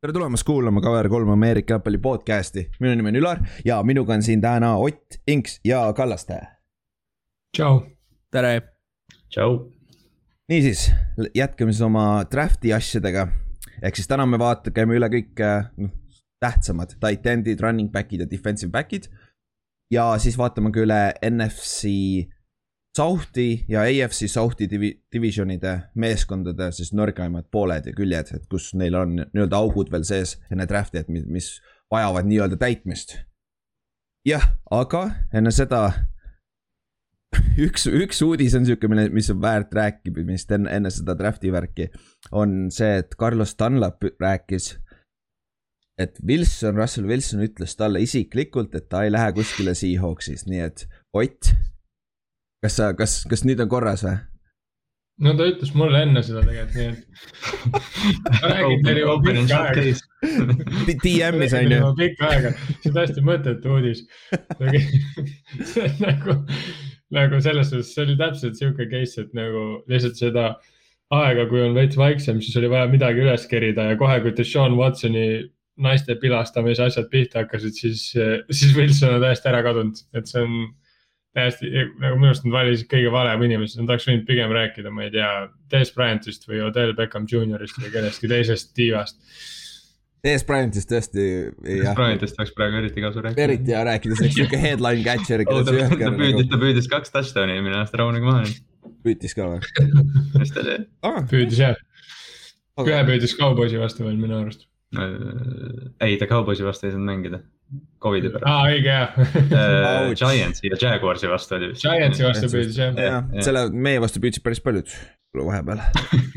[0.00, 4.40] tere tulemast kuulama Cover3 Ameerika jalgpalli podcast'i, minu nimi on Ülar ja minuga on siin
[4.40, 6.38] täna Ott, Inks ja Kallaste.
[7.56, 7.82] tšau.
[8.32, 8.62] tere.
[9.28, 9.58] tšau.
[10.48, 10.86] niisiis,
[11.34, 13.26] jätkame siis oma draft'i asjadega.
[13.82, 15.44] ehk siis täna me vaata-, käime üle kõik
[15.76, 15.92] noh,
[16.40, 19.10] tähtsamad tight end'id, running back'id ja defensive back'id.
[19.92, 21.92] ja siis vaatame ka üle NFC
[23.00, 28.98] South'i ja AFC South'i divi-, divisionide meeskondade siis nõrgemad pooled ja küljed, et kus neil
[28.98, 31.48] on nii-öelda augud veel sees enne draft'i, et mis, mis
[31.92, 33.16] vajavad nii-öelda täitmist.
[34.28, 35.80] jah, aga enne seda
[37.66, 41.88] üks, üks uudis on sihuke, mille, mis on väärt rääkimist enne, enne seda draft'i värki.
[42.32, 44.74] on see, et Carlos Dunlap rääkis,
[45.96, 50.88] et Wilson, Russell Wilson ütles talle isiklikult, et ta ei lähe kuskile Seahawksis, nii et
[51.16, 51.54] Ott
[52.64, 54.18] kas sa, kas, kas nüüd on korras või?
[55.24, 57.00] no ta ütles mulle enne seda tegelikult, nii et.
[58.40, 59.84] ma räägin teile juba pikka aega.
[61.04, 61.92] DM-is on ju.
[61.98, 64.02] pikka aega, see on täiesti mõttetu uudis
[66.06, 66.36] nagu,
[67.16, 70.50] nagu selles suhtes, see oli täpselt sihuke case, et nagu lihtsalt seda
[71.20, 74.76] aega, kui on veits vaiksem, siis oli vaja midagi üles kerida ja kohe, kui Deshaun
[74.78, 75.26] Watsoni
[75.80, 78.10] naiste pilastamise asjad pihta hakkasid, siis,
[78.52, 80.60] siis Wilson on täiesti ära kadunud, et see on
[81.36, 85.06] täiesti nagu minu arust nad valisid kõige valem inimesed, nad oleks võinud pigem rääkida, ma
[85.06, 85.30] ei tea,
[85.70, 89.20] Des Bryantist või Odell Beckham Juniorist või kellestki teisest tiivast.
[90.26, 91.26] Des Bryantist tõesti.
[91.64, 93.44] Des Bryantist oleks praegu eriti kasu rääkida.
[93.46, 95.44] eriti hea rääkida, see oleks siuke headline catcher.
[95.46, 98.90] ta püüdis, ta püüdis kaks touchdown'i eelmine aasta rahunega maha.
[99.06, 99.62] püüdis ka või?
[100.42, 100.90] mis ta teeb?
[101.30, 101.78] püüdis jah.
[102.82, 104.66] ühe püüdis Cowboysi vastu veel minu arust.
[104.98, 107.44] ei, ta Cowboysi vastu ei saanud mängida
[108.02, 108.48] Covidi pärast.
[108.48, 111.84] aa, õige jah uh, Giantsi ja Jaguarsi vastu oli vist.
[111.84, 112.96] Giantsi vastu püüdis jah.
[112.96, 114.90] jah, selle meie vastu püüdsid päris paljud
[115.36, 115.82] vahepeal.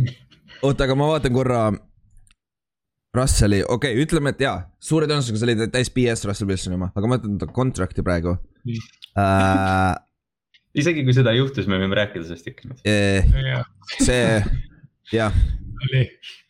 [0.67, 1.64] oota, aga ma vaatan korra.
[3.14, 6.88] Russell'i, okei okay,, ütleme, et jaa, suure tõenäosusega see oli täis BS Russell Wilsoni oma,
[6.98, 9.92] aga ma vaatan ta contract'i praegu uh,.
[10.73, 12.74] isegi kui seda juhtus, me võime rääkida sellest ikka
[14.02, 14.41] see,
[15.13, 15.38] jah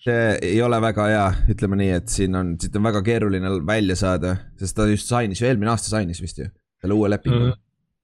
[0.04, 3.98] see ei ole väga hea, ütleme nii, et siin on, siit on väga keeruline välja
[4.00, 6.50] saada, sest ta just sainis ju, eelmine aasta sainis vist ju,
[6.82, 7.52] selle uue lepingu mm.
[7.52, 7.62] -hmm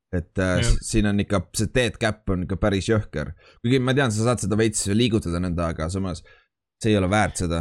[0.10, 0.78] et äh, yeah.
[0.82, 3.34] siin on ikka, see dead cap on ikka päris jõhker.
[3.62, 6.24] kuigi ma tean, sa saad seda veits liigutada nõnda, aga samas
[6.82, 7.60] see ei ole väärt seda.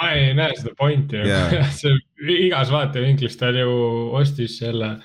[0.00, 1.70] ma ei näe seda pointi yeah.
[1.80, 1.94] see
[2.48, 3.76] igas vaatevinklis ta ju
[4.18, 4.96] ostis selle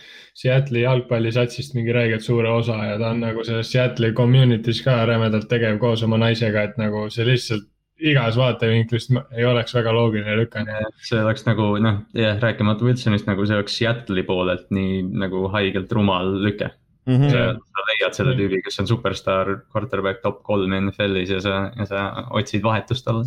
[0.41, 5.49] Seattle'i jalgpallisatsist mingi räigelt suure osa ja ta on nagu selles Seattle'i community's ka rämedalt
[5.51, 7.67] tegev koos oma naisega, et nagu see lihtsalt
[8.01, 10.91] igas vaatevinklist ei oleks väga loogiline lükkamine.
[11.05, 15.91] see oleks nagu noh, jah, rääkimata Wilsonist nagu see oleks Seattle'i poolelt nii nagu haigelt
[15.97, 16.71] rumal lüke
[17.05, 17.15] mm.
[17.15, 17.29] -hmm.
[17.31, 21.85] sa, sa leiad selle tüübi, kes on superstaar, quarterback top kolm NFL-is ja sa, ja
[21.89, 22.05] sa
[22.37, 23.25] otsid vahetust talle.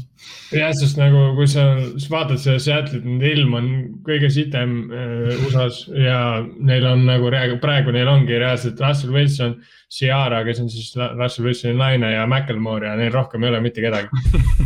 [0.53, 1.67] jah, sest nagu kui sa
[2.11, 3.71] vaatad seda Seattle'it, nende ilm on
[4.07, 6.19] kõige sitem äh, USA-s ja
[6.59, 7.31] neil on nagu
[7.63, 9.59] praegu neil ongi reaalselt Russell Wilson
[9.95, 13.85] Ciara, kes on siis Russell Wilsoni naine ja Macklemore ja neil rohkem ei ole mitte
[13.85, 14.09] kedagi.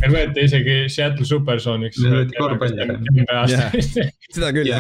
[0.01, 2.01] Neil võeti isegi Seattle Supersonics.
[4.39, 4.73] seda küll.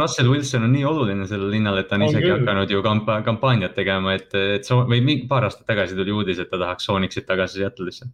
[0.00, 2.42] Russell Wilson on nii oluline sellele linnale, et ta on, on isegi küll.
[2.42, 6.42] hakanud ju kampa-, kampaaniat tegema, et, et so, või mingi paar aastat tagasi tuli uudis,
[6.42, 8.10] et ta tahaks Sonicsit tagasi Seattle'isse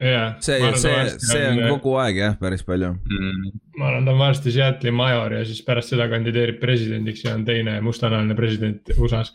[0.00, 0.34] yeah,.
[0.40, 3.52] see, see, see on kogu aeg jah, päris palju mm..
[3.80, 7.44] ma arvan, ta on varsti Seattle'i major ja siis pärast seda kandideerib presidendiks ja on
[7.48, 9.32] teine mustanahaline president USA-s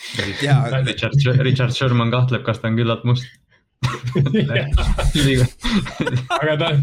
[0.88, 3.28] Richard, Richard Sherman kahtleb, kas ta on küllalt must
[6.40, 6.80] aga ta on,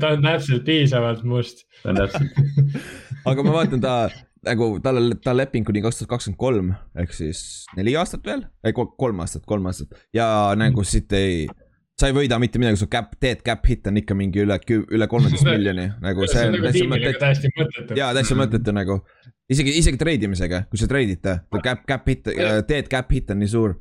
[0.00, 1.66] ta on täpselt piisavalt must.
[1.82, 2.30] ta on täpselt.
[3.28, 3.94] aga ma vaatan ta
[4.46, 7.38] nagu tal, ta leping kuni kaks tuhat kakskümmend kolm ehk siis
[7.78, 10.26] neli aastat veel, ei kolm aastat, kolm aastat ja
[10.58, 11.46] nagu siit ei
[12.00, 15.06] sa ei võida mitte midagi, su cap, teed cap hit on ikka mingi üle, üle
[15.10, 17.20] kolmeteist miljoni, nagu see on täitsa mõttetu.
[17.22, 17.98] täiesti mõttetu.
[18.00, 18.98] jaa, täitsa mõttetu nagu,
[19.52, 22.30] isegi, isegi treidimisega, kui sa treidite, cap, cap hit,
[22.68, 23.76] teed cap hit on nii suur.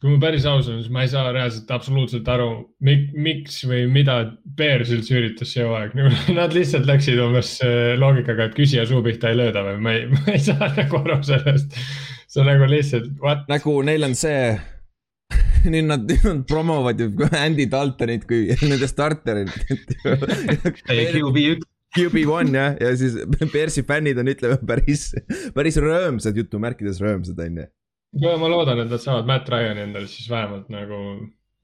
[0.00, 2.48] kui ma päris aus olen, siis ma ei saa reaalselt absoluutselt aru,
[2.80, 4.14] miks või mida
[4.56, 9.04] Bears üldse üritas see hooaeg, nagu nad lihtsalt läksid umbes äh, loogikaga, et küsija suu
[9.04, 11.76] pihta ei lööda või ma ei, ma ei saa nagu aru sellest.
[12.30, 13.44] see on nagu lihtsalt, what.
[13.52, 14.54] nagu neil on see
[15.72, 19.52] nüüd nad, nüüd nad promovad ju Andy Daltonit kui nende starterit
[20.86, 21.68] QB üks.
[21.96, 23.16] QB one jah, ja siis
[23.54, 25.10] Bearsi fännid on, ütleme päris,
[25.56, 27.70] päris rõõmsad jutumärkides rõõmsad on ju.
[28.24, 31.00] no ma loodan, et nad saavad Matt Ryan'i endale siis vähemalt nagu,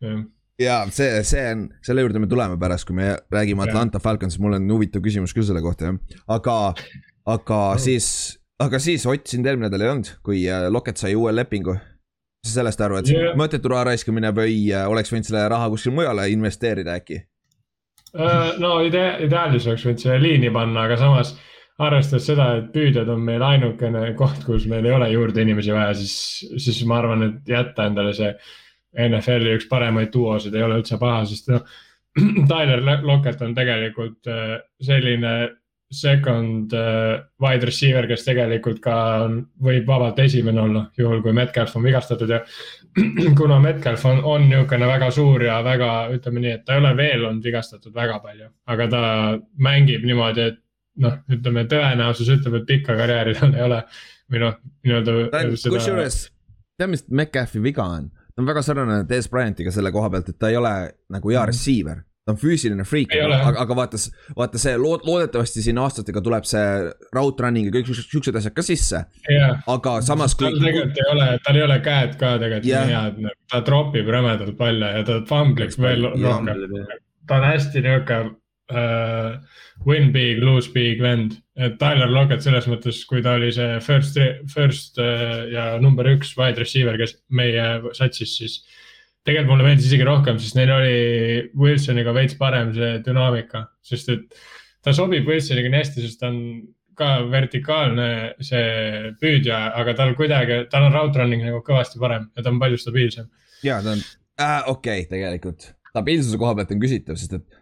[0.05, 0.25] jah
[0.61, 4.56] ja see, see on, selle juurde me tuleme pärast, kui me räägime Atlanta Falcons, mul
[4.56, 5.99] on huvitav küsimus küll selle kohta jah,
[6.32, 6.56] aga,
[7.28, 7.82] aga oh.
[7.82, 8.08] siis,
[8.62, 11.76] aga siis Ott sind eelmine nädal ei olnud, kui äh, Locket sai uue lepingu
[12.46, 13.34] sa sellest et yeah.
[13.38, 17.25] mõttetu raha raiskamine või äh, oleks võinud selle raha kuskile mujale investeerida äkki?
[18.62, 21.34] No idee, ideaalis oleks võinud selle liini panna, aga samas
[21.82, 25.92] arvestades seda, et püüdjad on meil ainukene koht, kus meil ei ole juurde inimesi vaja,
[25.98, 26.14] siis,
[26.62, 28.30] siis ma arvan, et jätta endale see
[29.06, 31.66] NFL-i üks paremaid duosid ei ole üldse paha, sest noh.
[32.50, 35.34] Tyler Lockett on tegelikult äh, selline
[35.92, 38.96] second uh, wide receiver, kes tegelikult ka
[39.62, 42.40] võib vabalt esimene olla, juhul kui Metcalf on vigastatud ja
[43.38, 46.92] kuna Metcalf on, on niisugune väga suur ja väga, ütleme nii, et ta ei ole
[46.98, 49.02] veel olnud vigastatud väga palju, aga ta
[49.62, 50.60] mängib niimoodi, et
[51.06, 53.80] noh, ütleme tõenäosus ütleb, et pikka karjääri tal ei ole
[54.32, 55.16] või noh, nii-öelda.
[55.70, 56.20] kusjuures,
[56.74, 58.10] tead, mis Metcalfi viga on?
[58.10, 60.74] ta on väga sarnane Des Bryantiga selle koha pealt, et ta ei ole
[61.14, 61.52] nagu hea mhm.
[61.54, 64.00] receiver ta on füüsiline freak, aga, aga vaata,
[64.34, 66.64] vaata see lood, loodetavasti siin aastatega tuleb see
[67.14, 69.61] route running ja kõik siuksed asjad ka sisse yeah..
[69.70, 70.34] aga samas.
[70.40, 72.88] tal tegelikult ei ole, tal ei ole käed ka tegelikult yeah.
[72.88, 76.50] nii head, nagu ta tropib rämedalt palle ja ta famblib veel rohkem.
[77.31, 79.37] ta on hästi nihuke uh,
[79.87, 84.19] win big, lose big vend, et Tyler Lockett selles mõttes, kui ta oli see first,
[84.50, 88.58] first uh, ja number üks wide receiver, kes meie satsis, siis
[89.26, 90.96] tegelikult mulle meeldis isegi rohkem, sest neil oli
[91.58, 94.40] Wilsoniga veits parem see dünaamika, sest et
[94.84, 96.40] ta sobib Wilsoniga nii hästi, sest ta on
[96.96, 98.08] ka vertikaalne
[98.44, 102.61] see püüdja, aga tal kuidagi, tal on route running nagu kõvasti parem ja ta on
[102.62, 103.28] palju stabiilsem.
[103.67, 107.61] ja ta on äh,, okei okay,, tegelikult stabiilsuse koha pealt on küsitav, sest et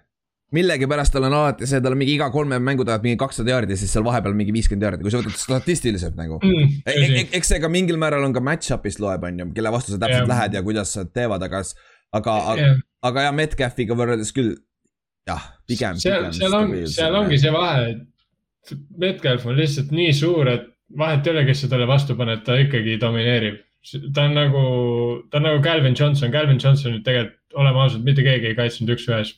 [0.55, 3.75] millegipärast tal on alati see, tal on mingi iga kolme mängu tagant mingi kakssada jaardi
[3.77, 6.77] ja siis seal vahepeal mingi viiskümmend jaardi, kui sa võtad statistiliselt nagu mm,.
[6.87, 9.75] E-, e e eks see ka mingil määral on ka match-up'ist loeb, on ju, kelle
[9.75, 10.31] vastu sa täpselt yeah.
[10.35, 11.65] lähed ja kuidas sa teevad, aga,
[12.21, 14.55] aga yeah., aga jah, Metcalfiga võrreldes küll
[15.29, 15.99] jah, pigem.
[16.01, 21.27] seal, seal on, seal ongi see vahe, et Metcalf on lihtsalt nii suur, et vahet
[21.27, 23.61] ei ole, kes sa talle vastu paned, ta ikkagi domineerib.
[24.15, 24.65] Ta on nagu,
[25.31, 29.33] ta on nagu Calvin Johnson, Calvin Johnsonit tegelikult oleme ausad, mitte keegi ei kaitsnud üks-ühes.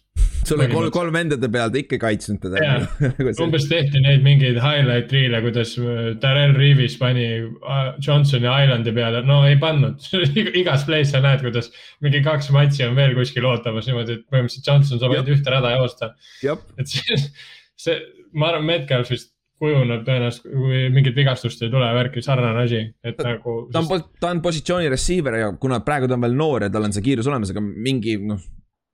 [0.47, 2.61] sul oli kolm, kolm vendade peal, ta ikka kaitsnud teda.
[3.19, 8.95] Nagu umbes tehti neid mingeid highlight reel'e, kuidas äh, Darrell Reavis pani äh, Johnsoni Islandi
[8.97, 10.07] peale, no ei pannud
[10.63, 11.73] igas play's sa näed, kuidas
[12.05, 15.75] mingi kaks matši on veel kuskil ootamas niimoodi, et põhimõtteliselt Johnson saab ainult ühte rada
[15.77, 16.13] joosta.
[16.47, 17.21] et see,
[17.87, 17.99] see,
[18.33, 23.57] ma arvan, Metcalfist kujuneb tõenäoliselt, kui mingit vigastust ei tule, värki sarnane asi, et nagu.
[23.73, 26.89] ta on, ta on positsiooni receiver ja kuna praegu ta on veel noor ja tal
[26.89, 28.43] on see kiirus olemas, aga mingi noh.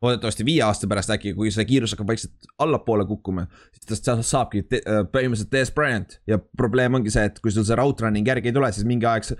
[0.02, 3.46] loodetavasti viie aasta pärast äkki, kui see kiirus hakkab vaikselt allapoole kukkuma,
[3.78, 7.78] siis tast saabki äh, põhimõtteliselt Des Bryant ja probleem ongi see, et kui sul see
[7.78, 9.30] route running järgi ei tule, siis mingi aeg,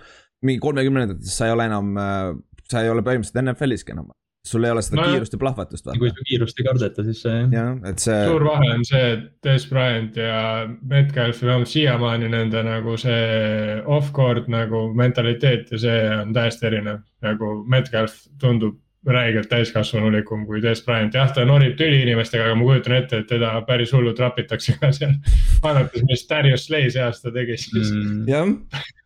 [0.47, 2.33] mingi kolmekümnendates sa ei ole enam, äh,
[2.71, 4.11] sa ei ole põhimõtteliselt NFL-iski enam
[4.45, 5.89] sul ei ole seda no, kiirust ja plahvatust.
[5.99, 7.77] kui sul kiirust ei kardeta, siis see jah.
[7.89, 8.19] et see.
[8.27, 10.39] suur vahe on see, et Des Bryant ja
[10.91, 17.05] Metcalf, vähemalt siiamaani nende nagu see off-court nagu mentaliteet ja see on täiesti erinev.
[17.23, 22.67] nagu Metcalf tundub räigelt täiskasvanulikum kui Des Bryant, jah, ta norib tüli inimestega, aga ma
[22.69, 25.17] kujutan ette, et teda päris hullult rapitakse ka seal.
[25.65, 28.21] vaadates, mis Darius Slay see aasta tegi, siis mm..
[28.31, 28.53] jah,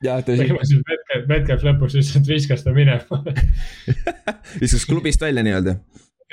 [0.04, 0.44] jah tõsi.
[0.44, 3.22] põhimõtteliselt Metcalf, Metcalf lõpuks lihtsalt viskas ta minema
[4.62, 5.78] viskas klubist välja nii-öelda.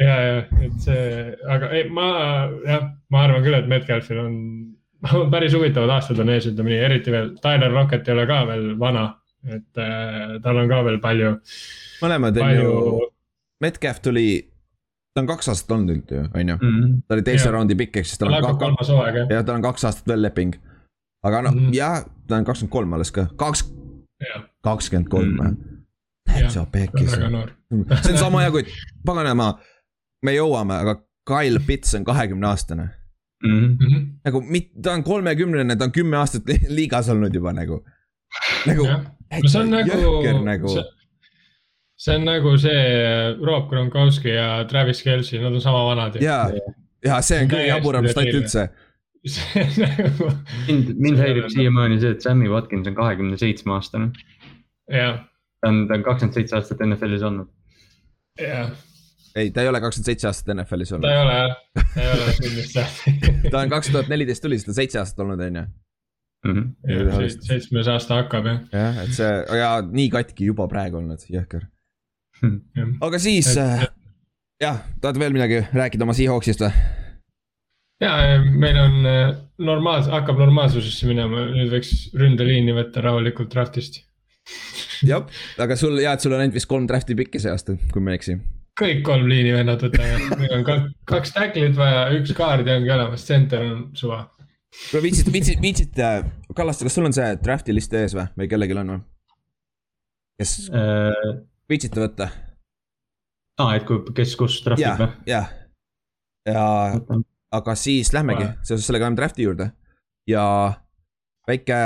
[0.04, 0.36] ja, ja,
[0.68, 1.07] et see,
[1.56, 2.09] aga ei, ma
[2.68, 2.86] jah,
[3.16, 4.38] ma arvan küll, et Metcalfil on,
[5.21, 8.44] on päris huvitavad aastad on ees, ütleme nii, eriti veel Tyler Rocket ei ole ka
[8.51, 9.07] veel vana,
[9.48, 11.38] et äh, tal on ka veel palju.
[12.04, 13.09] mõlemad on ju
[13.63, 14.27] Metcalf tuli,
[15.13, 16.56] ta on kaks aastat olnud nüüd ju, on ju.
[16.57, 16.95] Mhm.
[17.07, 18.92] ta oli teise raundi pikk, ehk siis tal on kaks,
[19.31, 20.56] jah, tal on kaks aastat veel leping.
[21.23, 23.64] aga noh mm -hmm., jah, ta on kakskümmend kolm alles ka, kaks,
[24.64, 25.54] kakskümmend kolm või?
[26.28, 27.11] Täitsa pekkis.
[27.11, 28.66] see on sama hea, kui
[29.06, 29.59] paganama,
[30.23, 32.90] me jõuame, aga Kyle Pitts on kahekümne aastane
[33.44, 33.78] mm.
[33.78, 34.07] -hmm.
[34.26, 37.83] nagu mit-, ta on kolmekümnene, ta on kümme aastat liigas olnud juba nagu,
[38.66, 38.88] nagu.
[38.88, 40.68] no see on nagu, nagu...
[40.68, 41.03] See
[42.04, 42.80] see on nagu see
[43.45, 46.18] Rob Gronkowski ja Travis Kelci, nad on sama vanad.
[46.22, 46.45] ja,
[47.06, 48.68] ja see on kõige jaburam stat üldse
[49.24, 50.31] Nagu...
[50.68, 54.10] mind, mind häirib siiamaani see, et Sammy Watkins on kahekümne seitsme aastane.
[54.92, 55.22] jah.
[55.62, 57.48] ta on, ta on kakskümmend seitse aastat NFL-is olnud.
[58.42, 58.74] jah.
[59.36, 61.07] ei, ta ei ole kakskümmend seitse aastat NFL-is olnud.
[61.07, 61.56] ta ei ole jah,
[61.94, 65.24] ta ei ole sünnist saati ta on kaks tuhat neliteist tuli, siis ta seitse aastat
[65.24, 65.66] olnud, on ju.
[66.44, 67.30] Mhm.
[67.48, 68.60] seitsmes aasta hakkab jah.
[68.76, 69.31] jah, et see,
[69.62, 71.64] ja nii katki juba praegu olnud, jõhker
[73.07, 73.85] aga siis äh,
[74.62, 76.71] jah, tahad veel midagi rääkida oma Seahawksist või?
[78.04, 84.02] ja, meil on äh, normaalse, hakkab normaalsusesse minema, nüüd võiks ründeliini võtta rahulikult draftist.
[85.12, 85.23] jah,
[85.64, 88.14] aga sul, ja, et sul on ainult vist kolm draft'i pikki see aasta, kui ma
[88.14, 88.38] ei eksi.
[88.80, 93.26] kõik kolm liini vennad võtame, meil on kaks, kaks tacklit vaja, üks kaardi ongi olemas,
[93.30, 94.26] center on suva.
[94.90, 96.06] kuule viitsid, viitsid, viitsid,
[96.54, 99.02] Kallaste, kas sul on see draft'i list ees või, või kellelgi on või?
[100.42, 101.33] kes äh,?
[101.70, 102.30] Viitsite võtta?
[103.62, 105.12] aa, et kui, kes kus trahvib või?
[105.30, 105.52] jah,
[106.50, 106.66] ja
[107.54, 109.70] aga siis lähmegi seoses sellega lähme draft'i juurde
[110.28, 110.46] ja
[111.48, 111.80] väike,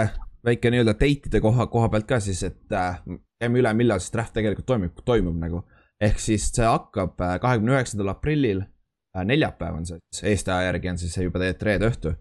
[0.45, 3.01] väike nii-öelda date'ide koha, koha pealt ka siis, et äh,
[3.41, 5.63] käime üle, millal siis draft tegelikult toimub, toimub nagu.
[6.01, 10.91] ehk siis see hakkab äh, kahekümne üheksandal aprillil äh,, neljapäev on see, Eesti aja järgi
[10.91, 12.13] on siis see juba tegelikult reede õhtu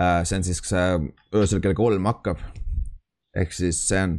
[0.00, 0.22] äh,.
[0.24, 0.62] see on siis
[1.36, 2.40] öösel kell kolm hakkab.
[3.36, 4.18] ehk siis see on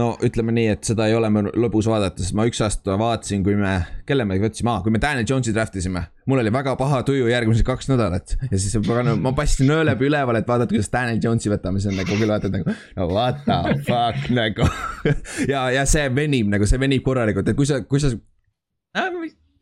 [0.00, 3.56] no ütleme nii, et seda ei ole lõbus vaadata, sest ma üks aasta vaatasin, kui
[3.58, 3.74] me,
[4.08, 6.06] kelle me võtsime ah,, kui me Daniel Jones'i draft isime.
[6.30, 8.36] mul oli väga paha tuju järgmised kaks nädalat.
[8.50, 8.74] Ja siis
[9.20, 12.34] ma paistsin öö läbi üleval, et vaadata, kuidas Daniel Jones'i võtame, see on nagu küll
[12.34, 14.68] vaatad nagu, no what the fuck nagu.
[15.52, 18.10] Ja, ja see venib nagu, see venib korralikult, et kui sa, kui sa
[18.96, 19.10] äh,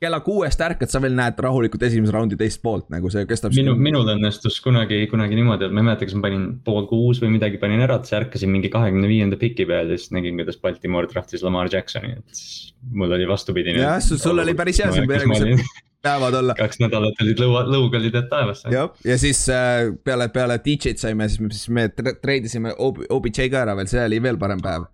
[0.02, 3.54] kella kuuest ärkad, sa veel näed rahulikult esimese raundi teist poolt, nagu see kestab.
[3.56, 7.22] minu, minul õnnestus kunagi, kunagi niimoodi, et ma ei mäleta, kas ma panin pool kuus
[7.22, 10.40] või midagi panin ära, et siis ärkasin mingi kahekümne viienda piki peal ja siis nägin,
[10.40, 12.44] kuidas Baltimore draftis Lamar Jacksoni, et
[12.90, 13.80] mul oli vastupidine.
[13.82, 15.66] jah, sul oli päris hea siin järgmised
[16.02, 16.54] päevad olla.
[16.58, 18.72] kaks nädalat olid lõua, lõug olid taevasse.
[18.74, 21.86] jah, ja siis äh, peale, peale DJ-d saime, siis me, siis me
[22.22, 24.88] treidisime OBJ ka ära veel, see oli veel parem päev.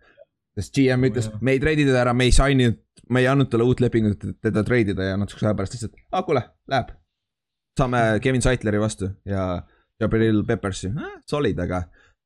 [0.58, 3.50] sest GM ütles, me ei treidi teda ära, me ei sign inud me ei andnud
[3.50, 6.92] talle uut lepingut, et teda treidida ja natukese aja pärast lihtsalt, aa kuule, läheb.
[7.78, 9.62] saame Kevin Saitleri vastu ja
[10.00, 11.82] Gabriel Peppersi eh,, solid, aga,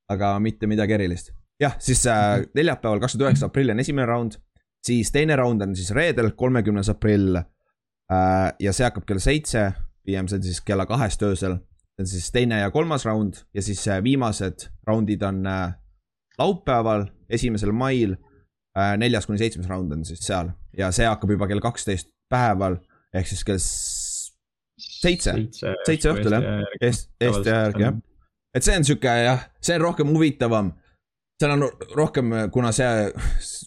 [0.08, 1.32] aga mitte midagi erilist.
[1.60, 4.38] jah, siis äh, neljapäeval, kakskümmend üheksa aprill on esimene round,
[4.86, 8.48] siis teine round on siis reedel, kolmekümnes aprill äh,.
[8.58, 9.70] ja see hakkab kell seitse,
[10.06, 11.60] PM see on siis kella kahest öösel.
[11.94, 15.72] see on siis teine ja kolmas round ja siis äh, viimased roundid on äh,
[16.38, 18.16] laupäeval, esimesel mail
[18.72, 20.48] Äh, neljas kuni seitsmes round on siis seal
[20.78, 22.78] ja see hakkab juba kell kaksteist päeval
[23.12, 23.60] ehk siis kell
[25.02, 25.34] seitse,
[25.86, 26.46] seitse õhtul jah,
[26.80, 27.98] Eesti, Eesti järgi jah.
[28.56, 30.72] et see on sihuke jah, see on rohkem huvitavam.
[31.42, 31.64] seal on
[31.98, 32.88] rohkem, kuna see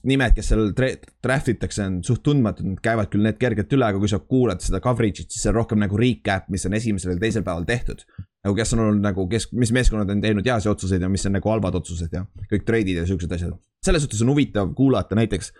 [0.07, 3.99] nimed, kes seal draft itakse, on suht tundmatud, nad käivad küll need kergelt üle, aga
[3.99, 7.19] kui sa kuulad seda coverage'it, siis see on rohkem nagu recap, mis on esimesel ja
[7.19, 8.05] teisel päeval tehtud.
[8.45, 11.35] nagu kes on olnud nagu, kes, mis meeskonnad on teinud heasi otsuseid ja mis on
[11.35, 15.51] nagu halvad otsused ja kõik trade'id ja siuksed asjad selles suhtes on huvitav kuulata, näiteks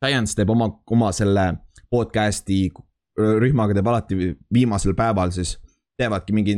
[0.00, 1.46] Science teeb oma, oma selle
[1.92, 2.70] podcast'i
[3.18, 4.16] rühmaga teeb alati
[4.54, 5.58] viimasel päeval siis,
[6.00, 6.54] teevadki mingi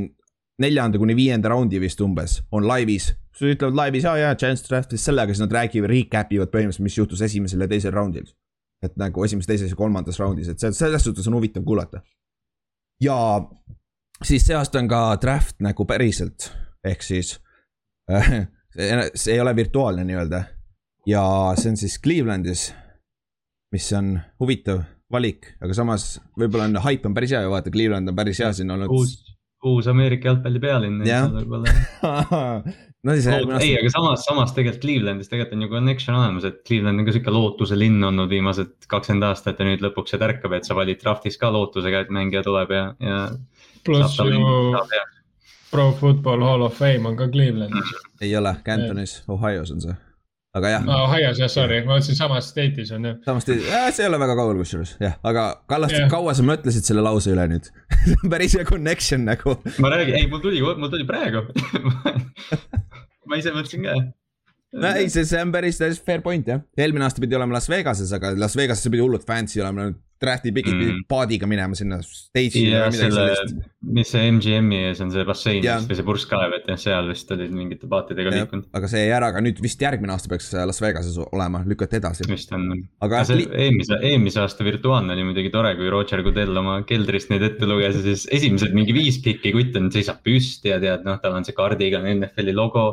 [0.62, 3.10] neljanda kuni viienda raundi vist umbes, on laivis.
[3.34, 6.98] siis ütlevad laivis, aa jaa, Chance draftis sellega, siis nad räägivad, recap ivad põhimõtteliselt, mis
[6.98, 8.30] juhtus esimesel ja teisel raundil.
[8.82, 12.02] et nagu esimeses, teises ja kolmandas raundis, et selles suhtes on huvitav kuulata.
[13.00, 13.16] ja
[14.22, 16.52] siis see aasta on ka draft nagu päriselt,
[16.84, 17.40] ehk siis
[18.10, 18.46] äh,
[19.14, 20.44] see ei ole virtuaalne nii-öelda
[21.06, 21.24] ja
[21.58, 22.70] see on siis Clevelandis,
[23.72, 28.12] mis on huvitav valik, aga samas võib-olla on, haip on päris hea ju vaata, Cleveland
[28.12, 28.92] on päris hea siin olnud.
[28.92, 29.16] uus,
[29.68, 31.02] uus Ameerika jalgpalli pealinn.
[33.06, 33.66] no siis järgmine aasta.
[33.66, 37.16] ei, aga samas, samas tegelikult Clevelandis tegelikult on ju connection olemas, et Cleveland on ka
[37.16, 41.02] sihuke lootuse linn olnud viimased kakskümmend aastat ja nüüd lõpuks see tärkab, et sa valid
[41.02, 43.24] draft'is ka lootusega, et mängija tuleb ja, ja.
[43.86, 44.54] pluss ju
[45.72, 47.92] Pro Football Hall of Fame on ka Clevelandis.
[48.20, 50.00] ei ole, Cantonis, Ohio's on see
[50.58, 50.96] aga jah no,.
[51.06, 53.12] Ohio's jah, sorry, ma mõtlesin samas state'is on ju.
[53.24, 56.88] samas state'is, see ei ole väga kaugel kusjuures, jah, aga Kallaste yeah., kaua sa mõtlesid
[56.88, 57.70] selle lause üle nüüd
[58.06, 59.56] see on päris hea connection nagu.
[59.80, 61.46] ma räägin, ei, mul tuli, mul tuli praegu
[63.28, 67.08] ma ise mõtlesin ka no ei, see, see on päris, päris fair point jah, eelmine
[67.08, 69.88] aasta pidi olema Las Vegases, aga Las Vegases pidi hullult fancy olema,
[70.22, 71.04] draft'i pidid mm.
[71.10, 73.26] paadiga minema sinna stage'i ja selle,
[73.94, 77.54] mis see MGM-i ees on see bassein või see purskkaev, et jah, seal vist olid
[77.54, 78.68] mingite paatidega liikunud.
[78.78, 82.28] aga see jäi ära, aga nüüd vist järgmine aasta peaks Las Vegases olema, lükati edasi.
[82.30, 82.68] vist on,
[83.04, 87.44] aga see eelmise, eelmise aasta virtuaalne oli muidugi tore, kui Roger Goodell oma keldrist neid
[87.50, 91.18] ette luges ja siis esimesed mingi viis pikki kutt on, seisab püsti ja tead, noh,
[91.22, 92.86] tal on see kaardiga on NFL-i logo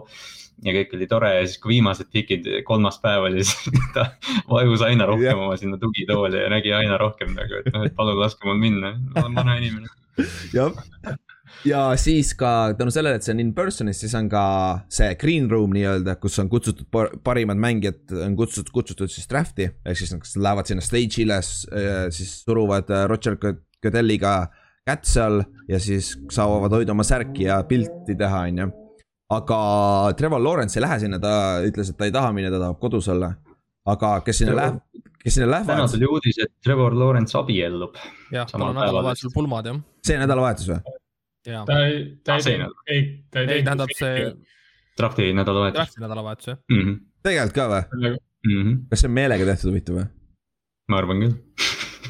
[0.66, 4.10] ja kõik oli tore ja siis, kui viimased pikid, kolmas päev oli, siis ta
[4.50, 5.40] vajus aina rohkem yeah.
[5.40, 8.96] oma sinna tugitooli ja nägi aina rohkem nagu, et noh, et palun laske mul minna,
[9.14, 9.92] ma olen vana inimene.
[10.54, 10.76] jah,
[11.68, 14.44] ja siis ka tänu sellele, et see on in person'is, siis on ka
[14.92, 16.90] see green room nii-öelda, kus on kutsutud
[17.26, 19.70] parimad mängijad, on kutsutud, kutsutud siis draft'i.
[19.86, 21.40] ehk siis nad lähevad sinna stage'ile,
[22.16, 24.36] siis suruvad äh, Roger Godelliga
[24.88, 28.72] kätt seal ja siis saavad hoida oma särki ja pilti teha, on ju
[29.30, 29.60] aga
[30.18, 31.34] Trevor Lawrence ei lähe sinna, ta
[31.66, 33.34] ütles, et ta ei taha minna, ta tahab kodus olla.
[33.90, 34.80] aga kes sinna läheb,
[35.24, 35.76] kes sinna lähevad.
[35.76, 37.98] täna tuli uudis, et Trevor Lawrence abiellub.
[38.34, 39.82] jah, tal on nädalavahetusel pulmad jah.
[40.06, 40.80] see nädalavahetus või?
[41.46, 43.70] ta ei, ta ei teinud, ei, ta ei teinud.
[43.70, 44.32] tähendab see.
[45.00, 45.78] Drafti nädalavahetus.
[45.78, 46.98] Drafti nädalavahetus jah mm -hmm..
[47.24, 48.18] tegelikult ka või mm?
[48.50, 48.82] -hmm.
[48.90, 50.10] kas see on meelega tehtud huvitav või?
[50.90, 51.38] ma arvan küll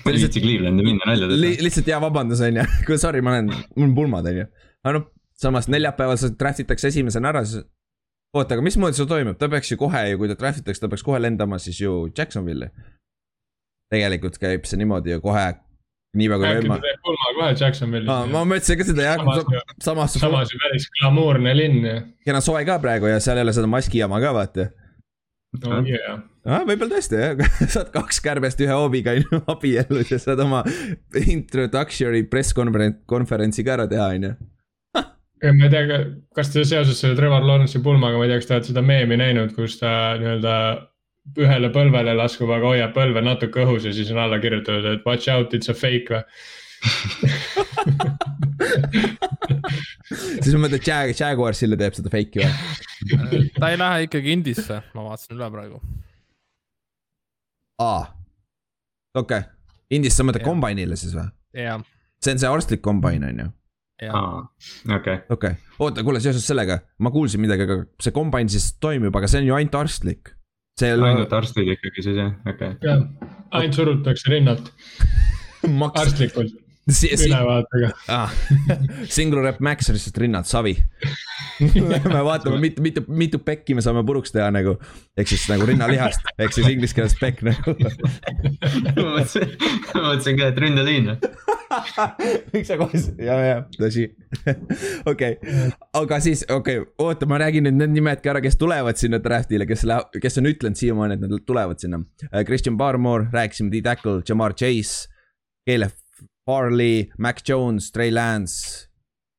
[0.05, 1.51] ma ei viitsi Clevelandi minna nalja teha li.
[1.67, 4.45] lihtsalt hea vabandus on ju, sorry, ma olen, mul on pulmad on ju.
[4.83, 5.07] aga noh,
[5.39, 7.65] samas neljapäeval see draft itakse esimesena ära, siis.
[8.35, 10.91] oota, aga mismoodi see toimub, ta peaks ju kohe ju, kui ta draft itakse, ta
[10.91, 12.69] peaks kohe lendama siis ju Jacksonville'i.
[13.89, 15.45] tegelikult käib see niimoodi ju kohe,
[16.19, 16.85] niipea kui äkki ta võimalik.
[16.89, 19.47] teeb pulma kohe Jacksonvilis ma mõtlesin ka seda jah Samas,
[19.85, 21.95] samas samas ju päris glamuurne linn ju.
[22.27, 24.67] kena soe ka praegu ja seal ei ole seda maski jama ka vaata.
[25.63, 26.21] no yeah.
[26.45, 29.15] ah, võib-olla tõesti jah, saad kaks kärbest ühe hoobiga
[29.55, 30.61] abiellus ja saad oma
[31.25, 34.37] introductory press konverentsi ka ära teha on ju.
[35.43, 35.99] Ma ei tea,
[36.35, 39.15] kas te seoses selle Trevor Lawrence'i pulmaga, ma ei tea, kas te olete seda meemi
[39.19, 40.53] näinud, kus ta nii-öelda
[41.39, 45.29] ühele põlvele laskub, aga hoiab põlve natuke õhus ja siis on alla kirjutatud, et watch
[45.31, 46.23] out, it's a fake või.
[50.09, 53.43] siis ma mõtlen, et Jag-, Jaguarsile teeb seda fake'i või?
[53.55, 55.77] ta ei lähe ikkagi Indisse, ma vaatasin üle praegu.
[57.83, 58.03] aa,
[59.15, 59.43] okei okay.,
[59.95, 61.27] Indis sa mõtled kombainile siis või?
[61.53, 63.47] see on see arstlik kombain on ju?
[64.07, 69.15] okei, okei okay., oota, kuule seoses sellega, ma kuulsin midagi, aga see kombain siis toimub,
[69.15, 70.33] aga see on ju ainult arstlik.
[70.79, 72.77] see ainult arstid ikkagi siis jah, okei.
[72.85, 73.03] jah,
[73.59, 74.71] ainult surutakse rinnalt
[75.81, 76.55] maks, arstlikult
[76.89, 77.91] ülevaatega.
[78.07, 78.33] ah,
[79.15, 80.75] single rep max lihtsalt rinnad, savi.
[81.91, 84.77] Lähme vaatame, mitu, mitu, mitu pekki me saame puruks teha nagu,
[85.19, 87.75] ehk siis nagu rinnalihast, ehk siis inglise keeles pekk nagu.
[88.95, 89.55] ma mõtlesin,
[89.93, 91.11] ma mõtlesin ka, et ründeliin.
[92.53, 94.07] miks sa kohe, ja, ja tõsi.
[95.09, 95.37] okei,
[95.99, 99.21] aga siis okei okay,, oota, ma räägin nüüd need nimed ka ära, kes tulevad sinna
[99.23, 102.01] draft'ile, kes läheb, kes on ütlenud siiamaani, et nad tulevad sinna.
[102.47, 105.11] Christian Barmore, rääkisime, D-Tackle, Jamar Chase,
[105.67, 105.93] Caleb
[106.49, 108.87] Farley, Mac Jones, Trey Lance.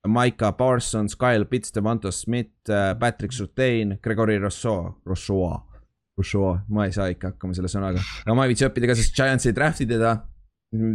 [0.07, 5.61] Micah Parsons, Kyle Pitts, Devonta Smith, Patrick Surtain, Gregory Rousseau, Rousseau,
[6.17, 9.13] Rousseau, ma ei saa ikka hakkama selle sõnaga, aga ma ei viitsi õppida ka, sest
[9.17, 10.15] Giants ei draft'i teda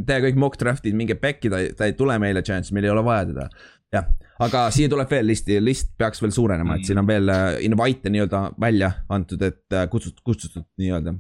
[0.08, 3.04] tee kõik mock draft'id, minge pekki, ta, ta ei tule meile Giants, meil ei ole
[3.06, 3.48] vaja teda.
[3.94, 4.10] jah,
[4.42, 8.12] aga siia tuleb veel listi, list peaks veel suurenema, et siin on veel äh, invite'e
[8.12, 11.14] nii-öelda välja antud, et äh, kutsutud, kutsutud nii-öelda.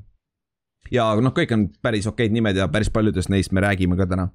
[0.95, 4.31] ja noh, kõik on päris okeid nimed ja päris paljudest neist me räägime ka täna.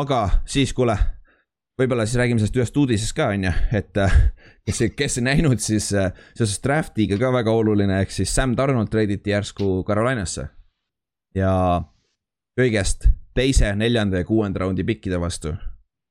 [0.00, 0.96] Aga siis, kuule,
[1.78, 4.16] võib-olla siis räägime sellest ühest uudisest ka, on ju, et äh,
[4.66, 8.90] kes, kes ei näinud, siis äh, seoses draft'iga ka väga oluline, ehk siis Sam Donald
[8.92, 10.48] treiditi järsku Carolinasse.
[11.34, 11.52] ja
[12.58, 15.54] kõigest teise, neljanda ja kuuenda raundi pikkide vastu.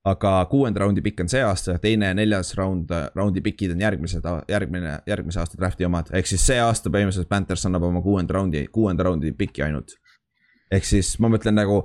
[0.08, 4.24] aga kuuenda raundi pikk on see aasta, teine ja neljas raund, raundi pikid on järgmised,
[4.48, 8.62] järgmine, järgmise aasta draft'i omad, ehk siis see aasta põhimõtteliselt Panthers annab oma kuuenda raundi,
[8.72, 9.98] kuuenda raundi pikki ainult.
[10.72, 11.82] ehk siis ma mõtlen nagu,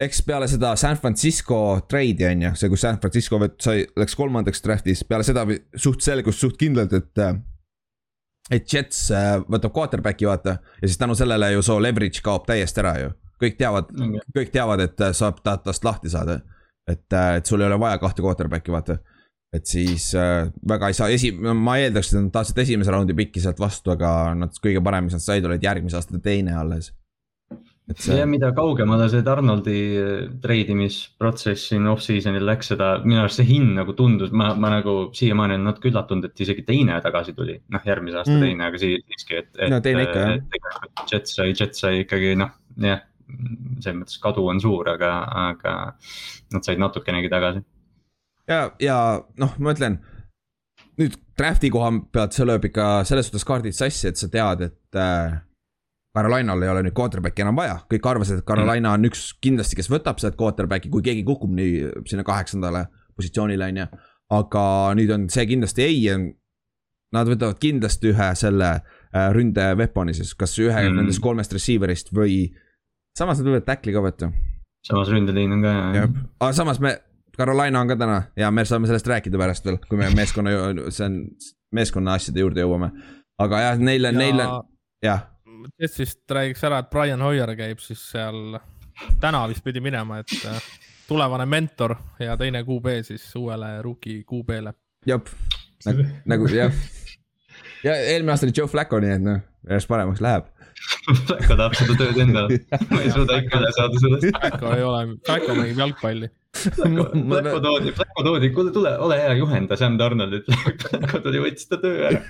[0.00, 4.64] eks peale seda San Francisco trade'i on ju, see, kus San Francisco sai, läks kolmandaks
[4.64, 5.44] draft'is, peale seda
[5.76, 7.34] suht selgus suht kindlalt, et äh,
[8.50, 12.82] et Jets äh, võtab quarterback'i vaata ja siis tänu sellele ju soo leverage kaob täiesti
[12.82, 13.12] ära ju.
[13.40, 13.92] kõik teavad,
[14.36, 16.40] kõik teavad, et äh, saab ta- tast lahti saada.
[16.88, 18.98] et, et sul ei ole vaja kahte quarterback'i vaata.
[19.54, 23.40] et siis äh, väga ei saa, esi-, ma eeldaks, et nad tahtsid esimese raundi pikki
[23.40, 26.92] sealt vastu, aga nad kõige parem, mis nad said, olid järgmise aasta teine alles.
[27.98, 29.74] See ja, mida kaugemale see Arnoldi
[30.42, 35.56] treidimisprotsess siin off-season'il läks, seda minu arust see hind nagu tundus, ma, ma nagu siiamaani
[35.56, 37.58] olen natuke üllatunud, et isegi teine tagasi tuli.
[37.68, 38.40] noh, järgmise aasta Mm.
[38.46, 39.70] teine, aga sii- siiski, et, et.
[39.70, 40.38] No teine ikka, jah.
[40.54, 43.02] tegelikult Jets sai, Jets sai ikkagi noh, jah,
[43.80, 45.10] selles mõttes kadu on suur, aga,
[45.48, 45.74] aga
[46.52, 47.64] nad said natukenegi tagasi.
[48.48, 48.96] ja, ja
[49.38, 49.98] noh, ma ütlen.
[51.00, 54.96] nüüd draft'i koha pealt see lööb ikka selles suhtes kaardid sassi, et sa tead, et
[55.00, 55.40] äh,.
[56.16, 59.90] Carolinal ei ole nüüd quarterback'i enam vaja, kõik arvasid, et Carolina on üks kindlasti, kes
[59.92, 63.86] võtab sealt quarterback'i, kui keegi kukub nii sinna kaheksandale positsioonile, on ju.
[64.40, 64.64] aga
[64.98, 66.00] nüüd on see kindlasti ei,
[67.14, 70.90] nad võtavad kindlasti ühe selle äh, ründe weapon'i siis, kas ühe mm.
[70.90, 71.02] Mm.
[71.02, 72.42] nendest kolmest receiver'ist või.
[73.18, 74.32] samas nad võivad tackle'i ka võtta
[74.86, 75.72] samas ründeliin on ka.
[75.96, 76.96] jah, aga samas me,
[77.36, 80.54] Carolina on ka täna ja me saame sellest rääkida pärast veel, kui me meeskonna,
[80.90, 81.18] see on
[81.74, 82.90] meeskonna asjade juurde jõuame.
[83.40, 84.56] aga jah, neil on, neil on,
[85.04, 85.26] jah,
[85.80, 88.58] Jetsist räägiks ära, et Brian Hoier käib siis seal,
[89.20, 90.62] täna vist pidi minema, et äh,
[91.08, 94.74] tulevane mentor ja teine QB siis uuele rookie QB-le.
[95.06, 95.28] jep,
[95.86, 96.72] nagu, nagu jah.
[97.84, 100.50] ja eelmine aasta oli Joe Flacco, nii et noh, järjest paremaks läheb.
[101.26, 104.28] Flacco tahab seda tööd endale, ma ei suuda ikka üle saada sellest.
[104.36, 106.30] Flacco ei ole, Flacco mängib jalgpalli.
[106.50, 110.48] Flacco toodi, Flacco toodi, kuule tule, ole hea, juhenda Sam Donaldit.
[110.82, 112.22] Flacco tuli, võttis ta töö ära.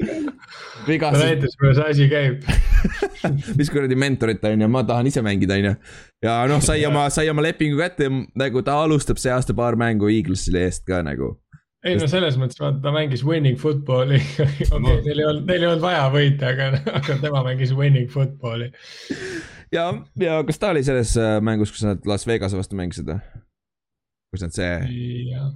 [1.04, 2.42] ta näitas, kuidas asi käib.
[3.58, 5.74] mis kuradi mentorit on ju, ma tahan ise mängida, on ju.
[6.26, 9.78] ja noh, sai oma, sai oma lepingu kätte ja nagu ta alustab see aasta paar
[9.78, 11.36] mängu Eaglesile eest ka nagu.
[11.86, 14.18] ei no selles mõttes, vaata ta mängis winning football'i.
[14.74, 18.72] okei, neil ei olnud, neil ei olnud vaja võita, aga, aga tema mängis winning football'i.
[19.74, 19.86] ja,
[20.20, 23.20] ja kas ta oli selles äh, mängus, kus nad Las Vegase vastu mängisid või?
[24.30, 24.72] kus nad see,
[25.30, 25.50] jah,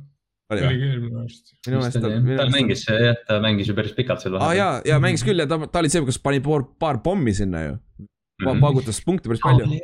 [0.53, 1.55] oli küll minu arust.
[1.66, 4.55] minu meelest ta, ta meelest mängis, jah, ta mängis ju päris pikalt seal aa ah,.
[4.59, 7.64] jaa, jaa mängis küll ja ta, ta oli see, kes pani paar, paar pommi sinna
[7.68, 7.74] ju.
[8.42, 9.81] paugutas punkte päris palju.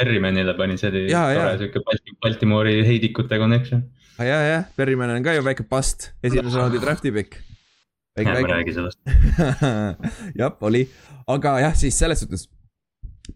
[0.00, 3.84] Harrymanile pani, see oli tore siuke Balti- Baltimore'i heidikute connection.
[4.20, 7.36] Ah, ja, jah, Berryman on ka ju väike past, esimese raundi draft'i pikk.
[8.20, 9.00] ärme räägi sellest.
[10.40, 10.86] jah, oli,
[11.28, 12.48] aga jah, siis selles suhtes.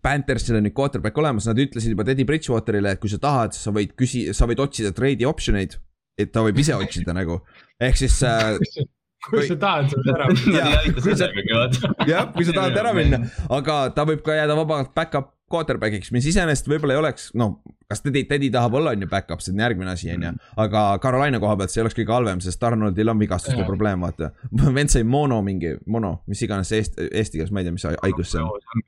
[0.02, 3.74] Panthersil on nüüd quarterback olemas, nad ütlesid juba Teddy Bridgewaterile, et kui sa tahad, sa
[3.74, 5.78] võid küsi-, sa võid otsida trade'i option eid.
[6.18, 7.40] et ta võib ise otsida nagu,
[7.82, 8.54] ehk siis äh,
[9.30, 10.28] kui sa tahad, saad ära.
[10.30, 11.94] Vaata.
[12.08, 16.26] jah, kui sa tahad ära minna, aga ta võib ka jääda vabalt back-up quarterback'iks, mis
[16.30, 17.48] iseenesest võib-olla ei oleks, no
[17.90, 20.32] kas Teddy, Teddy tahab olla, on ju back-up, see on järgmine asi, on ju.
[20.64, 24.32] aga Carolina koha pealt see ei oleks kõige halvem, sest Arnoldil on vigastuste probleem, vaata.
[24.78, 27.88] vend sai mono mingi, mono, mis iganes see eesti, eesti keeles, ma ei tea, mis
[27.92, 28.84] haigus see on.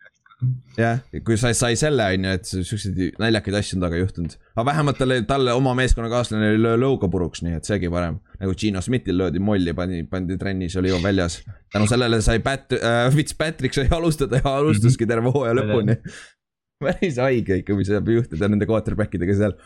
[0.77, 4.35] jah, kui sa sai selle, on ju, et siukseid naljakaid asju on temaga juhtunud.
[4.55, 8.19] aga vähemalt talle, talle oma meeskonnakaaslane ei löö lõuga puruks, nii et seegi parem.
[8.41, 11.41] nagu Gino Smithil löödi molli, pandi, pandi trennis, oli ju väljas.
[11.73, 15.97] tänu sellele sai Pat- äh,, Fitzpatrick sai alustada ja alustaski terve hooaja lõpuni.
[16.85, 19.57] päris haige ikka, mis saab juhtuda nende quarterback idega seal.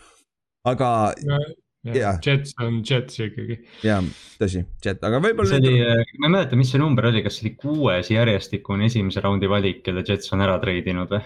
[0.71, 0.91] aga
[1.81, 2.19] Jaa.
[2.21, 3.57] Jets on Jets ikkagi.
[3.87, 4.03] jaa,
[4.37, 7.39] tõsi, Jet, aga võib-olla see oli nüüd,, ma ei mäleta, mis see number oli, kas
[7.39, 11.23] see oli kuues järjestikune esimese raundi valik, kelle Jets on ära treidinud või?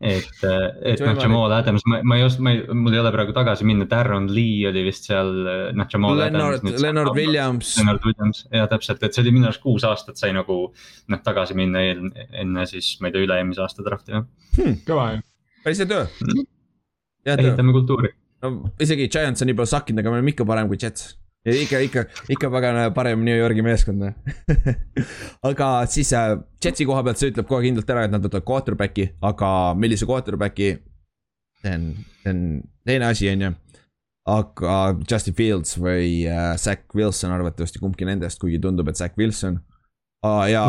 [0.00, 0.42] et,
[0.82, 1.20] et See noh.
[1.20, 4.30] Jamal Adams, ma, ma ei oska, ma ei, mul ei ole praegu tagasi minna, Darren
[4.32, 5.30] Lee oli vist seal,
[5.76, 6.80] noh, Jamal Leonard, Adams.
[6.80, 7.12] Leonard.
[7.14, 11.20] Williams, Leonard Williams, ja täpselt, et see oli minu arust kuus aastat sai nagu noh,
[11.26, 14.72] tagasi minna eel, enne siis, ma ei tea, üle-eelmise aasta drafti või.
[14.88, 15.22] kõva ju.
[15.68, 16.06] päris töö.
[16.24, 18.14] hea töö, ehitame kultuuri.
[18.42, 21.16] No isegi Giants on palju sakkinud, aga me oleme ikka parem kui Jets.
[21.46, 24.10] ikka, ikka, ikka pagana parem New Yorgi meeskond.
[25.50, 29.10] aga siis äh, Jetsi koha pealt see ütleb kohe kindlalt ära, et nad võtavad quarterback'i,
[29.30, 29.50] aga
[29.80, 30.74] millise quarterback'i.
[31.60, 31.90] see on,
[32.22, 32.44] see on
[32.88, 33.54] teine asi, on ju.
[34.30, 34.76] aga
[35.08, 39.60] Justin Fields või äh, Zack Wilson arvatavasti kumbki nendest, kuigi tundub, et Zack Wilson
[40.26, 40.44] ah,.
[40.50, 40.62] ja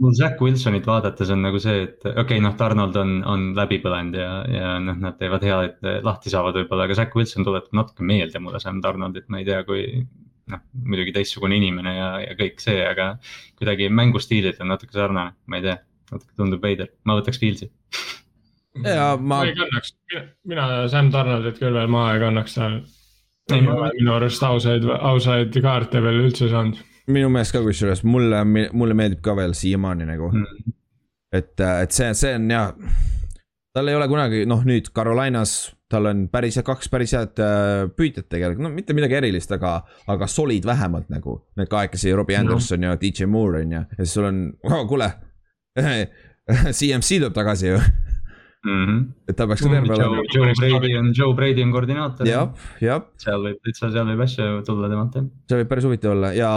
[0.00, 3.78] mul Zack Wilsonit vaadates on nagu see, et okei okay,, noh, Donald on, on läbi
[3.84, 7.76] põlenud ja, ja noh, nad teevad hea, et lahti saavad võib-olla, aga Zack Wilson tuletab
[7.76, 9.84] natuke meelde mulle Sam Donaldit, ma ei tea, kui.
[10.46, 13.16] noh, muidugi teistsugune inimene ja, ja kõik see, aga
[13.58, 15.80] kuidagi mängustiilid on natuke sarnane, ma ei tea,
[16.12, 17.66] natuke tundub veider, ma võtaks Fieldsi.
[18.84, 19.96] ja ma ma ei kannaks,
[20.46, 22.84] mina Sam Donaldit küll veel maha ei kannaks seal.
[23.46, 26.78] Ei, ei minu arust ausaid, ausaid kaarte veel üldse saanud.
[27.06, 28.40] Minu meelest ka kusjuures mulle,
[28.72, 30.72] mulle meeldib ka veel siiamaani nagu Mm.
[31.32, 32.62] et, et see, see on ja,
[33.74, 35.52] tal ei ole kunagi, noh nüüd Carolinas,
[35.90, 39.76] tal on päris kaks päris head äh, püüdjat tegelikult, no mitte midagi erilist, aga,
[40.08, 41.36] aga solid vähemalt nagu.
[41.56, 42.40] Need kahekesi, Robbie No.
[42.56, 45.12] Anderson ja DJ Moore on ju, ja siis sul on oh,, kuule.
[46.78, 47.80] CMC tuleb tagasi ju,
[48.66, 49.02] Mm -hmm.
[49.28, 50.22] et ta peaks ka terve olema.
[50.34, 52.26] Joe, Joe Brady on, Joe Brady on koordinaator.
[52.26, 52.48] jah,
[52.80, 55.24] jah, seal võib täitsa, seal võib asju tulla temalt jah.
[55.48, 56.48] see võib päris huvitav olla ja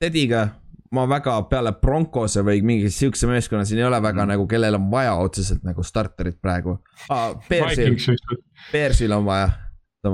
[0.00, 0.48] Tediga
[0.94, 4.30] ma väga peale Broncose või mingi siukse meeskonna siin ei ole väga Mm.
[4.34, 6.76] nagu, kellel on vaja otseselt nagu starterit praegu
[7.10, 7.34] ah,.
[7.48, 7.96] Bearsil,
[8.72, 9.50] Bearsil on vaja.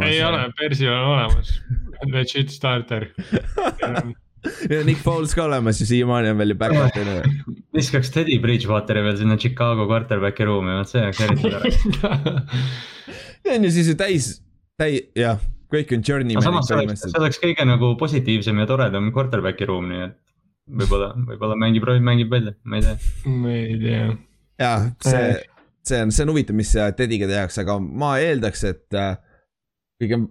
[0.06, 1.52] ei ole, Persil on olemas,
[2.06, 3.08] legit starter.
[4.70, 7.54] ja Nick Foles ka olemas ja siiamaani on veel ju back-up on ju.
[7.76, 12.44] viskaks Teddy Bridgewateri veel sinna Chicago quarterback'i ruumi, vot see oleks eriti tore.
[13.44, 14.30] see on ju siis ju täis,
[14.80, 15.36] täi-, jah,
[15.70, 17.20] kõik on journeyman'id see oleks, see põhimõtteliselt.
[17.20, 20.18] oleks kõige nagu positiivsem ja toredam quarterback'i ruum, nii et
[20.80, 22.98] võib-olla, võib-olla mängib, mängib välja, ma ei tea.
[23.30, 24.02] ma ei tea.
[24.60, 25.24] jah, see,
[25.86, 29.16] see on, see on huvitav, mis Tediga tehakse, aga ma eeldaks, et äh,
[30.02, 30.22] kõige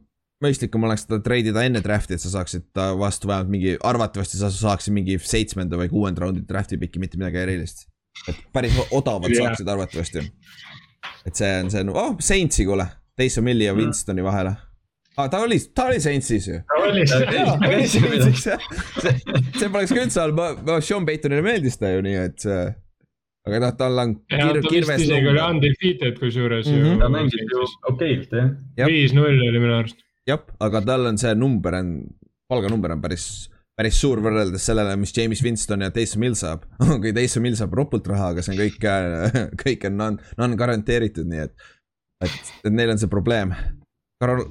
[0.43, 4.51] mõistlikum oleks teda treidida enne draft'i, et sa saaksid ta vastu vähemalt mingi, arvatavasti sa
[4.53, 7.87] saaksid mingi seitsmenda või kuuenda raundi draft'i piki, mitte midagi erilist.
[8.27, 9.49] et päris odavad Jah.
[9.49, 10.23] saaksid arvatavasti.
[11.27, 12.87] et see on, see on, oh, Saintsi kuule,
[13.19, 14.55] Taysom Hilli ja Winstoni vahele
[15.19, 15.27] ah,.
[15.31, 16.59] ta oli, ta oli Saintsis ju.
[16.59, 18.67] jaa, oli Saintsis jah.
[19.59, 22.63] see, poleks ka üldse halb, ma, ma, Sean Paytonile meeldis ta ju nii, et see.
[23.49, 26.85] aga noh, tal on ta vist kirves isegi oli undefeated kusjuures Mhm.
[26.85, 26.97] ju.
[27.03, 28.51] ta mängis ju okeilt jah.
[28.89, 30.01] Viis-null oli minu arust.
[30.29, 31.95] jah, aga tal on see number on,
[32.51, 33.25] palganumber on päris,
[33.79, 36.65] päris suur võrreldes sellele, mis James Winston ja Taysom Hill saab.
[37.01, 38.79] kui Taysom Hill saab ropult raha, aga see on kõik,
[39.63, 41.53] kõik on non, non-garanteeritud, nii et,
[42.27, 43.55] et, et neil on see probleem.
[44.19, 44.43] Karol,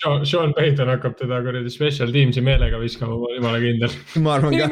[0.00, 3.96] Sean Payton hakkab teda kuradi special teams'i meelega viskama, ma olen jumala kindel.
[4.24, 4.68] ma arvan ka,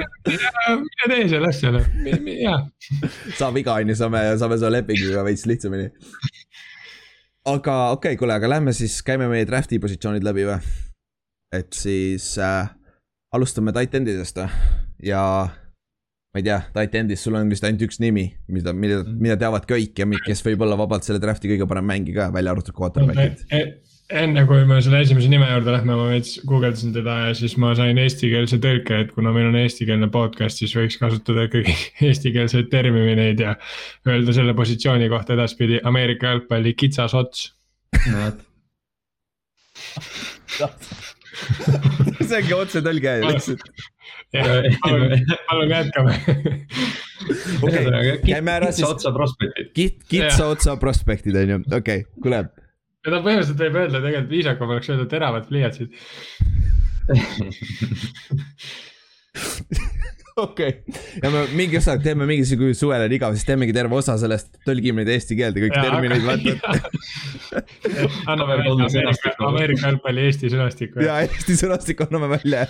[0.81, 1.83] mine tee selle asjale,
[2.33, 2.59] jaa.
[3.41, 5.91] saab iga on ju, saame, saame selle lepinguga veits lihtsamini.
[7.45, 10.59] aga okei okay,, kuule, aga lähme siis, käime meie draft'i positsioonid läbi või?
[11.55, 12.69] et siis äh,
[13.37, 14.49] alustame tight end'idest või?
[15.11, 15.23] ja
[16.33, 19.69] ma ei tea, tight end'is sul on vist ainult üks nimi, mida, mida, mida teavad
[19.69, 23.45] kõik ja kes võib olla vabalt selle draft'i kõige parem mängija välja arvatud quarterback'id.
[24.09, 27.75] Enne kui me selle esimese nime juurde lähme, ma veits guugeldasin teda ja siis ma
[27.77, 31.75] sain eestikeelse tõlke, et kuna meil on eestikeelne podcast, siis võiks kasutada ikkagi
[32.09, 33.53] eestikeelseid termineid ja
[34.09, 37.51] öelda selle positsiooni kohta edaspidi Ameerika jalgpalli kitsas ots.
[42.29, 43.67] see ongi otsetõlge lihtsalt.
[44.33, 46.17] palun jätkame.
[47.61, 47.85] okei,
[48.25, 48.81] käime ära siis.
[48.81, 50.01] kitsa otsa prospektid.
[50.09, 52.41] kitsa otsa prospektid on ju, okei okay,, kuule
[53.07, 55.89] seda põhimõtteliselt võib öelda, tegelikult viisakam oleks öelda teravad pliiatsid
[60.43, 60.83] okei okay.,
[61.23, 65.03] ja me mingi osa teeme mingisugune suvele on igav, siis teemegi terve osa sellest, tõlgime
[65.03, 66.53] neid eesti keelde, kõik terminid vaata.
[68.33, 68.75] anname välja
[69.49, 70.95] Ameerika jalgpalli Eesti sõnastiku.
[71.05, 72.61] ja Eesti sõnastiku anname välja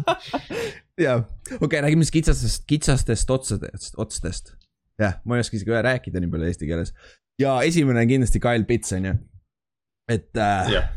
[1.06, 4.44] ja, okei okay,, räägime siis kitsastest, kitsastest otsadest, otstest.
[5.00, 6.90] jah, ma ei oska isegi rääkida nii palju eesti keeles.
[7.40, 9.16] Ja esimene on kindlasti Kyle Pitts on ju
[10.10, 10.88] et äh, yeah.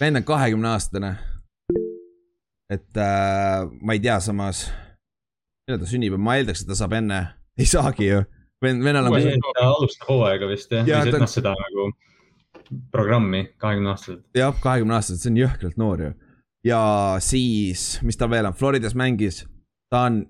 [0.00, 1.16] vend on kahekümne aastane.
[2.70, 4.66] et äh, ma ei tea, samas,
[5.66, 7.20] millal ta sünnib, ma eeldaks, et ta saab enne,
[7.58, 8.22] ei saagi ju.
[8.62, 9.46] vend, vennal on.
[9.58, 11.22] ta alustab hooaega vist jah ja, või ta...
[11.22, 11.88] noh, seda nagu
[12.94, 14.24] programmi kahekümne aastaselt.
[14.34, 16.14] jah, kahekümne aastaselt, see on jõhkralt noor ju.
[16.66, 16.80] ja
[17.22, 19.44] siis, mis tal veel on, Floridas mängis,
[19.90, 20.24] ta on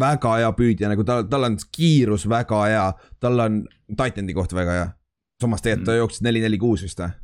[0.00, 2.84] väga hea püüdja, nagu tal, tal on kiirus väga hea,
[3.20, 4.92] tal on Titan'i kohta väga hea
[5.44, 6.02] samas tegelikult ta mm.
[6.02, 7.16] jooksis neli, neli, kuus vist või?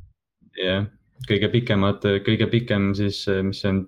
[0.58, 0.88] jah yeah.,
[1.28, 3.82] kõige pikemad, kõige pikem siis, mis on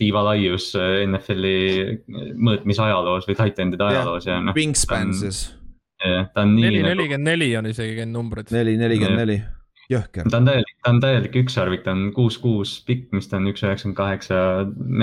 [0.00, 0.70] tiivalaius
[1.04, 1.98] NFL-i
[2.32, 4.56] mõõtmise ajaloos või titan'ide ajaloos ja noh.
[4.56, 5.42] Wingspan siis.
[6.00, 6.64] jah, ta on nii.
[6.64, 8.54] neli, nagu- nelikümmend neli on isegi käinud numbrid.
[8.56, 9.36] neli, nelikümmend neli,
[9.92, 10.30] jõhker.
[10.32, 13.52] ta on täielik, ta on täielik ükssarvik, ta on kuus, kuus pikk, mis ta on
[13.52, 14.40] üks üheksakümmend kaheksa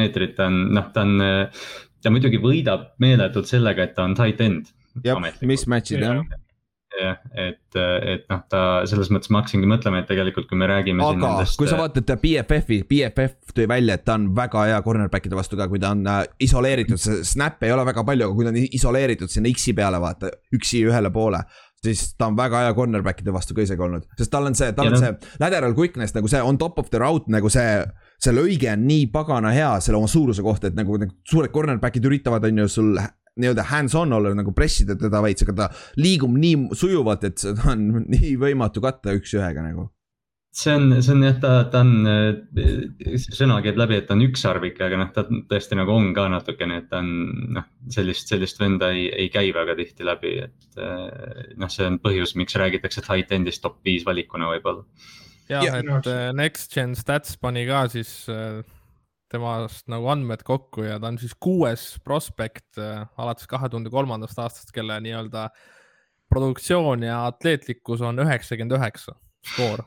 [0.01, 1.21] meetrit, ta on noh, ta on.
[2.05, 4.73] Ta muidugi võidab meeletult sellega, et ta on tight end.
[5.03, 6.41] jah, mismatch'id jah ja
[6.95, 11.03] jah, et, et noh, ta selles mõttes ma hakkasingi mõtlema, et tegelikult, kui me räägime.
[11.03, 11.57] aga nendest...
[11.59, 15.67] kui sa vaatad BFF-i, BFF tõi välja, et ta on väga hea cornerback'ide vastu ka,
[15.71, 18.61] kui ta on äh, isoleeritud, see snap ei ole väga palju, aga kui ta on
[18.79, 21.43] isoleeritud sinna X-i peale, vaata, üksi ühele poole
[21.85, 24.89] siis ta on väga hea cornerback'ide vastu ka isegi olnud, sest tal on see, tal
[24.89, 25.03] ja on no.
[25.03, 27.83] see lateral quickness nagu see on top of the route nagu see.
[28.21, 30.97] See lõige on nii pagana hea selle oma suuruse kohta, et nagu,
[31.27, 32.95] suured cornerback'id üritavad, on ju, sul
[33.35, 35.67] nii-öelda hands-on olla nagu pressida teda veits, aga ta
[35.99, 39.89] liigub nii sujuvalt, et seda on nii võimatu katta üks-ühega nagu
[40.55, 42.07] see on, see on jah, ta, ta on,
[43.19, 46.29] see sõna käib läbi, et ta on ükssarvik, aga noh, ta tõesti nagu on ka
[46.31, 47.09] natukene, et ta on
[47.57, 50.79] noh, sellist, sellist venda ei, ei käi väga tihti läbi, et
[51.59, 54.87] noh, see on põhjus, miks räägitakse tight end'ist top viis valikuna võib-olla.
[55.49, 58.61] Jah ja,, et äh, Next Gen Stats pani ka siis äh,
[59.31, 64.39] temast nagu andmed kokku ja ta on siis kuues prospekt äh, alates kahe tuhande kolmandast
[64.41, 65.49] aastast, kelle nii-öelda
[66.31, 69.15] produktsioon ja atleetlikkus on üheksakümmend üheksa
[69.53, 69.85] skoor.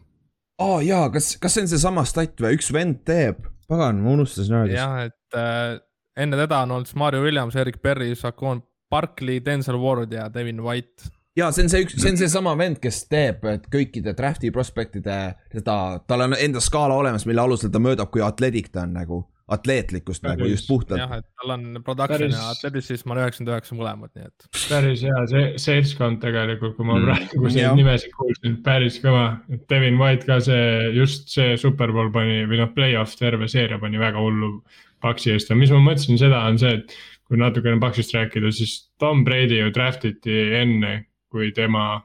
[0.59, 4.17] aa oh, jaa, kas, kas see on seesama stat või, üks vend teeb, pagan, ma
[4.17, 4.79] unustasin öelda.
[4.79, 5.77] jah, et äh,
[6.19, 10.63] enne teda on olnud siis Mario Williams, Erik Berry, Sakon Barkley, Denzel Ward ja Devin
[10.65, 15.19] White ja see on see üks, see on seesama vend, kes teeb kõikide draft'i prospektide
[15.55, 19.25] seda, tal on enda skaala olemas, mille alusel ta mõõdab, kui atleedik ta on nagu
[19.49, 21.01] atleetlikkust nagu just puhtalt.
[21.01, 24.49] jah, et tal on production päris, ja atletism on üheksakümmend üheksa mõlemad, nii et.
[24.59, 27.07] päris hea see seltskond tegelikult, kui ma mm.
[27.09, 29.25] praegu neid nimesid kuulsin, päris kõva.
[29.73, 34.21] Devin White ka see, just see Superbowl pani või noh, play-off terve seeria pani väga
[34.21, 34.59] hullu
[35.01, 36.97] Paksi eest ja mis ma mõtlesin seda on see, et
[37.29, 42.03] kui natukene Paksist rääkida, siis Tom Brady ju draft iti enne kui tema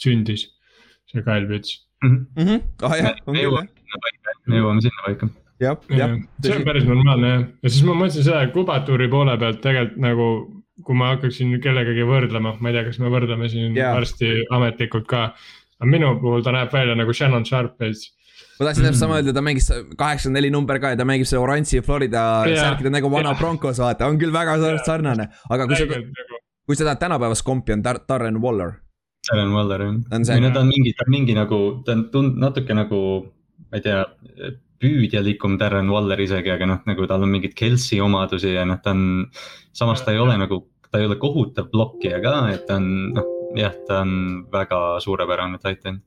[0.00, 0.46] sündis,
[1.10, 2.26] see Kyle Pitts mm.
[2.36, 2.60] -hmm.
[2.82, 3.68] ah jah, on küll jah.
[4.46, 5.28] me jõuame sinna paika.
[5.60, 6.16] jah, jah.
[6.42, 10.28] see on päris normaalne jah, ja siis ma mõtlesin seda, kubatuuri poole pealt tegelikult nagu,
[10.86, 13.92] kui ma hakkaksin kellegagi võrdlema, ma ei tea, kas me võrdleme siin yeah.
[13.96, 15.26] varsti ametlikult ka.
[15.80, 18.08] aga minu puhul ta näeb välja nagu Shannon Sharp veits
[18.60, 21.44] ma tahtsin täpselt sama öelda, ta mängis kaheksakümmend neli number ka ja ta mängib selle
[21.44, 26.00] oranži Florida särkide nagu vana Broncos, vaata, on küll väga sarnane, aga kui sa,
[26.70, 28.76] kui sa tahad tänapäevast kompi, on Dar-, Darren Waller.
[29.26, 29.94] Darren Waller jah,
[30.28, 33.00] või no ta on mingi, ta on mingi nagu, ta on tund-, natuke nagu,
[33.66, 34.04] ma ei tea,
[34.80, 38.94] püüdjalikum Darren Waller isegi, aga noh, nagu tal on mingeid Kelsey omadusi ja noh, ta
[38.94, 39.02] on,
[39.74, 42.86] samas ta ei ole nagu, ta ei ole kohutav blokkija ka, et ta on,
[43.18, 44.14] noh, jah, ta on
[44.54, 45.98] väga suurepärane titan.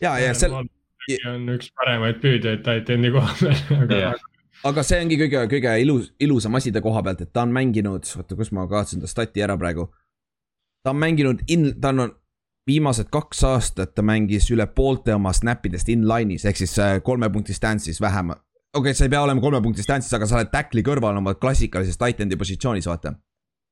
[0.00, 0.56] ja, ja seal.
[0.56, 4.00] on üks paremaid püüdjaid titan'i koha peal, aga
[4.66, 8.06] aga see ongi kõige, kõige ilus, ilusam asi ta koha pealt, et ta on mänginud,
[8.18, 9.88] oota, kus ma kaotasin ta stati ära praegu.
[10.82, 12.10] ta on mänginud in, ta on
[12.68, 17.30] viimased kaks aastat ta mängis üle poolte oma snap idest inline'is ehk siis äh, kolme
[17.32, 18.34] punkti stance'is vähem.
[18.34, 21.34] okei okay,, sa ei pea olema kolme punkti stance'is, aga sa oled tackli kõrval oma
[21.34, 23.14] klassikalises tight end'i positsioonis, vaata.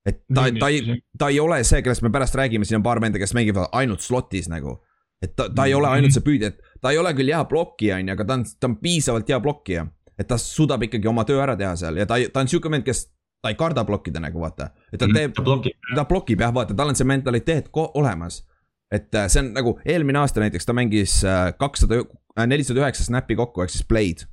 [0.07, 3.03] et ta, ta ei, ta ei ole see, kellest me pärast räägime, siin on paar
[3.03, 4.79] venda, kes mängivad ainult slot'is nagu.
[5.23, 8.01] et ta, ta ei ole ainult see püüdja, et ta ei ole küll hea blokkija,
[8.01, 9.87] on ju, aga ta on, ta on piisavalt hea blokkija.
[10.19, 12.85] Et ta suudab ikkagi oma töö ära teha seal ja ta, ta on sihuke vend,
[12.87, 13.07] kes,
[13.43, 14.71] ta ei karda blokkida nagu vaata.
[14.93, 15.35] et ta Mhm, teeb,
[15.97, 16.41] ta blokib.
[16.41, 18.43] jah, vaata, tal on see mentaliteet olemas.
[18.93, 22.05] et äh, see on nagu eelmine aasta näiteks ta mängis äh, kakssada,
[22.47, 24.27] nelisada üheksa snap'i kokku, ehk siis play'd.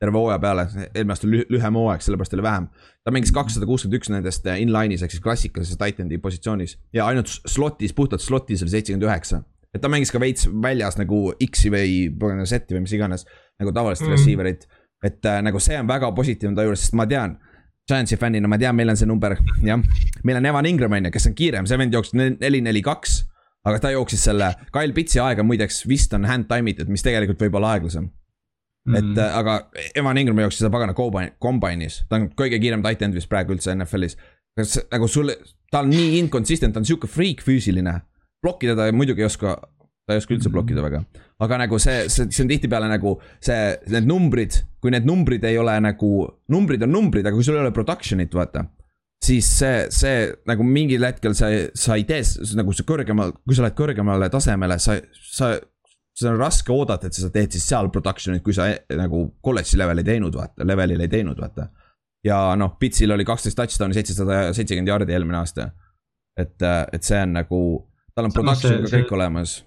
[0.00, 2.68] terve hooaja peale, eelmine aasta oli lüh- lühem hooaeg, sellepärast oli vähem.
[3.04, 7.26] ta mängis kakssada kuuskümmend üks nendest äh, inline'is ehk siis klassikalises titan'i positsioonis ja ainult
[7.28, 9.42] slot'is, puhtalt slot'is oli seitsekümmend üheksa.
[9.74, 13.26] et ta mängis ka veits väljas nagu X-i või set'i või mis iganes
[13.60, 14.66] nagu tavalist mm receiver'it.
[15.04, 17.36] Et äh, nagu see on väga positiivne ta juures, sest ma tean
[17.86, 19.78] Giantsi fännina ma tean, meil on see number, jah.
[20.24, 23.20] meil on Evan Ingram on ju, kes on kiirem, see vend jooksis neli, neli, kaks.
[23.66, 27.40] aga ta jooksis selle, Kyle Pitsi aega muideks vist on hand time itud, mis tegelikult
[27.46, 28.08] võib olla aeglasem.
[28.94, 29.18] et Mhm.
[29.18, 33.28] äh, aga Evan Ingram jooksis seda pagana combine'is, ta on kõige kiirem tight end vist
[33.28, 34.16] praegu üldse NFL-is.
[34.56, 35.30] kas nagu sul,
[35.70, 38.00] ta on nii inconsistent, ta on sihuke freak füüsiline.
[38.42, 39.56] blokkida ta muidugi ei oska,
[40.06, 41.04] ta ei oska üldse blokkida väga.
[41.42, 45.58] Aga nagu see, see, see on tihtipeale nagu see, need numbrid, kui need numbrid ei
[45.60, 46.10] ole nagu,
[46.52, 48.64] numbrid on numbrid, aga kui sul ei ole production'it, vaata
[49.24, 52.22] siis see, see nagu mingil hetkel sa, sa ei tee
[52.58, 55.56] nagu see kõrgemal, kui sa oled kõrgemale tasemele, sa, sa.
[56.16, 59.76] see on raske oodata, et sa teed siis seal production'it, kui sa e- nagu kolledži
[59.80, 61.68] level ei teinud, vaata, levelil ei teinud, vaata.
[62.24, 65.70] ja noh, Pitsil oli kaksteist touchdown'i, seitsesada seitsekümmend jaardi eelmine aasta.
[66.36, 67.60] et, et see on nagu,
[68.14, 69.58] tal on Samas production see- kõik olemas.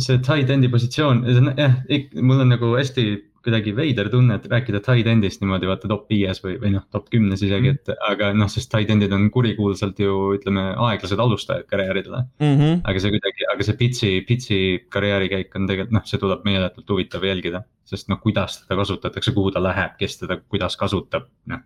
[0.00, 1.24] See tight end'i positsioon,
[1.58, 1.76] jah,
[2.20, 3.04] mul on nagu hästi
[3.42, 7.08] kuidagi veider tunne, et rääkida tight end'ist niimoodi vaata top viies või, või noh, top
[7.12, 12.22] kümnes isegi, et aga noh, sest tight end'id on kurikuulsalt ju ütleme, aeglased alustajad karjääridele.
[12.42, 12.80] Mm -hmm.
[12.88, 17.24] aga see kuidagi, aga see Pitsi, Pitsi karjäärikäik on tegelikult noh, see tuleb meeletult huvitav
[17.24, 17.64] jälgida.
[17.92, 21.58] sest noh, kuidas teda kasutatakse, kuhu ta läheb, kes teda, kuidas kasutab, noh,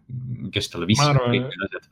[0.51, 1.85] kes talle viskab, kõik need asjad.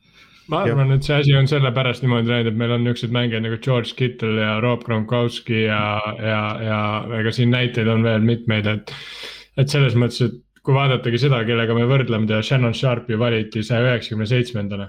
[0.53, 3.59] Ma arvan, et see asi on sellepärast niimoodi läinud, et meil on niuksed mängijad nagu
[3.65, 5.85] George Kittle ja Rob Gronkowski ja,
[6.21, 6.81] ja, ja
[7.21, 8.93] ega siin näiteid on veel mitmeid, et.
[9.61, 13.85] et selles mõttes, et kui vaadatagi seda, kellega me võrdleme teda, Shannon Sharpi valiti saja
[13.91, 14.89] üheksakümne seitsmendana.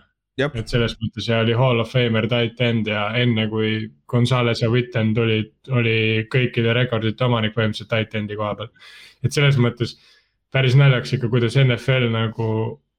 [0.60, 4.68] Et selles mõttes ja oli hall of famer tight end ja enne kui Gonzalez ja
[4.72, 8.74] Witten tulid, oli kõikide rekordite omanik põhimõtteliselt tight end'i koha peal.
[9.24, 9.96] et selles mõttes
[10.52, 12.50] päris naljakas ikka, kuidas NFL nagu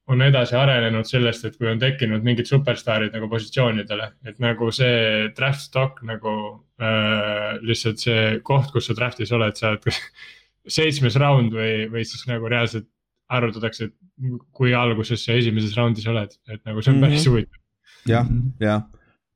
[0.07, 5.27] on edasi arenenud sellest, et kui on tekkinud mingid superstaarid nagu positsioonidele, et nagu see
[5.35, 6.33] draft stock nagu
[6.79, 9.99] äh, lihtsalt see koht, kus sa draft'is oled, sa oled kas
[10.77, 12.87] seitsmes round või, või siis nagu reaalselt
[13.29, 17.33] arvutatakse, et kui alguses sa esimeses round'is oled, et nagu see on päris Mhm.
[17.33, 17.59] huvitav.
[18.07, 18.27] jah,
[18.63, 18.85] jah,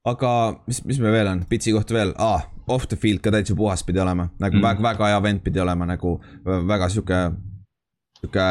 [0.07, 0.31] aga
[0.67, 3.83] mis, mis meil veel on, Pitsi kohta veel ah,, off the field ka täitsa puhas
[3.83, 4.61] pidi olema, nagu mm.
[4.61, 4.67] Mm.
[4.69, 7.19] väga, väga hea vend pidi olema nagu vä- väga sihuke.
[8.21, 8.45] sihuke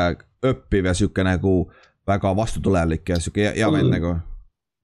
[0.50, 1.70] õppiv ja sihuke nagu
[2.10, 4.16] väga vastutulelik ja sihuke hea, vend nagu.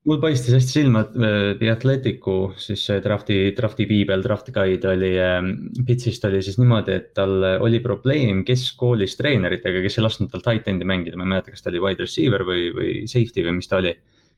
[0.06, 4.92] mul paistis hästi silma, et äh, The Athleticu siis see drafti, drafti piibel, draft guide
[4.92, 5.48] oli äh,,
[5.86, 10.70] Pitsist oli siis niimoodi, et tal oli probleem keskkoolis treeneritega, kes ei lasknud tal tight
[10.70, 13.72] end'i mängida, ma ei mäleta, kas ta oli wide receiver või, või safety või mis
[13.72, 13.96] ta oli.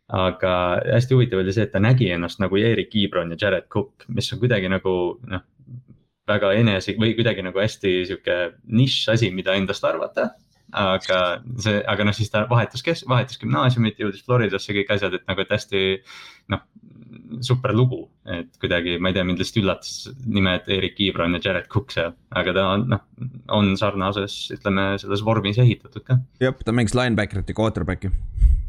[0.08, 0.50] aga
[0.88, 4.32] hästi huvitav oli see, et ta nägi ennast nagu Erik Ibron ja Jared Cook, mis
[4.32, 4.94] on kuidagi nagu
[5.28, 5.44] noh.
[6.28, 10.30] väga enese või kuidagi nagu hästi sihuke nišš asi, mida endast arvata
[10.76, 11.20] aga
[11.62, 15.44] see, aga noh, siis ta vahetus kes-, vahetus gümnaasiumit, jõudis Floridasse kõik asjad, et nagu,
[15.44, 15.82] et hästi
[16.52, 16.64] noh.
[17.44, 19.92] super lugu, et kuidagi, ma ei tea, mind lihtsalt üllatas
[20.26, 23.04] nimed Erik Ibron ja Jared Cook seal, aga ta on noh,
[23.54, 28.12] on sarnases, ütleme selles vormis ehitatud ka jah, ta mängis linebacker'it ja quarterback'i.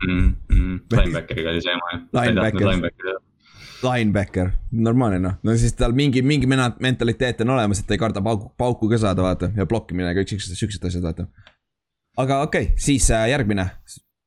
[0.06, 0.30] mm,.
[0.52, 2.06] Mm, linebackeriga oli see jama jah.
[2.22, 3.20] Linebacker.
[3.80, 8.24] Linebacker, normaalne noh, no siis tal mingi, mingi mentaliteet on olemas, et ta ei karda
[8.24, 11.30] pauku, pauku ka saada, vaata ja blokkimine ja kõik siuksed, siuksed asjad, vaata.
[12.20, 13.66] Aga okei okay,, siis äh, järgmine,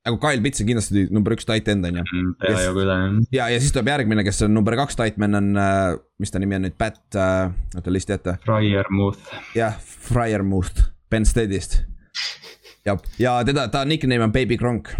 [0.03, 2.05] nagu Kyle Pitts on kindlasti number üks tight end on ju.
[2.41, 3.17] pea Kes- ju üle jah.
[3.37, 6.41] ja, ja siis tuleb järgmine, kes on number kaks tight man on äh,, mis ta
[6.41, 9.77] nimi on nüüd, Pat äh,, oota listi ette, Fryermuth, jah,
[10.09, 11.83] Fryermuth, Penn State'ist.
[12.87, 14.91] ja, ja teda, ta nickname on Baby Gronk.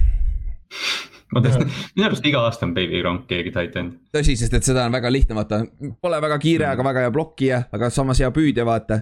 [1.33, 1.65] ma tean,
[1.97, 3.97] minu arust iga aasta on Baby Gronk keegi tight end.
[4.13, 5.63] tõsi, sest et seda on väga lihtne vaata,
[6.01, 9.01] pole väga kiire, aga väga hea blokkija, aga samas hea püüdja, vaata.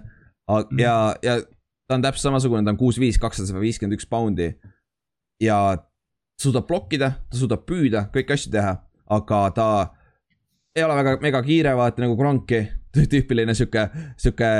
[0.79, 1.41] ja, ja
[1.91, 4.53] ta on täpselt samasugune, ta on kuus, viis, kakssada viiskümmend üks poundi.
[5.41, 5.57] ja
[6.39, 8.75] suudab blokkida, ta suudab püüda, kõiki asju teha,
[9.11, 9.67] aga ta
[10.77, 12.61] ei ole väga mega kiire, vaata nagu Gronki,
[13.11, 13.87] tüüpiline sihuke,
[14.21, 14.51] sihuke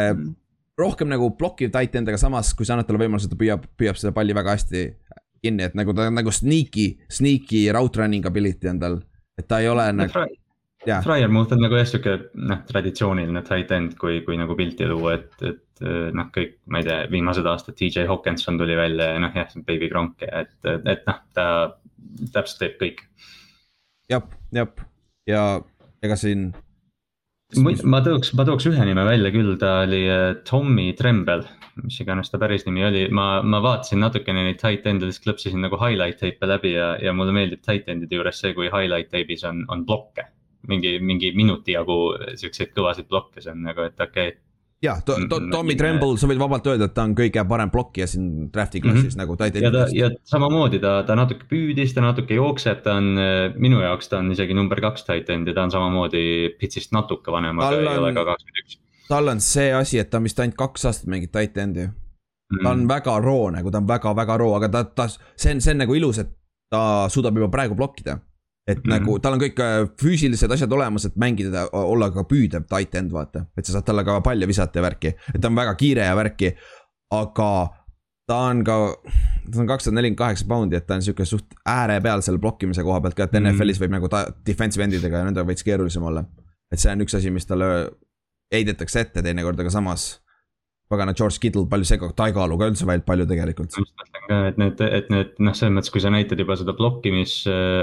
[0.82, 4.00] rohkem nagu blokkiv tight end, aga samas, kui sa annad talle võimaluse, ta püüab, püüab
[4.02, 4.84] seda palli väga hästi
[5.42, 9.00] kinni, et nagu ta on nagu sneaky, sneaky route running ability on tal.
[9.40, 10.28] et ta ei ole nagu, jaa,
[10.86, 15.36] Fryermuth on nagu jah sihuke noh, traditsiooniline tight end, kui, kui nagu pilti luua, et,
[15.46, 15.86] et
[16.18, 19.92] noh, kõik, ma ei tea, viimased aastad DJ Hawkinson tuli välja ja noh, jah, Baby
[19.92, 21.46] Gronk, et, et noh, ta
[22.34, 23.06] täpselt teeb kõik.
[24.10, 24.26] jah,
[24.58, 24.74] jah,
[25.30, 25.46] ja
[26.02, 26.50] ega siin
[27.60, 31.44] ma tooks, ma tooks ühe nime välja küll, ta oli äh, Tommy Tremble,
[31.82, 35.66] mis iganes ta päris nimi oli, ma, ma vaatasin natukene neid tight end'e, lihtsalt klõpsisin
[35.66, 39.44] nagu highlight tape'e läbi ja, ja mulle meeldib tight end'ide juures see, kui highlight tape'is
[39.48, 40.28] on, on blokke.
[40.68, 44.40] Mingi, mingi minuti jagu siukseid kõvasid blokke, see on nagu, et okei okay
[44.82, 45.16] jah, to,
[45.52, 49.04] Tommy Tremble, sa võid vabalt öelda, et ta on kõige parem blokkija siin draft'i klassis
[49.04, 49.22] mm -hmm.
[49.22, 49.64] nagu ta ei.
[49.64, 53.14] ja ta, ja samamoodi ta, ta natuke püüdis, ta natuke jookseb, ta on,
[53.56, 57.60] minu jaoks ta on isegi number kaks titan ja ta on samamoodi Pitsist natuke vanem,
[57.60, 58.80] aga ei ole ka kakskümmend üks.
[59.08, 61.94] tal on see asi, et ta on vist ainult kaks aastat mängib titan'i mm.
[61.94, 62.64] -hmm.
[62.64, 65.72] ta on väga roo nagu, ta on väga-väga roo, aga ta, ta, see on, see
[65.72, 66.30] on nagu ilus, et
[66.70, 68.18] ta suudab juba praegu blokkida
[68.68, 68.94] et mm -hmm.
[68.94, 73.12] nagu tal on kõik äh, füüsilised asjad olemas, et mängida, olla ka püüdev tight end,
[73.12, 73.46] vaata.
[73.58, 76.16] et sa saad talle ka palli visata ja värki, et ta on väga kiire ja
[76.16, 76.56] värki.
[77.12, 77.70] aga
[78.28, 78.96] ta on ka,
[79.52, 82.84] ta on kakssada nelikümmend kaheksa poundi, et ta on sihuke suht ääre peal selle blokkimise
[82.84, 83.84] koha pealt ka, et NFL-is mm -hmm.
[83.84, 86.24] võib nagu ta defensive endidega ja nendega veits keerulisem olla.
[86.72, 87.92] et see on üks asi, mis talle
[88.54, 90.21] heidetakse ette teinekord, aga samas
[90.92, 93.78] pagana George Kittle palju segab, ta ei kaalu ka üldse välja palju tegelikult.
[93.80, 96.76] just mõtlen ka, et need, et need noh, selles mõttes, kui sa näitad juba seda
[96.78, 97.36] blokkimis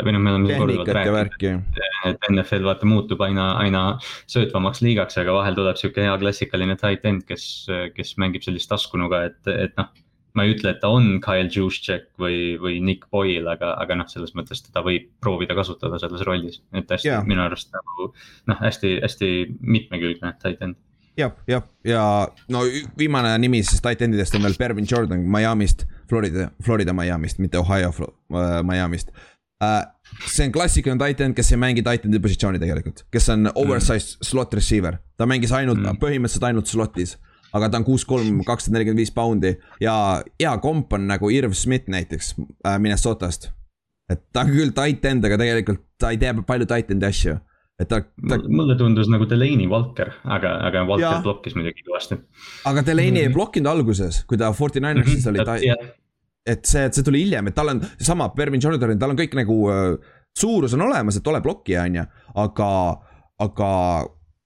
[0.07, 1.81] või noh, me oleme korduvalt rääkinud,
[2.13, 3.85] et NFL vaata muutub aina, aina
[4.31, 7.49] söötvamaks liigaks, aga vahel tuleb sihuke hea klassikaline tight end, kes,
[7.97, 9.91] kes mängib sellist taskunuga, et, et noh
[10.39, 14.09] ma ei ütle, et ta on Kyle Juszczyk või, või Nick Boyle, aga, aga noh,
[14.11, 17.25] selles mõttes teda võib proovida kasutada selles rollis, et hästi yeah.
[17.27, 18.13] minu arust nagu
[18.51, 20.79] noh, hästi, hästi mitmekülgne tight end
[21.19, 22.03] jah, jah, ja
[22.53, 22.62] no
[22.99, 27.91] viimane nimi siis tight endidest on veel Bervin Jordan Miami'st, Florida, Florida Miami'st, mitte Ohio
[27.91, 28.09] uh,
[28.66, 29.83] Miami'st uh,.
[30.27, 34.19] see on klassikaline tight end, kes ei mängi tight end'i positsiooni tegelikult, kes on oversized
[34.19, 34.29] mm.
[34.31, 37.19] slot receiver, ta mängis ainult mm., põhimõtteliselt ainult slot'is
[37.57, 39.95] aga ta on kuus, kolm, kakssada nelikümmend viis poundi ja
[40.41, 43.51] hea komp on nagu Irv Smith näiteks äh, Minnesotast.
[44.09, 47.39] et ta on küll tight end, aga tegelikult ta ei tea palju tight end'i asju
[47.79, 48.39] et ta, ta.
[48.51, 51.22] mulle tundus nagu Delaney Walker, aga, aga Walker ja.
[51.22, 52.18] blokkis muidugi kõvasti.
[52.70, 53.31] aga Delaney mm -hmm.
[53.31, 55.39] ei blokkinud alguses, kui ta Forty Ninersis mm -hmm.
[55.39, 55.95] oli, ta yeah.,
[56.47, 59.57] et see, see tuli hiljem, et tal on sama, Bervin Jordan, tal on kõik nagu
[59.68, 59.99] uh,
[60.39, 62.05] suurus on olemas, et ole blokkija, on ju,
[62.35, 62.70] aga,
[63.39, 63.68] aga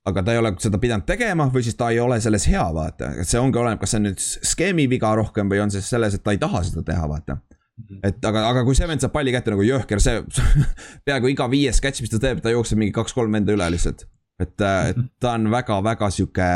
[0.05, 3.13] aga ta ei ole seda pidanud tegema või siis ta ei ole selles hea, vaata,
[3.23, 6.17] et see ongi oleneb, kas see on nüüd skeemi viga rohkem või on see selles,
[6.19, 7.39] et ta ei taha seda teha, vaata.
[7.83, 8.01] Mhm.
[8.07, 10.23] et aga, aga kui see vend saab palli kätte nagu jõhker, see
[11.07, 14.07] peaaegu iga viies catch, mis ta teeb, ta jookseb mingi kaks-kolm venda üle lihtsalt.
[14.41, 15.09] et, äh, et mhm.
[15.21, 16.49] ta on väga-väga sihuke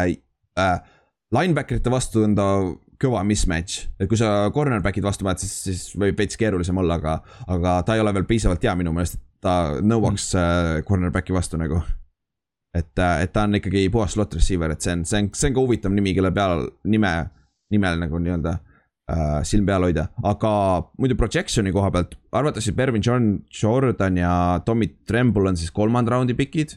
[0.59, 0.77] äh,,
[1.35, 2.49] linebacker'ite vastu on ta
[3.03, 3.87] kõva mismatch.
[4.01, 7.19] et kui sa cornerback'id vastu paned, siis, siis võib veits keerulisem olla, aga,
[7.53, 10.43] aga ta ei ole veel piisavalt hea minu meelest, et ta nõuaks mhm.
[10.43, 11.83] äh, cornerback'i vastu nagu.
[12.77, 15.51] et, äh, et ta on ikkagi puhas slot receiver, et see on, see on, see
[15.51, 17.13] on ka huvitav nimi, kelle peal, nime,
[17.73, 18.76] nimel nagu nii-öelda äh,
[19.47, 20.51] silm peal hoida, aga
[20.99, 24.33] muidu projection'i koha pealt arvatakse Bervin John Jordan ja
[24.67, 26.75] Tommy Tremble on siis kolmanda raundi pikid.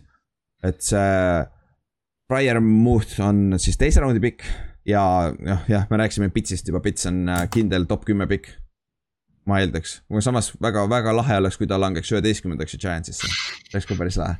[0.63, 1.45] et see
[2.29, 4.45] Briar Muth on siis teise raundi pikk
[4.85, 5.01] ja
[5.33, 8.51] noh, jah, me rääkisime Pitsist juba, Pits on äh, kindel top kümme pikk.
[9.49, 13.25] ma eeldaks, samas väga-väga lahe oleks, kui ta langeks üheteistkümnendaks Giantsisse,
[13.71, 14.37] oleks ka päris lahe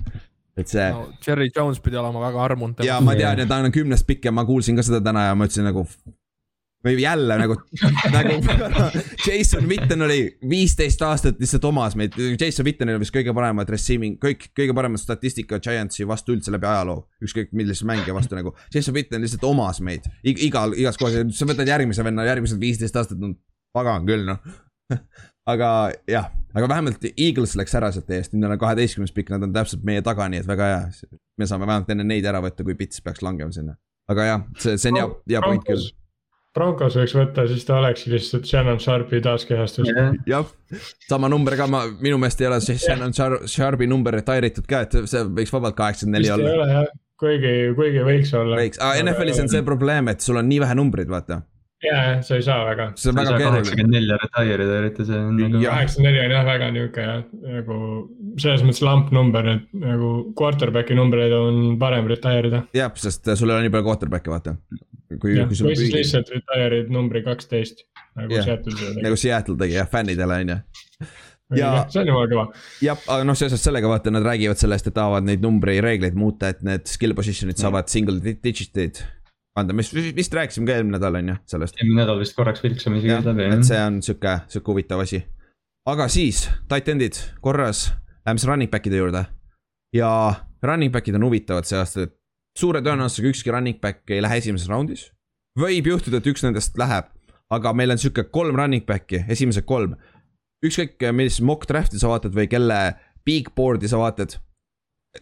[0.60, 1.08] et see no,.
[1.26, 2.86] Jerry Jones pidi olema väga armunud.
[2.86, 5.36] ja ma tean ja ta on kümnest pikk ja ma kuulsin ka seda täna ja
[5.38, 5.88] ma ütlesin nagu
[6.86, 7.56] või jälle nagu,
[8.16, 8.36] nagu
[9.28, 14.16] Jason Witten oli viisteist aastat lihtsalt omas meid, Jason Wittenil on vist kõige paremad receiving,
[14.22, 17.04] kõik, kõige paremat statistika Giantsi vastu üldse läbi ajaloo.
[17.26, 21.68] ükskõik millise mängija vastu nagu, Jason Witten lihtsalt omas meid igal, igas kohas, sa võtad
[21.68, 23.36] järgmise venna, järgmised viisteist aastat, no
[23.76, 24.40] pagan küll noh
[25.54, 29.46] aga jah, aga vähemalt Eagles läks ära sealt eest, nüüd nad on kaheteistkümnes pikk, nad
[29.46, 30.82] on täpselt meie taga, nii et väga hea.
[31.38, 33.76] me saame vähemalt enne neid ära võtta, kui Pits peaks langema sinna.
[34.10, 35.90] aga jah, see, see on hea, hea point küll
[36.60, 40.16] Broncos võiks võtta, siis ta olekski lihtsalt Shannon Sharpi taaskehastus yeah..
[40.30, 40.49] jah,
[41.10, 44.84] sama number ka, ma, minu meelest ei ole see Shannon Sharpi number retire itud ka,
[44.88, 46.68] et see võiks vabalt kaheksakümmend neli olla.
[46.74, 46.89] jah,
[47.20, 48.60] kuigi, kuigi võiks olla.
[48.60, 51.41] võiks, aga NFL-is on see probleem, et sul on nii vähe numbreid, vaata
[51.84, 52.91] ja, ja sa ei saa väga.
[52.95, 53.51] see on väga keeruline.
[53.51, 55.62] kaheksakümmend neli retire ida, eriti see on nagu.
[55.64, 57.24] kaheksakümmend neli on jah väga nihuke jah,
[57.55, 57.80] nagu
[58.43, 62.64] selles mõttes lamp number, et nagu quarterback'i numbreid on parem retire ida.
[62.76, 64.57] jah, sest sul ei ole nii palju quarterback'e, vaata
[65.18, 67.86] kui, kui või siis lihtsalt retire'id numbri kaksteist
[68.20, 68.45] nagu yeah.
[68.45, 69.03] Seattle tegi.
[69.05, 70.57] nagu Seattle tegi jah, fännidele on ju.
[71.57, 72.43] ja see on jumala kõva.
[72.86, 76.62] jah, aga noh, seoses sellega vaata, nad räägivad sellest, et tahavad neid numbrireegleid muuta, et
[76.66, 77.64] need skill position'id mm.
[77.64, 79.01] saavad single digit'id
[79.60, 81.80] anda, mis vist rääkisime ka eelmine nädal on ju sellest.
[81.80, 83.49] eelmine nädal vist korraks vilksame isegi läbi.
[83.57, 85.24] et see on sihuke, sihuke huvitav asi.
[85.89, 87.89] aga siis, titan'id korras,
[88.26, 89.26] läheme siis running back'ide juurde.
[89.95, 90.12] ja
[90.64, 92.16] running back'id on huvitavad see aasta, et
[92.60, 95.10] suure tõenäosusega ükski running back ei lähe esimeses raundis.
[95.60, 97.10] võib juhtuda, et üks nendest läheb,
[97.49, 99.95] aga meil on sihuke kolm running back'i, esimesed kolm.
[100.66, 102.80] ükskõik, millist mock draft'i sa vaatad või kelle
[103.26, 104.36] big board'i sa vaatad.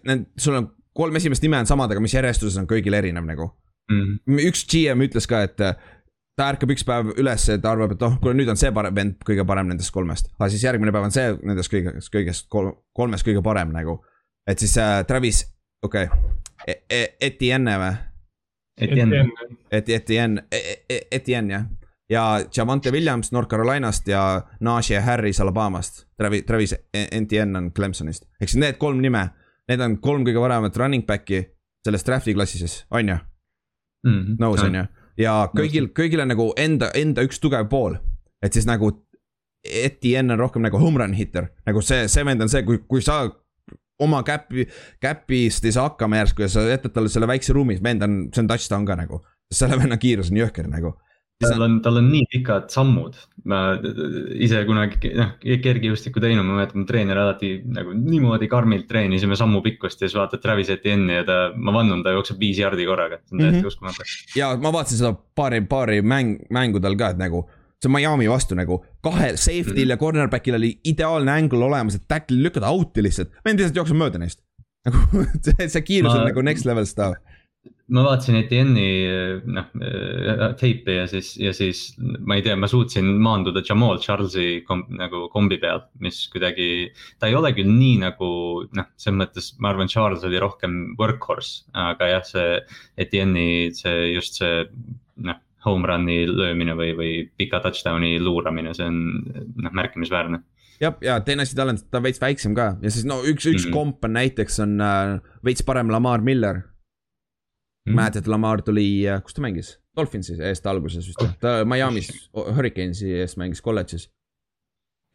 [0.04, 3.52] Need, sul on kolm esimest nime on samad, aga mis järjestuses on kõigil erinev nagu
[3.92, 4.42] mm..
[4.50, 8.36] üks GM ütles ka, et ta ärkab üks päev üles ta arvab, et oh, kuule
[8.38, 10.30] nüüd on see parem vend kõige parem nendest kolmest.
[10.38, 14.00] aga siis järgmine päev on see nendest kõigest, kõigest kolm, kolmest kõige parem nagu.
[14.48, 15.46] et siis äh, Travis,
[15.86, 16.44] okei okay.
[16.68, 17.96] E, Etienne või?
[18.82, 19.24] Etienne,
[19.72, 20.58] Et-, Etienne e,,
[20.90, 21.66] e, Etienne jah.
[22.10, 22.24] ja
[22.58, 26.06] Javante Williams North Carolinast ja Najee Harris Alabamast.
[26.18, 28.28] Travis, Travis E- Etienne on Clemsonist.
[28.42, 29.30] ehk siis need kolm nime,
[29.70, 31.44] need on kolm kõige paremat running back'i
[31.86, 33.18] selles draft'i klassises, on ju?
[34.08, 34.38] Mhm.
[34.40, 34.86] nõus on ju,
[35.18, 37.98] ja kõigil, kõigil on nagu enda, enda üks tugev pool.
[38.44, 38.92] et siis nagu
[39.66, 43.02] Etienne on rohkem nagu home run hitter, nagu see, see vend on see, kui, kui
[43.02, 43.24] sa
[44.00, 44.68] oma käpi,
[45.02, 48.44] käpist ei saa hakkama järsku ja sa jätad talle selle väikse ruumi, vend on, see
[48.44, 49.24] on touchdown ka nagu.
[49.54, 50.94] selle venna kiirus on jõhker nagu.
[51.40, 53.14] tal on, tal on nii pikad sammud,
[53.46, 53.60] ma
[54.42, 59.62] ise kunagi noh kergejõustikku teinud, ma mäletan, mu treener alati nagu niimoodi karmilt treenisime sammu
[59.62, 63.20] pikkust ja siis vaatad Travis Etienne'i ja ta, ma vannun, ta jookseb viis jardi korraga,
[63.30, 63.68] see on täiesti Mhm.
[63.70, 64.08] uskumatu.
[64.36, 67.46] ja ma vaatasin seda paari, paari mäng, mängudel ka, et nagu
[67.84, 69.90] see Miami vastu nagu kahel safety'l Mhm.
[69.94, 74.18] ja cornerback'il oli ideaalne angle olemas, et tackle'i lükata out'i lihtsalt, vend lihtsalt jookseb mööda
[74.22, 74.42] neist.
[74.88, 77.18] nagu see, see kiirus Ma- on nagu next level stuff.
[77.92, 78.90] ma vaatasin Etienne'i
[79.48, 79.68] noh
[80.60, 85.26] teipi ja siis, ja siis ma ei tea, ma suutsin maanduda Jamal Charles'i kom, nagu
[85.32, 86.90] kombi peal, mis kuidagi.
[87.20, 88.30] ta ei ole küll nii nagu
[88.76, 92.60] noh, selles mõttes ma arvan, Charles oli rohkem workhorse, aga jah, see
[93.06, 94.66] Etienne'i see just see
[95.28, 99.02] noh, home run'i löömine või, või pika touchdown'i luuramine, see on
[99.64, 100.42] noh märkimisväärne.
[100.82, 103.46] jah, ja teine asi, tal on, ta on veits väiksem ka ja siis no üks,
[103.46, 103.70] üks mm.
[103.70, 103.74] -hmm.
[103.76, 106.64] komp on näiteks on äh, veits parem Lamar Miller.
[107.88, 107.96] Mhm.
[107.96, 109.78] mäletad, Lamar tuli, kus ta mängis?
[109.96, 114.10] Dolphinsi eest alguses vist, ta Miami's Hurricanesi eest mängis kolledžis.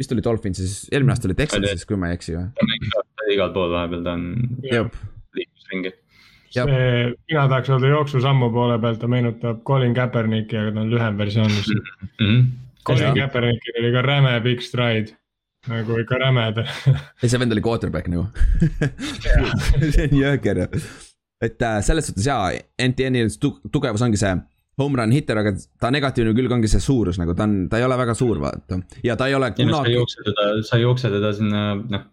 [0.00, 2.48] vist oli Dolphinsis, eelmine aasta oli Texasis, kui ma ei eksi või?
[3.34, 4.24] igal pool vahepeal ta on
[4.66, 4.88] jah,
[5.36, 5.92] liikus ringi.
[6.52, 11.18] See, mina tahaks öelda jooksusammu poole pealt, ta meenutab Colin Kaepernicki, aga ta on lühem
[11.18, 11.90] versioon lihtsalt.
[12.20, 12.42] Mhm.
[12.86, 13.14] Colin Jah.
[13.22, 15.14] Kaepernickil oli ka räme big stride,
[15.70, 16.48] nagu ikka räme.
[17.22, 18.26] ei see vend oli quarterback nagu.
[19.94, 20.82] see on jõhker ju.
[21.42, 24.34] et äh, selles suhtes jaa, NTN-i tu- tugevus ongi see
[24.80, 27.84] home run hitter, aga ta negatiivne külg ongi see suurus nagu ta on, ta ei
[27.84, 28.78] ole väga suur, vaata.
[29.04, 31.64] ja ta ei ole noh, sa ei kunagi, jookse teda, sa ei jookse teda sinna
[31.76, 32.06] noh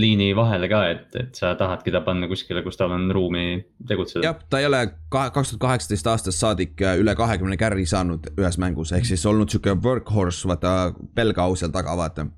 [0.00, 3.44] liini vahele ka, et, et sa tahadki ta panna kuskile, kus tal on ruumi
[3.88, 4.24] tegutseda.
[4.30, 4.80] jah, ta ei ole
[5.12, 9.26] kahe, kaks tuhat kaheksateist aastast saadik äh, üle kahekümne carry saanud ühes mängus, ehk siis
[9.28, 10.74] olnud sihuke workhorse, vaata,
[11.16, 12.30] pelgau seal taga, vaata.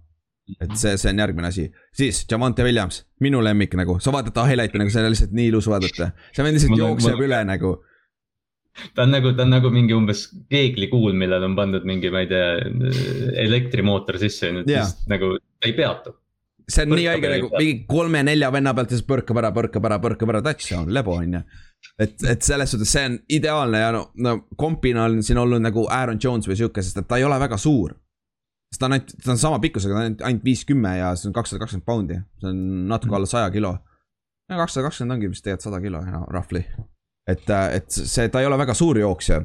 [0.58, 4.48] et see, see on järgmine asi, siis Javante Williams, minu lemmik nagu, sa vaatad ta
[4.48, 6.10] highlight'i nagu see on lihtsalt nii ilus vaadata.
[6.32, 7.76] see vend lihtsalt jookseb mul- üle nagu
[8.94, 12.30] ta on nagu, ta on nagu mingi umbes keeglikuul, millele on pandud mingi, ma ei
[12.30, 12.48] tea,
[13.44, 14.84] elektrimootor sisse nüüd Jaa.
[14.84, 16.14] lihtsalt nagu ta ei peatu.
[16.68, 19.52] see on nii Põrkab haige ja nagu mingi kolme-nelja venna pealt ja siis põrkab ära,
[19.56, 21.44] põrkab ära, põrkab ära, touchdown, lebo on ju.
[22.04, 25.86] et, et selles suhtes see on ideaalne ja no, no kompina on siin olnud nagu
[25.94, 27.96] Aaron Jones või sihuke, sest et ta ei ole väga suur.
[28.68, 31.14] sest ta on ainult, ta on sama pikkusega, ta on ainult, ainult viis kümme ja
[31.16, 32.62] see on kakssada kakskümmend poundi, see on
[32.92, 33.74] natuke alla saja kilo.
[34.52, 36.66] kakssada kakskümmend ongi vist tegelikult sada kilo, roughly.
[37.28, 39.42] et, et see, ta ei ole väga suur jooksja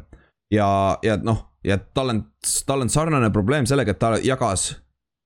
[0.53, 0.69] ja,
[1.03, 2.23] ja noh, ja tal on,
[2.67, 4.71] tal on sarnane probleem sellega, et ta jagas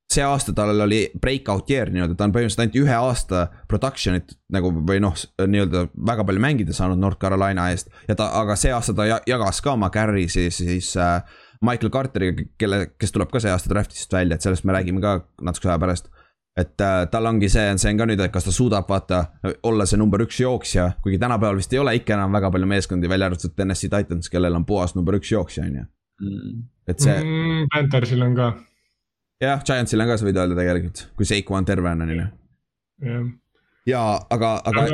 [0.07, 4.71] see aasta tal oli breakout year nii-öelda, ta on põhimõtteliselt ainult ühe aasta production'it nagu
[4.87, 7.91] või noh, nii-öelda väga palju mängida saanud North Carolina eest.
[8.07, 11.19] ja ta, aga see aasta ta ja- jagas ka oma carry siis, siis äh,
[11.61, 15.19] Michael Carteriga, kelle, kes tuleb ka see aasta draft'ist välja, et sellest me räägime ka
[15.41, 16.09] natukese aja pärast.
[16.57, 19.23] Et äh, tal ongi see, see on ka nüüd, et kas ta suudab vaata
[19.67, 23.09] olla see number üks jooksja, kuigi tänapäeval vist ei ole ikka enam väga palju meeskondi,
[23.09, 25.85] välja arvatud Tennessee Titans, kellel on puhas number üks jooksja, on ju.
[26.87, 27.67] et see mm,.
[27.73, 28.51] Panthersil on ka,
[29.43, 32.27] jah, Giantsil on ka, sa võid öelda tegelikult, kui Seiko on terve on, ju.
[33.05, 33.29] jah.
[33.93, 34.03] ja
[34.33, 34.87] aga, aga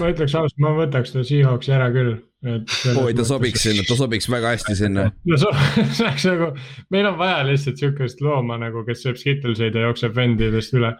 [0.00, 2.14] ma ütleks ausalt, ma võtaks ta Seahawksi ära küll,
[2.44, 2.74] et.
[3.00, 5.06] oi ta sobiks sinna, ta sobiks väga hästi sinna.
[5.30, 5.52] no so-
[5.96, 6.50] see oleks nagu,
[6.94, 10.94] meil on vaja lihtsalt sihukest looma nagu, kes sööb skittelseid ja jookseb vendidest üle.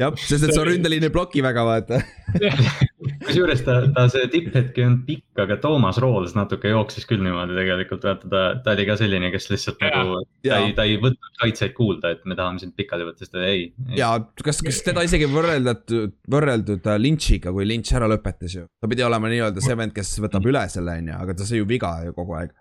[0.00, 2.02] jah, sest et see ründeliin ei ploki väga, vaata.
[3.26, 7.56] kusjuures ta, ta see tipphetk ei olnud pikk, aga Toomas Rools natuke jooksis küll niimoodi
[7.56, 9.92] tegelikult, vaata ta, ta oli ka selline, kes lihtsalt Jaa.
[10.02, 13.34] nagu, ta ei, ta ei võtnud kaitseid kuulda, et me tahame sind pikali võtta, siis
[13.34, 13.98] ta ei, ei..
[14.00, 14.10] ja
[14.44, 15.96] kas, kas teda isegi võrreldud,
[16.34, 18.66] võrreldud äh, Lynch'iga, kui Lynch ära lõpetas ju.
[18.80, 21.62] ta pidi olema nii-öelda see vend, kes võtab üle selle, on ju, aga ta sai
[21.62, 22.54] ju viga ju kogu aeg.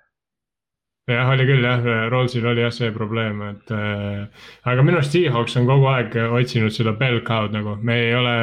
[1.10, 5.58] jah, oli küll jah, Rollsil oli jah see probleem, et äh, aga minu arust Seahawks
[5.60, 8.36] on kogu aeg otsinud seda bell cow'd nagu, me ei ole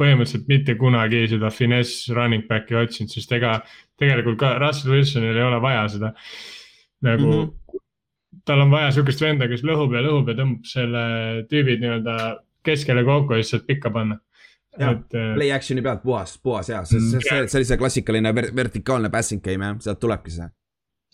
[0.00, 3.56] põhimõtteliselt mitte kunagi seda finess running back'i otsinud, sest ega
[4.00, 6.12] tegelikult ka Russell Wilsonil ei ole vaja seda
[7.02, 7.32] nagu mm.
[7.32, 7.48] Mhm.
[7.48, 8.40] -hmm.
[8.44, 11.06] tal on vaja sihukest venda, kes lõhub ja lõhub ja tõmbab selle
[11.48, 12.18] tüübid nii-öelda
[12.66, 14.20] keskele kokku ja siis saad pikka panna.
[14.78, 18.34] et äh, play action'i pealt puhas, puhas ja see, see, see, see oli see klassikaline
[18.34, 20.48] ver vertikaalne passing game jah, sealt tulebki see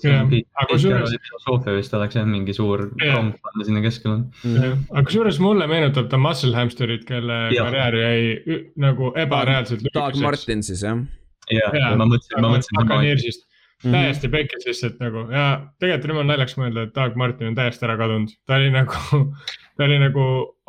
[0.03, 4.21] filosoofia vist oleks jah, mingi suur rong panna sinna keskele.
[4.45, 4.87] mm..
[4.93, 7.67] aga kusjuures mulle meenutab ta Muscle Hamsterit, kelle Jah.
[7.67, 10.21] karjäär jäi nagu ebareaalselt Doug.
[10.23, 11.03] Martin siis jah
[11.51, 13.91] jah Jaa., ma mõtlesin, ma mõtlesin mm.
[13.91, 13.95] -hmm.
[13.95, 15.47] täiesti pekkis lihtsalt nagu ja
[15.81, 19.23] tegelikult nüüd on naljakas mõelda, et Doug Martin on täiesti ära kadunud, ta oli nagu,
[19.79, 20.25] ta oli nagu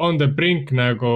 [0.05, 1.09] on the brink nagu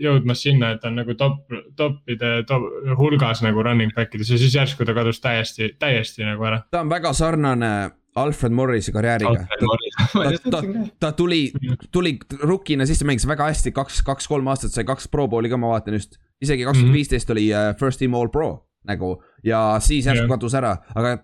[0.00, 1.42] jõudmas sinna, et ta on nagu top,
[1.76, 2.68] top'ide top,
[3.00, 6.62] hulgas nagu running back ides ja siis järsku ta kadus täiesti, täiesti nagu ära.
[6.70, 7.74] ta on väga sarnane
[8.14, 9.46] Alfred Morrise karjääriga.
[9.50, 10.60] ta, ta,
[11.02, 11.48] ta tuli,
[11.90, 15.74] tuli rukina sisse, mängis väga hästi, kaks, kaks-kolm aastat sai kaks pro bowl'i ka, ma
[15.74, 16.20] vaatan just.
[16.42, 20.34] isegi kaks tuhat viisteist oli äh, first team all pro nagu ja siis järsku Jah.
[20.36, 21.16] kadus ära, aga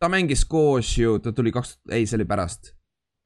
[0.00, 2.72] ta mängis koos ju, ta tuli kaks, ei, see oli pärast.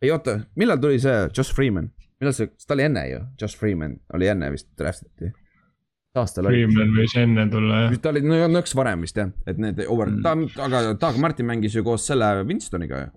[0.02, 1.92] ei oota, millal tuli see Josh Freeman,
[2.22, 5.32] millal see, ta oli enne ju, Josh Freeman oli enne vist draft iti.
[5.32, 6.62] mis aastal oli?
[6.68, 7.96] Freeman võis enne tulla jah.
[8.04, 10.22] ta oli no, nõks varem vist jah, et need over Mm.
[10.22, 13.10] mm., ta, aga Doug Martin mängis ju koos selle Winstoniga ju.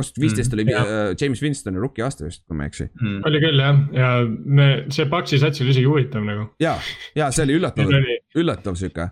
[0.00, 0.86] kaks tuhat viisteist oli jah.
[0.88, 2.88] äh, James Winstoni rookie aasta vist, kui ma ei eksi.
[3.00, 3.22] Mm.
[3.28, 6.46] oli küll jah, ja me, see Paxi sats oli isegi huvitav nagu.
[6.62, 6.76] ja,
[7.16, 7.90] ja see oli üllatav
[8.40, 9.10] üllatav sihuke,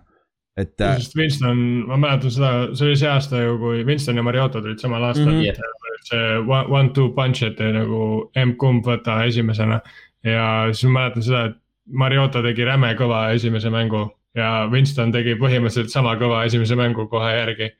[0.59, 4.25] et äh, sest Winston, ma mäletan seda, see oli see aasta ju, kui Winston ja
[4.25, 5.41] Mariota tulid samal aastal mm.
[5.41, 5.97] -hmm.
[6.09, 9.79] see one- one-two punch, et nagu emb-kumb võta esimesena
[10.23, 15.35] ja siis ma mäletan seda, et Mariota tegi räme kõva esimese mängu ja Winston tegi
[15.39, 17.71] põhimõtteliselt sama kõva esimese mängu kohe järgi.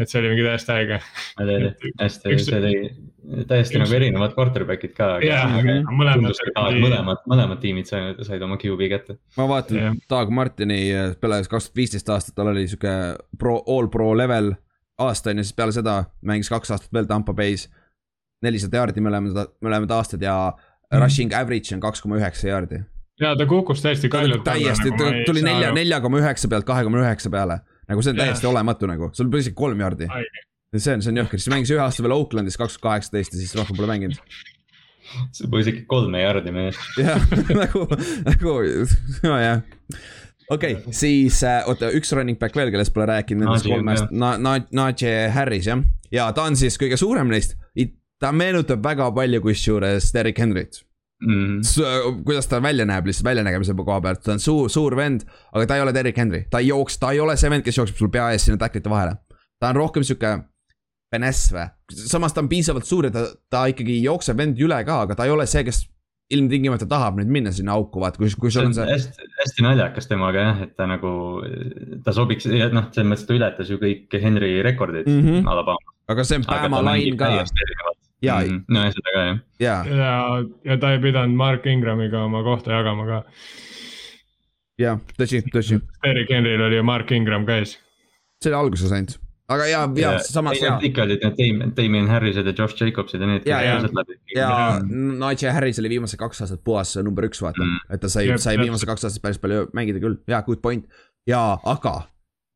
[0.00, 0.98] Et see oli mingi täiesti äge.
[2.02, 5.08] hästi, see oli täiesti üks- nagu erinevad quarterback'id ka.
[5.24, 5.86] Jaa, Mhm.
[5.98, 9.18] mõlemad mõlemad, mõlemad, mõlemad tiimid said, said oma QB kätte.
[9.36, 9.94] ma vaatan Jah.
[10.10, 12.94] Doug Martini äh, peale kaks tuhat viisteist aastat, tal oli sihuke
[13.38, 14.54] pro, all pro level
[14.98, 17.68] aasta on ju, siis peale seda mängis kaks aastat veel Tampa Bay's.
[18.42, 20.52] nelisada jaardi mõlemad, mõlemad aastad ja
[20.92, 21.02] Mhm.
[21.02, 22.82] rushing average on kaks koma üheksa jaardi.
[23.20, 24.42] ja ta kukkus täiesti kaljult.
[24.44, 27.60] täiesti, ta tuli nelja, nelja koma üheksa pealt kahe koma üheksa peale.
[27.92, 30.08] Nagu see on täiesti olematu nagu, sul pole isegi kolm jaardi.
[30.76, 33.42] see on, see on jõhker, siis mängis ühe aasta veel Oaklandis kaks tuhat kaheksateist ja
[33.42, 34.18] siis rohkem pole mänginud.
[35.36, 36.80] see pole isegi kolme jardi mees.
[37.00, 37.30] jah,
[37.62, 37.86] nagu,
[38.28, 38.58] nagu,
[39.26, 39.64] nojah.
[40.48, 44.38] okei okay,, siis äh, oota, üks running back veel, kellest pole rääkinud nendest kolmest, Na-,
[44.40, 45.84] Na-, Najee Harris jah.
[46.12, 47.58] ja ta on siis kõige suurem neist,
[48.22, 50.84] ta meenutab väga palju kusjuures Derek Henryt.
[51.22, 51.60] Mm.
[52.26, 55.76] kuidas ta välja näeb lihtsalt väljanägemise koha pealt, ta on suur, suur vend, aga ta
[55.78, 58.10] ei ole Derek Henry, ta ei jookse, ta ei ole see vend, kes jookseb sul
[58.10, 59.14] pea ees sinna tacklite vahele.
[59.62, 60.32] ta on rohkem sihuke
[61.12, 61.68] finess või,
[62.10, 65.28] samas ta on piisavalt suur ja ta, ta ikkagi jookseb vendi üle ka, aga ta
[65.28, 65.84] ei ole see, kes
[66.32, 68.86] ilmtingimata tahab nüüd minna sinna auku, vaat kui, kui sul on see.
[68.88, 71.12] hästi, hästi naljakas temaga jah, et ta nagu,
[72.04, 75.26] ta sobiks, noh, selles mõttes ta ületas ju kõik Henry rekordid mm.
[75.26, 75.50] -hmm.
[75.52, 75.94] Alabama.
[76.12, 77.30] aga see on Bama lain ka
[78.22, 78.62] ja, Mhm.
[78.68, 79.40] no ja seda ka jah.
[79.60, 80.12] ja, ja,
[80.70, 83.22] ja ta ei pidanud Mark Ingramiga oma kohta jagama ka.
[84.80, 87.76] ja tõsi, tõsi, Derek Henryl oli ju Mark Ingram ka ees.
[88.42, 89.18] see oli alguses ainult,
[89.52, 93.46] aga ja, ja samas ja, ikka olid need Damien, Harrised ja Josh Jacobsid ja need.
[93.46, 93.76] Ja, ja.
[94.34, 94.52] ja
[94.88, 97.78] Najee Harris oli viimased kaks aastat puhas number üks, vaata Mm.
[97.94, 100.86] et ta sai sai viimased kaks aastat päris palju mängida küll, jaa, good point.
[101.26, 102.08] ja, aga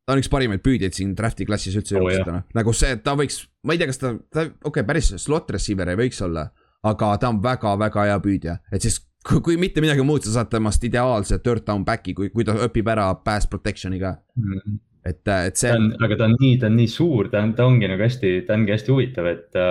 [0.07, 3.75] ta on üks parimaid püüdjaid siin draft'i klassis üldse oh,, nagu see, ta võiks, ma
[3.75, 6.47] ei tea, kas ta, ta, okei okay,, päris slot receiver ei võiks olla,
[6.87, 10.51] aga ta on väga-väga hea püüdja, et siis kui, kui mitte midagi muud, sa saad
[10.53, 14.15] temast ideaalse third down back'i, kui, kui ta õpib ära pass protection'i ka,
[15.03, 17.55] et, et see ta on, aga ta on nii, ta on nii suur, ta on,
[17.57, 19.67] ta ongi nagu hästi, ta ongi hästi huvitav, et ta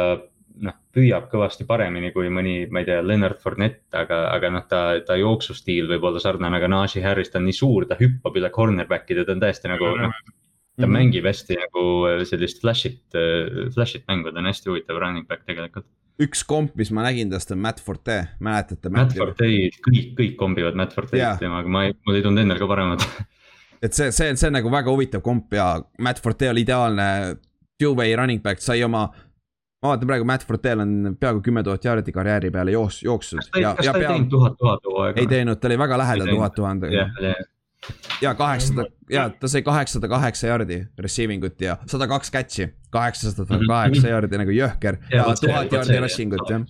[0.67, 4.83] noh, püüab kõvasti paremini kui mõni, ma ei tea, Leonard Fournette, aga, aga noh, ta,
[5.07, 8.51] ta jooksustiil võib olla sarnane, aga Najee Harris, ta on nii suur, ta hüppab üle
[8.55, 10.17] cornerback'ide, ta on täiesti nagu noh,
[10.77, 10.93] ta Mhm.
[10.93, 11.85] mängib hästi nagu
[12.29, 13.01] sellist flash'it,
[13.75, 15.87] flash'it mängu, ta on hästi huvitav running back tegelikult.
[16.21, 18.89] üks komp, mis ma nägin tast on Matt Forte, mäletate?
[18.91, 21.37] Matt Forte'id, kõik, kõik kombivad Matt Forte'id Jaa.
[21.37, 23.05] temaga, ma ei, mul ei tulnud endal ka paremat.
[23.85, 27.37] et see, see, see on nagu väga huvitav komp ja Matt Forte oli ideaalne
[27.79, 29.11] two-way running back, sai oma.
[29.83, 33.51] ma vaatan praegu, Matt Fortel on peaaegu kümme tuhat jaardi karjääri peale jooks, jooksnud kas
[33.53, 35.21] ta ei, kas ta ei pea teinud tuhat tuhat hoo aega?
[35.21, 37.45] ei teinud, ta oli väga lähedal tuhat tuhande jah, jah,
[38.23, 43.59] ja kaheksasada ja ta sai kaheksasada kaheksa jaardi receiving ut ja sada kaks catch'i, kaheksasada
[43.69, 45.35] kaheksa jaardi nagu jõhker ja Mhm.
[45.41, 46.65] see- tuhat jaardi rushing ut jah.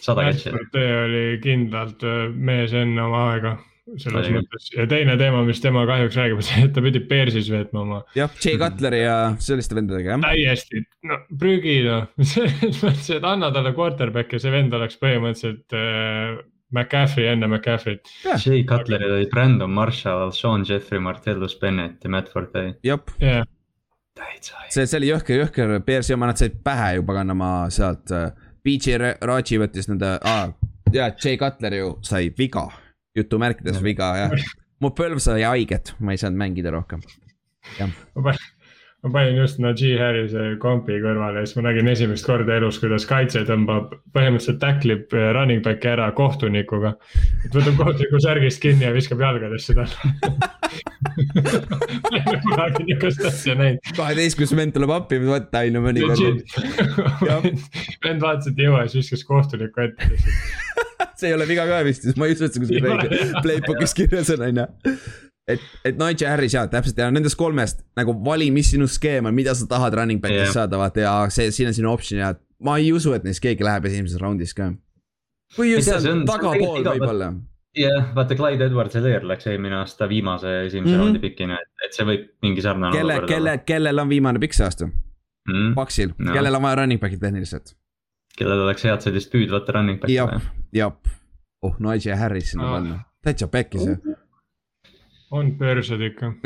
[0.00, 0.50] sada catch'i.
[0.54, 3.58] Forte oli kindlalt öö, mees enne oma aega
[3.98, 4.36] selles küll.
[4.38, 7.80] mõttes ja teine teema, mis tema kahjuks räägib, on see, et ta pidi Bearsis veetma
[7.82, 10.20] oma jah, Jay Cutleri ja selliste vendadega jah.
[10.22, 15.74] täiesti, no prügi noh, selles mõttes, et anna talle quarterback ja see vend oleks põhimõtteliselt
[15.74, 16.38] äh,
[16.70, 18.10] McCaffrey enne McCaffrey't.
[18.44, 22.74] Jay Cutleril oli Brandon Marshall, Sean Jeffrey, Martellus Bennett ja Matt Forte.
[22.82, 23.46] jah, jah,
[24.14, 24.60] täitsa.
[24.68, 28.14] see, see oli jõhker, jõhker Bearsi oma, nad said pähe ju paganama sealt.
[28.64, 30.50] BJ Raji võttis nende ah,,
[30.92, 32.66] ja Jay Cutler ju sai viga,
[33.16, 34.48] jutumärkides viga jah.
[34.84, 37.02] mu põlv sai haiget, ma ei saanud mängida rohkem.
[37.78, 37.90] jah
[39.02, 43.06] ma panin just Najee Harrise kompi kõrvale ja siis ma nägin esimest korda elus, kuidas
[43.08, 46.90] kaitse tõmbab, põhimõtteliselt tacklib eh, running back'i ära kohtunikuga.
[47.46, 49.96] et võtab kohtuniku särgist kinni ja viskab jalgadesse talle
[52.10, 53.80] ma ei ole kunagi niisugust asja näinud.
[53.96, 55.32] kaheteistkümnes vend tuleb appi on ju
[55.86, 56.44] mõnikord.
[58.04, 60.12] vend vaatas, et ei jõua, siis viskas kohtuniku ette
[61.20, 62.84] see ei ole viga ka vist, ma ei usu, et see kuskil
[63.40, 64.68] playbook'is kirjas on, on ju
[65.54, 69.36] et, et Nigel Harris jaa, täpselt ja nendest kolmest nagu vali, mis sinu skeem on,
[69.36, 70.56] mida sa tahad running back'ist yeah.
[70.62, 72.34] saada, vaata ja see, siin on sinu optsioon ja
[72.64, 74.70] ma ei usu, et neist keegi läheb esimeses raundis ka.
[75.58, 77.32] või just seal tagapool võib-olla.
[77.78, 81.04] jah vaata Clyde Edwards-Helaire läks eelmine aasta viimase esimese mm -hmm.
[81.04, 84.66] raundi pikina, et, et see võib mingi sarnane kelle, kelle, kellel on viimane pikk see
[84.66, 84.96] aasta mm?
[85.50, 85.74] -hmm.
[85.74, 87.76] Paksil no., kellel on vaja running back'i tehniliselt?
[88.38, 90.40] kellel oleks head sellist püüdvat running back'i vaja.
[90.72, 90.92] jah,
[91.62, 94.19] oh, Nigel Harris sinna panna oh., täitsa pekkis ju uh
[95.30, 96.32] on börsad ikka.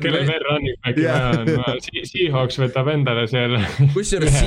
[0.00, 3.58] Kellel veel running back'i vaja on, Seahawks võtab endale seal.
[3.96, 4.38] kusjuures,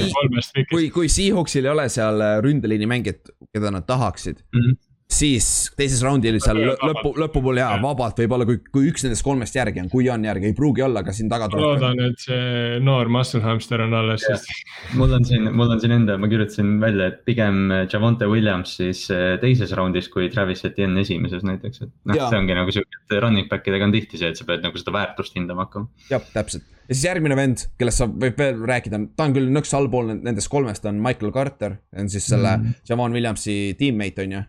[0.72, 5.46] kui, kui Seahawksil ei ole seal ründeliini mängijat, keda nad tahaksid mm, -hmm siis
[5.80, 9.90] teises raundil seal lõpu, lõpupoole jaa, vabalt võib-olla, kui, kui üks nendest kolmest järgi on,
[9.92, 11.78] kui on järgi, ei pruugi olla, aga siin taga tuleb.
[11.78, 14.52] loodan, et see noor muscle hamster on alles, sest.
[15.00, 19.06] mul on siin, mul on siin enda, ma kirjutasin välja, et pigem Javonte Williams siis
[19.16, 23.16] eh, teises raundis kui Travis Etienne esimeses näiteks, et noh, see ongi nagu sihuke, et
[23.24, 25.88] running back idega on tihti see, et sa pead nagu seda väärtust hindama hakkama.
[26.12, 29.74] jah, täpselt ja siis järgmine vend, kellest saab, võib veel rääkida, ta on küll nõks
[29.76, 32.78] allpool nendest kolmest on Michael Carter, on siis selle mm.
[32.88, 34.46] Javon Williamsi teammate on ju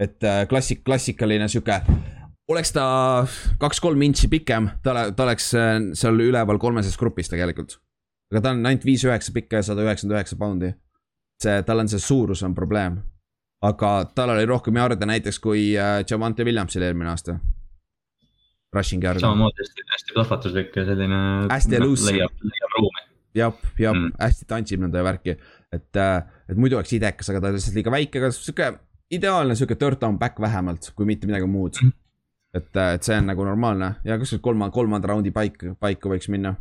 [0.00, 1.76] et äh, klassik, klassikaline sihuke,
[2.50, 2.84] oleks ta
[3.60, 7.78] kaks-kolm intsi pikem, ta, ta oleks äh, seal üleval kolmeses grupis tegelikult.
[8.30, 10.72] aga ta on ainult viis üheksa pikk ja sada üheksakümmend üheksa poundi.
[11.42, 13.00] see, tal on see suurus on probleem.
[13.62, 17.38] aga tal oli rohkem jarde näiteks kui äh, Javante Williamsil eelmine aasta.
[18.74, 19.20] Rushing yard.
[19.20, 21.22] samamoodi hästi, hästi plahvatuslik ja selline.
[21.50, 22.18] hästi elusive.
[22.18, 23.08] leiab, leiab ruumi.
[23.34, 25.36] jah, jah mm., hästi tantsib nõnda värki,
[25.74, 28.70] et, et muidu oleks idekas, aga ta on lihtsalt liiga väike, aga sihuke
[29.10, 31.80] ideaalne sihuke third down back vähemalt, kui mitte midagi muud.
[31.82, 31.92] Mhm.
[32.54, 36.26] et, äh, et see on nagu normaalne ja kuskil kolma, kolmanda raundi paik, paiku võiks
[36.28, 36.56] minna.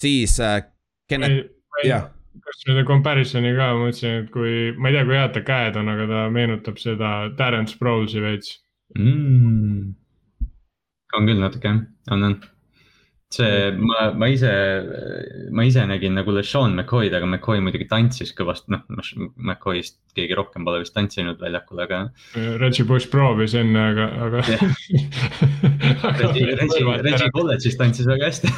[0.00, 0.62] siis äh,
[1.08, 1.50] Kennet,
[1.84, 2.06] jah.
[2.40, 5.90] kas selle comparison'i ka mõtlesin, et kui, ma ei tea, kui head ta käed on,
[5.92, 8.54] aga ta meenutab seda Terence Prowse'i veits
[8.96, 9.92] mm..
[11.18, 11.84] on küll natuke jah,
[12.16, 12.38] on, on
[13.30, 14.52] see, ma, ma ise,
[15.54, 18.82] ma ise nägin nagu LeSean McCoy'd, aga McCoy muidugi tantsis kõvasti, noh,
[19.38, 22.00] McCoy'st keegi rohkem pole vist tantsinud väljakul, aga.
[22.60, 24.44] Reggie Bush proovis enne, aga, aga.
[26.20, 28.50] Reggie, Reggie, Reggie kolledžis tantsis väga hästi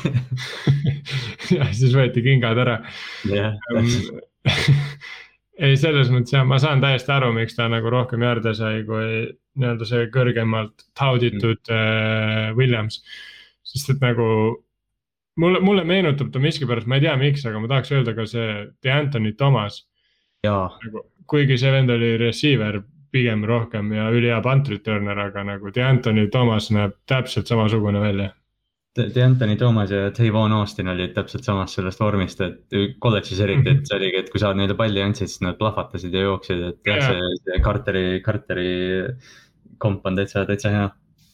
[1.58, 2.78] jah, siis võeti kingad ära
[3.28, 3.58] yeah,.
[5.64, 9.26] ei, selles mõttes jah, ma saan täiesti aru, miks ta nagu rohkem järde sai, kui
[9.60, 11.76] nii-öelda see kõrgemalt tauditud mm.
[11.76, 13.02] äh, Williams
[13.72, 14.28] sest et nagu
[15.40, 18.50] mulle, mulle meenutab ta miskipärast, ma ei tea, miks, aga ma tahaks öelda ka see
[18.84, 19.82] D'Anthony Thomas.
[20.44, 26.28] Nagu, kuigi see vend oli receiver pigem rohkem ja ülihea punt returner, aga nagu D'Anthony
[26.32, 28.30] Thomas näeb täpselt samasugune välja.
[28.92, 33.96] D'Anthony Thomas ja Tavon Austin olid täpselt samast sellest vormist, et kolledžis eriti, et see
[33.96, 37.30] oligi, et kui sa neile palli andsid, siis nad plahvatasid ja jooksid, et jah see,
[37.40, 38.74] see Carteri, Carteri
[39.80, 40.90] komp on täitsa, täitsa hea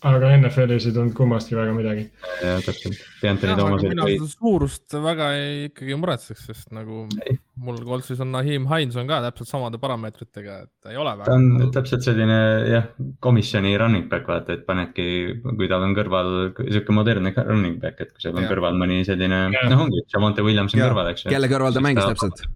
[0.07, 2.05] aga NFL-is ei tulnud kummastki väga midagi.
[2.39, 3.01] jah, täpselt.
[3.19, 3.83] D'Anthony Thomas.
[3.83, 7.35] mina seda suurust väga ei, ikkagi ei muretseks, sest nagu ei.
[7.67, 11.27] mul Coltsis on Naheem Hines on ka täpselt samade parameetritega, et ei ole väga.
[11.27, 12.39] ta on täpselt selline
[12.71, 12.87] jah,
[13.25, 15.09] komisjoni running back vaata, et panedki,
[15.49, 18.53] kui tal on kõrval sihuke modernne running back, et kui seal on ja.
[18.53, 20.93] kõrval mõni selline, noh ongi, Javante Williams on ja.
[20.93, 21.35] kõrval, eks ju.
[21.35, 22.15] kelle kõrval ta mängis ta...
[22.15, 22.47] täpselt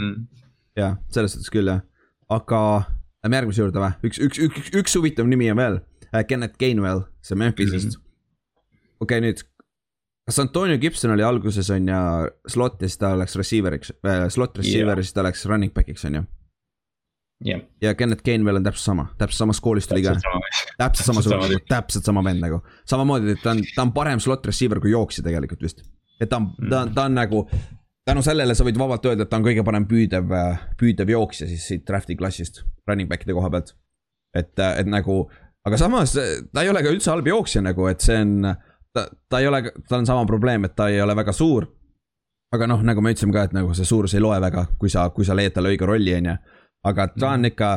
[0.00, 0.24] mm.?
[0.80, 1.84] jah, selles suhtes küll jah,
[2.32, 2.62] aga
[3.20, 5.80] lähme järgmise juurde või, üks, üks, üks, üks, üks huvitav nimi on veel
[6.14, 8.82] äh,, Kenneth Gainwell, see Memphisest mm -hmm..
[9.00, 9.44] okei okay,, nüüd,
[10.28, 12.02] kas Antonio Gibson oli alguses on ju
[12.48, 16.04] slot ja siis ta läks receiver'iks äh,, slot receiver ja siis ta läks running back'iks
[16.08, 16.26] on ju
[17.46, 17.60] yeah..
[17.82, 20.16] ja Kenneth Gainwell on täpselt sama, täpselt samast koolist tuli ka.
[20.78, 24.80] täpselt samasugune, täpselt sama vend nagu, samamoodi, et ta on, ta on parem slot receiver
[24.82, 25.84] kui jooksja tegelikult vist.
[26.20, 27.44] et ta on mm., ta on, ta on nagu,
[28.08, 30.32] tänu sellele sa võid vabalt öelda, et ta on kõige parem püüdev,
[30.80, 33.76] püüdev jooksja siis siit draft'i klassist, running back'ide koha pealt.
[34.36, 35.26] et, et nagu
[35.68, 38.52] aga samas ta ei ole ka üldse halb jooksja nagu, et see on,
[38.94, 41.68] ta, ta ei ole, tal on sama probleem, et ta ei ole väga suur.
[42.54, 45.10] aga noh, nagu me ütlesime ka, et nagu see suurus ei loe väga, kui sa,
[45.12, 46.36] kui sa leiad talle õige rolli, on ju.
[46.88, 47.70] aga ta on ikka,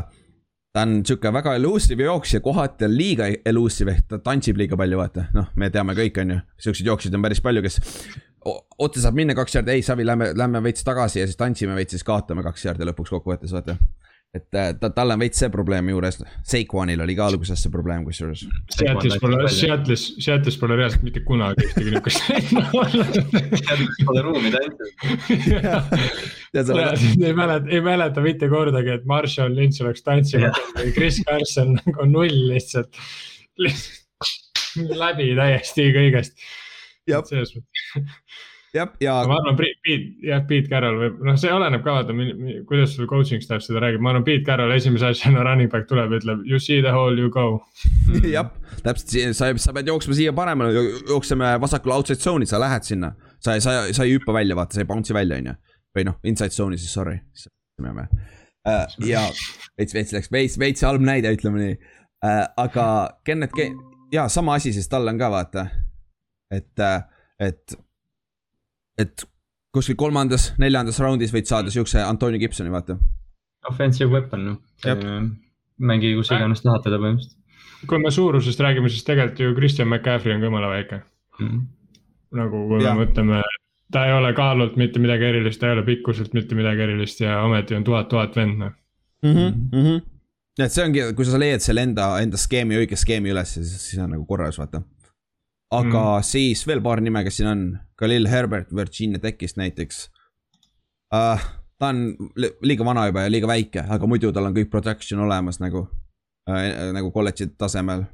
[0.71, 4.99] ta on sihuke väga elusive jooksja, kohati on liiga elusive, ehk ta tantsib liiga palju,
[5.01, 6.43] vaata, noh, me teame kõik, on ju.
[6.67, 7.81] Siukseid jooksjaid on päris palju, kes
[8.79, 11.91] otse saab minna kaks jaardi, ei Savi, lähme, lähme veits tagasi ja siis tantsime veits,
[11.97, 13.75] siis kaotame kaks jaardi lõpuks kokkuvõttes, vaata
[14.32, 18.05] et äh, ta, tal on veits see probleem juures, Sequanil oli ka alguses see probleem
[18.07, 18.45] kusjuures.
[18.71, 23.19] Seattle'is pole, Seattle'is, Seattle'is pole reaalselt mitte kunagi ühtegi niukest lennu olnud.
[23.59, 25.73] Seattle'is pole ruumi tantsida.
[27.27, 32.07] ei mäleta, ei mäleta mitte kordagi, et Marshall Lynch oleks tantsinud või Chris Carson nagu
[32.13, 33.03] null lihtsalt,
[33.59, 36.39] lihtsalt läbi täiesti kõigest.
[37.27, 38.20] selles mõttes
[38.74, 39.13] jah, ja.
[39.28, 42.15] ma arvan, Pete, jah, Pete Carroll võib, noh, see oleneb ka vaata,
[42.69, 46.13] kuidas sul coaching staff seda räägib, ma arvan, Pete Carroll esimese asjana running back tuleb,
[46.22, 47.59] ütleb you see the hole, you go
[48.36, 48.51] jah,
[48.86, 53.13] täpselt, sa, sa pead jooksma siia paremale, jookseme vasakule outside zone'i, sa lähed sinna.
[53.43, 55.57] sa, sa, sa ei hüppa välja, vaata, sa ei bounce'i välja, on ju.
[55.97, 57.19] või noh, inside zone'i siis, sorry.
[57.82, 59.24] Uh, ja
[59.80, 62.43] veits, veits läks, veits, veits halb näide, ütleme nii uh,.
[62.61, 62.86] aga
[63.26, 63.55] Kennet,
[64.13, 65.65] ja sama asi siis tal on ka vaata.
[66.53, 67.01] et, uh,
[67.41, 67.80] et
[69.01, 69.25] et
[69.75, 72.97] kuskil kolmandas, neljandas raundis võid saada siukse Antonio Gibsoni, vaata.
[73.69, 74.57] Offensive weapon, noh.
[75.81, 77.37] mängi kus iganes tahad teda põhimõtteliselt.
[77.89, 80.99] kui me suurusest räägime, siis tegelikult ju Christian McCaffrey on ka jumala väike
[81.39, 81.61] mm..
[82.37, 82.93] nagu kui ja.
[82.93, 83.39] me mõtleme,
[83.93, 87.39] ta ei ole kaalult mitte midagi erilist, ta ei ole pikkuselt mitte midagi erilist ja
[87.45, 88.75] ometi on tuhat, tuhat vend, noh
[89.23, 89.57] mm -hmm..
[89.71, 90.65] Mm -hmm.
[90.65, 94.03] et see ongi, kui sa leiad selle enda, enda skeemi, õige skeemi üles, siis, siis
[94.03, 94.83] on nagu korras, vaata
[95.72, 96.24] aga mm.
[96.28, 97.63] siis veel paar nime, kes siin on,
[97.99, 100.03] Khalil Herbert Virginia Techist näiteks
[101.15, 101.49] uh,.
[101.80, 102.15] ta on
[102.61, 106.91] liiga vana juba ja liiga väike, aga muidu tal on kõik production olemas nagu uh,,
[106.93, 108.05] nagu kolledži tasemel.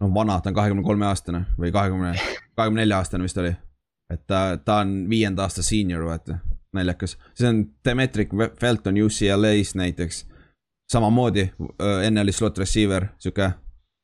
[0.00, 2.14] noh, vana, ta on kahekümne kolme aastane või kahekümne,
[2.56, 3.54] kahekümne nelja aastane vist oli.
[4.12, 6.38] et ta, ta on viienda aasta senior, vaata,
[6.72, 7.18] naljakas.
[7.34, 10.26] siis on Demetric Felton UCLA-st näiteks.
[10.92, 11.50] samamoodi
[12.02, 13.52] enne oli slot receiver, sihuke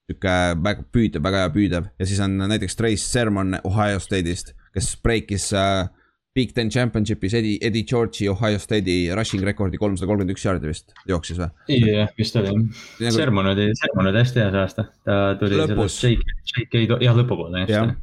[0.08, 4.94] sihuke väga püüdev, väga hea püüdev ja siis on näiteks Trace Sermon Ohio State'ist, kes
[5.02, 5.86] breikis äh,
[6.34, 10.92] Big Ten Championship'is Eddie, Eddie George'i Ohio State'i rushing rekordi kolmsada kolmkümmend üks jaardi vist
[11.08, 11.50] jooksis või?
[11.78, 13.14] jah, vist oli jah.
[13.14, 16.00] Sermon oli, Sermon oli hästi hea see aasta, ta tuli Lõpus.
[16.02, 18.00] sellest JK, JK, jah lõpupoole just.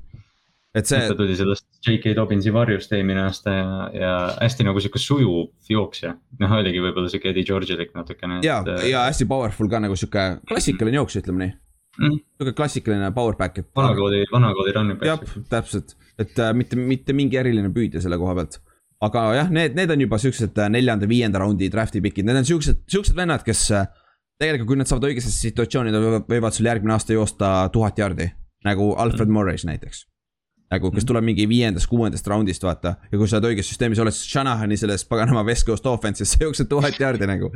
[0.79, 1.01] et see.
[1.11, 6.15] ta tuli sellest JK Dobbinsi varjust eelmine aasta ja, ja hästi nagu sihuke sujuv jooksja.
[6.41, 8.39] noh, oligi võib-olla sihuke Eddie George'ilik natukene.
[8.47, 11.59] ja, ja hästi powerful ka nagu sihuke klassikaline jooksja, ütleme nii
[11.99, 12.17] mm..
[12.17, 13.69] niisugune klassikaline powerback, et.
[13.75, 15.07] vanakooli, vanakooli running back.
[15.09, 18.59] jah, täpselt, et äh, mitte, mitte mingi eriline püüdja selle koha pealt.
[19.01, 22.85] aga jah, need, need on juba siuksed äh, neljanda-viienda raundi draft'i pikid, need on siuksed,
[22.91, 23.89] siuksed vennad, kes äh,
[24.41, 28.31] tegelikult, kui nad saavad õigesse situatsiooni, nad võivad, sul järgmine aasta joosta tuhat jardi.
[28.65, 29.33] nagu Alfred mm.
[29.33, 30.05] Morris näiteks.
[30.71, 31.07] nagu, kes mm.
[31.07, 32.95] tuleb mingi viiendast-kuuendast raundist, vaata.
[33.11, 36.69] ja kui sa oled õiges süsteemis, oled Shanahani selles paganama West Coast offense'is, sa jooksed
[36.71, 37.51] tuhat jardi nagu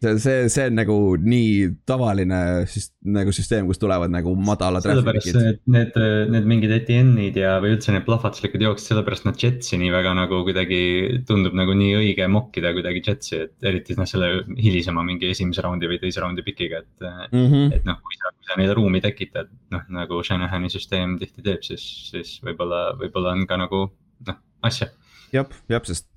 [0.00, 2.40] see, see, see on nagu nii tavaline
[2.70, 4.84] süst, nagu süsteem, kus tulevad nagu madalad.
[4.84, 5.98] sellepärast need, need,
[6.32, 10.40] need mingid Etienne'id ja, või üldse need plahvatuslikud jooksed, sellepärast nad Jetsi nii väga nagu
[10.46, 10.80] kuidagi
[11.28, 15.90] tundub nagu nii õige mokkida kuidagi Jetsi, et eriti noh, selle hilisema mingi esimese raundi
[15.90, 17.46] või teise raundi pikiga, et mm.
[17.46, 17.74] -hmm.
[17.76, 21.64] et noh, kui sa, kui sa neile ruumi tekitad, noh nagu Shanahani süsteem tihti teeb,
[21.66, 23.84] siis, siis võib-olla, võib-olla on ka nagu
[24.28, 24.88] noh, asja.
[25.34, 26.08] jah, jah, sest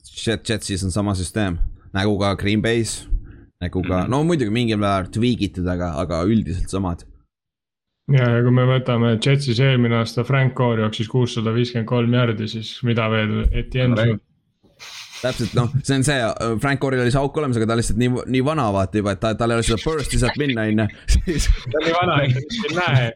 [0.49, 1.59] Jetsis on sama süsteem
[1.93, 3.03] nagu ka Green Bay's
[3.63, 4.11] nagu ka, mhm.
[4.13, 7.05] no muidugi mingil määral tweak itud, aga, aga üldiselt samad.
[8.11, 12.49] ja, ja kui me võtame Jetsis eelmine aasta Frank Gore jooksis kuussada viiskümmend kolm jardi,
[12.51, 14.21] siis mida veel Etienne no,
[15.23, 16.17] täpselt noh, see on see,
[16.61, 19.21] Frank Core'il oli see auk olemas, aga ta lihtsalt nii, nii vana vaata juba, et
[19.23, 20.87] ta, tal ei ole seda burst'i sealt minna, on ju.
[21.71, 23.07] ta on nii vana, et ta ei näe.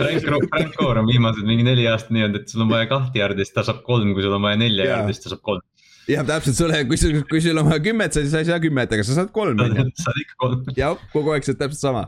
[0.00, 3.54] Frank, Frank Core on viimased mingi neli aastat nii-öelda, et sul on vaja kahte jardist,
[3.54, 5.62] ta saab kolm, kui sul on vaja nelja jardist, ta saab kolm
[6.10, 8.92] jah, täpselt sulle, kui sul, kui sul on vaja kümmet, siis sa ei saa kümmet,
[8.94, 9.60] aga sa saad kolm.
[10.04, 10.64] saad ikka kolm.
[10.78, 12.06] jah, kogu aeg see on täpselt sama.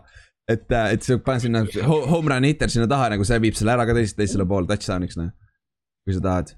[0.48, 3.74] et, äh, et sa paned sinna home run hitter sinna taha nagu see viib selle
[3.74, 5.32] ära ka teisest, teisele poole touchdown'iks noh.
[6.06, 6.54] kui sa tahad.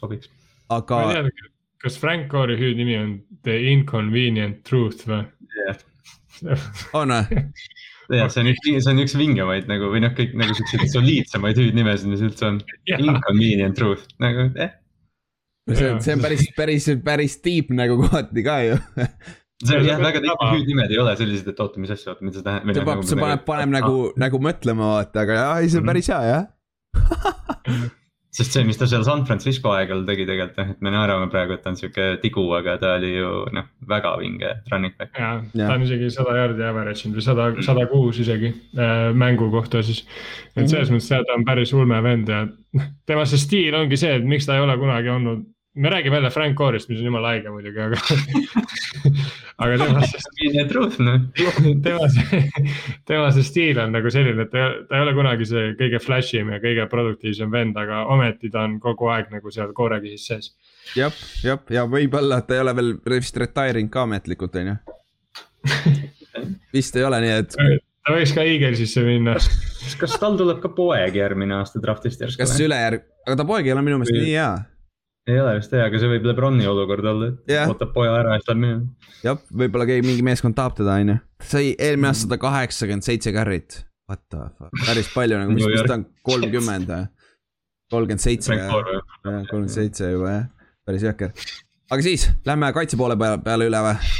[0.00, 0.30] sobiks.
[0.74, 1.00] aga.
[1.00, 1.50] ma ei tea,
[1.84, 5.24] kas Frank Core'i hüüdnimi on The Inconvenient Truth või?
[5.60, 5.84] jah.
[7.00, 7.44] on või?
[8.18, 11.60] jah, see on üks, see on üks vingemaid nagu või noh, kõik nagu siukseid soliidsemaid
[11.60, 12.64] hüüdnimesid, mis üldse on.
[12.88, 14.74] Inconvenient truth nagu eh
[15.70, 18.76] see on, see on päris, päris, päris deep nagu kohati ka ju
[19.64, 22.40] see on jah, väga tihti hüüdnimed ei ole sellised, et oota, mis asja, oota, mida
[22.40, 22.76] see tähendab.
[22.76, 25.92] see paneb, see paneb, paneb nagu, nagu mõtlema vaata, aga jah, ei see on mhm.
[25.94, 26.44] päris hea jah
[28.34, 31.54] sest see, mis ta seal San Francisco aegal tegi tegelikult jah, et me naerame praegu,
[31.54, 35.14] et ta on sihuke tigu, aga ta oli ju noh, väga vinge running back.
[35.20, 39.48] ja, ta on isegi sada jaardi average inud või sada, sada kuus isegi äh, mängu
[39.54, 40.02] kohta siis.
[40.56, 44.00] et selles mõttes jah, ta on päris ulme vend ja noh, tema see stiil ongi
[44.00, 47.04] see, et miks ta ei ole kunagi olnud me räägime jälle Frank Core'ist, mis on
[47.04, 47.96] jumala haige muidugi, aga
[49.58, 50.54] aga tema see.
[51.82, 52.42] tema see,
[53.06, 56.38] tema see stiil on nagu selline, et ta, ta ei ole kunagi see kõige flash
[56.38, 60.52] im ja kõige produktiivsem vend, aga ometi ta on kogu aeg nagu seal koorekihis sees.
[60.96, 64.70] jah, jah, ja võib-olla, et ta ei ole veel vist retire inud ka ametlikult, on
[64.70, 64.76] ju.
[66.74, 67.58] vist ei ole nii, et.
[68.06, 69.34] ta võiks ka Eaglesisse minna.
[69.98, 72.44] kas tal tuleb ka poeg järgmine aasta draft'ist järsku?
[72.44, 74.52] kas ülejärg, aga ta poeg ei ole minu meelest nii hea.
[75.30, 77.70] Ei ole vist hea, aga see võib Lebroni olukord olla, et yeah.
[77.70, 79.10] ootab poja ära ja siis läheb minema.
[79.24, 81.18] jah, võib-olla keegi, mingi meeskond tahab teda, on ju.
[81.48, 83.80] sai eelmine aasta sada kaheksakümmend seitse carry't.
[84.10, 87.06] What the fuck, päris palju nagu, mis, mis ta on, kolmkümmend või?
[87.94, 88.58] kolmkümmend seitse,
[89.24, 90.46] kolmkümmend seitse juba jah,
[90.84, 91.32] päris jõhker.
[91.88, 94.12] aga siis, lähme kaitse poole peale üle või?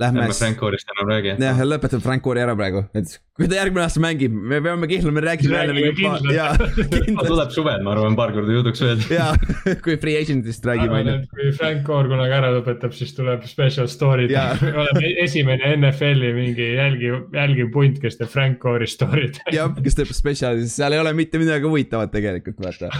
[0.00, 0.20] Lähme.
[0.20, 1.34] Lähme Frank Core'ist enam räägi.
[1.38, 5.14] jah, lõpetame Frank Core'i ära praegu, et kui ta järgmine aasta mängib, me peame kindlalt,
[5.18, 6.52] me rääkisime jälle mingi paar, jaa.
[7.20, 9.02] ta tuleb suvel, ma arvan, paar korda jutuks veel.
[9.12, 9.34] jaa,
[9.84, 11.18] kui free agent'ist räägime.
[11.30, 14.30] kui Frank Core kunagi ära lõpetab, siis tuleb special story.
[14.82, 19.42] oleme esimene NFL-i mingi jälgiv, jälgiv punt, kes teeb Frank Core'i story'd.
[19.52, 22.90] jah, kes teeb special'i, seal ei ole mitte midagi huvitavat tegelikult, vaata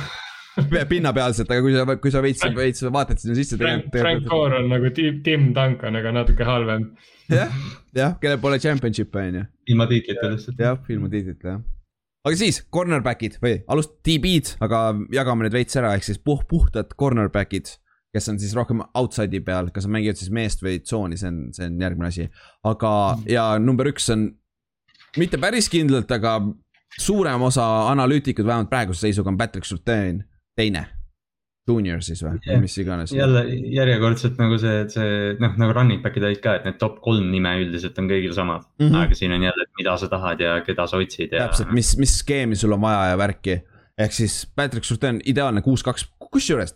[0.93, 3.59] pinnapealselt, aga kui sa, kui sa veits, veits vaatad sinna sisse.
[3.61, 6.91] Frank, Frank Core on nagu Tim Duncan, aga natuke halvem.
[7.33, 7.53] jah,
[7.97, 9.45] jah, kellel pole championship'e on ju.
[9.73, 10.59] ilma tiitlita lihtsalt.
[10.61, 11.63] jah, ilma tiitlita jah.
[12.29, 16.93] aga siis cornerback'id või alust DB-d, aga jagame need veits ära, ehk siis puh-, puhtad
[16.99, 17.79] cornerback'id
[18.13, 21.39] kes on siis rohkem outside'i peal, kas nad mängivad siis meest või tsooni, see on,
[21.57, 22.27] see on järgmine asi.
[22.69, 22.91] aga,
[23.31, 24.27] ja number üks on
[25.17, 26.37] mitte päris kindlalt, aga
[27.01, 30.21] suurem osa analüütikud vähemalt praeguse seisuga on Patrick Surtain
[30.59, 30.87] teine.
[31.69, 33.13] Junior siis või yeah., mis iganes.
[33.15, 37.29] jälle järjekordselt nagu see, see noh, nagu running back'id olid ka, et need top kolm
[37.31, 38.89] nime üldiselt on kõigil samad mm.
[38.89, 39.05] -hmm.
[39.05, 41.47] aga siin on jälle, et mida sa tahad ja keda sa otsid ja.
[41.47, 43.61] täpselt, mis, mis skeemi sul on vaja ja värki.
[43.99, 46.75] ehk siis Patrick Surtain ideaalne kuus-kaks, kusjuures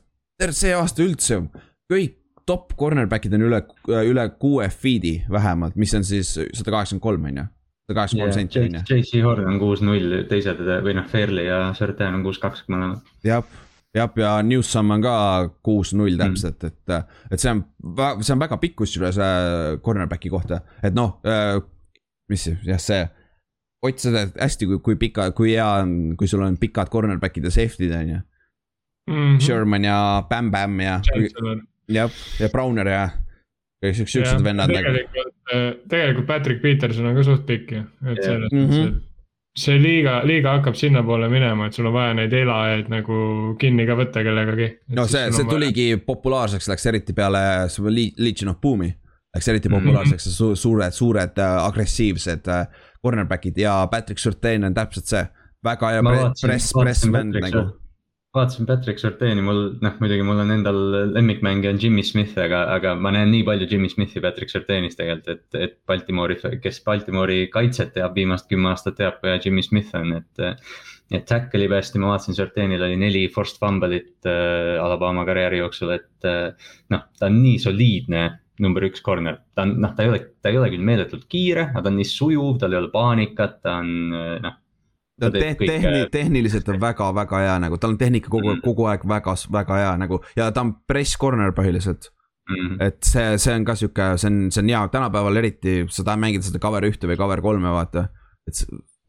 [0.52, 1.42] see aasta üldse
[1.90, 3.62] kõik top cornerback'id on üle,
[4.06, 7.46] üle kuue feed'i vähemalt, mis on siis sada kaheksakümmend kolm on ju
[7.88, 8.86] sada kaheksakümmend kolm senti on ju.
[8.94, 13.02] JC Horn on kuus-null, teised või noh, Fairley ja Surtain on kuus-kaks mõlemad.
[13.26, 13.42] jah
[13.96, 15.16] jah, ja Newsom on ka
[15.64, 17.62] kuus-null täpselt mm., et, et see on,
[18.20, 21.58] see on väga pikk kusjuures äh, cornerback'i kohta, et noh äh,.
[22.30, 23.04] mis siis, jah, see.
[23.86, 27.52] Ott seda hästi, kui, kui pika, kui hea on, kui sul on pikad cornerback'id ja
[27.54, 28.22] safety'd on ju
[29.06, 29.14] mm.
[29.14, 29.40] -hmm.
[29.40, 31.00] Sherman ja Bam Bam ja.
[31.88, 33.10] jah, ja Browner ja.
[33.92, 34.82] siuksed vennad nagu.
[34.82, 38.96] tegelikult, äh, tegelikult Patrick Peterson on ka suht pikk ju, et selles mõttes mm -hmm.,
[38.96, 39.05] et
[39.56, 43.20] see liiga, liiga hakkab sinnapoole minema, et sul on vaja neid elajaid nagu
[43.60, 44.68] kinni ka võtta kellegagi.
[44.98, 46.02] no see, see tuligi vaja...
[46.10, 47.42] populaarseks, läks eriti peale
[48.18, 48.92] Legion of Boom'i.
[49.36, 50.60] Läks eriti populaarseks mm -hmm.
[50.60, 52.66] suured, suured äh, agressiivsed äh,
[53.02, 55.26] cornerback'id ja Patrick Surtain on täpselt see.
[55.64, 56.02] väga hea
[56.42, 57.85] press, press vend nagu
[58.36, 60.78] vaatasin Patrick Surtaini, mul noh, muidugi mul on endal
[61.14, 65.28] lemmikmängija on Jimmy Smith, aga, aga ma näen nii palju Jimmy Smithi Patrick Surtainis tegelikult,
[65.32, 70.18] et, et Baltimoori, kes Baltimoori kaitset teab viimast kümme aastat teab ja Jimmy Smith on,
[70.20, 70.46] et.
[71.14, 75.92] et tackle ib hästi, ma vaatasin, Surtainil oli neli forced fumble'it äh, Alabama karjääri jooksul,
[75.94, 78.24] et äh, noh, ta on nii soliidne
[78.58, 81.68] number üks corner, ta on noh, ta ei ole, ta ei ole küll meeletult kiire,
[81.70, 83.92] aga ta on nii sujuv, tal ei ole paanikat, ta on
[84.42, 84.58] noh
[85.20, 89.06] ta te tehni-, tehniliselt on väga-väga hea nagu, tal on tehnika kogu mm., kogu aeg
[89.08, 92.10] väga, väga hea nagu ja ta on press corner põhiliselt
[92.50, 92.80] mm..
[92.84, 96.22] et see, see on ka sihuke, see on, see on hea, tänapäeval eriti, sa tahad
[96.22, 98.08] mängida seda cover ühte või cover kolme, vaata.
[98.48, 98.60] et,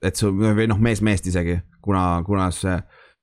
[0.08, 2.78] et su või noh, mees meest isegi, kuna, kuna see,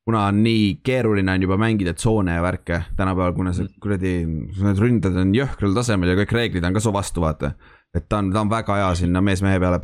[0.04, 3.80] kuna on nii keeruline on juba mängida tsoone ja värke tänapäeval, kuna see mm.
[3.80, 7.54] kuradi, need ründed on jõhkral tasemel ja kõik reeglid on ka su vastu, vaata.
[7.94, 9.80] et ta on, ta on väga hea sinna mees mehe peale,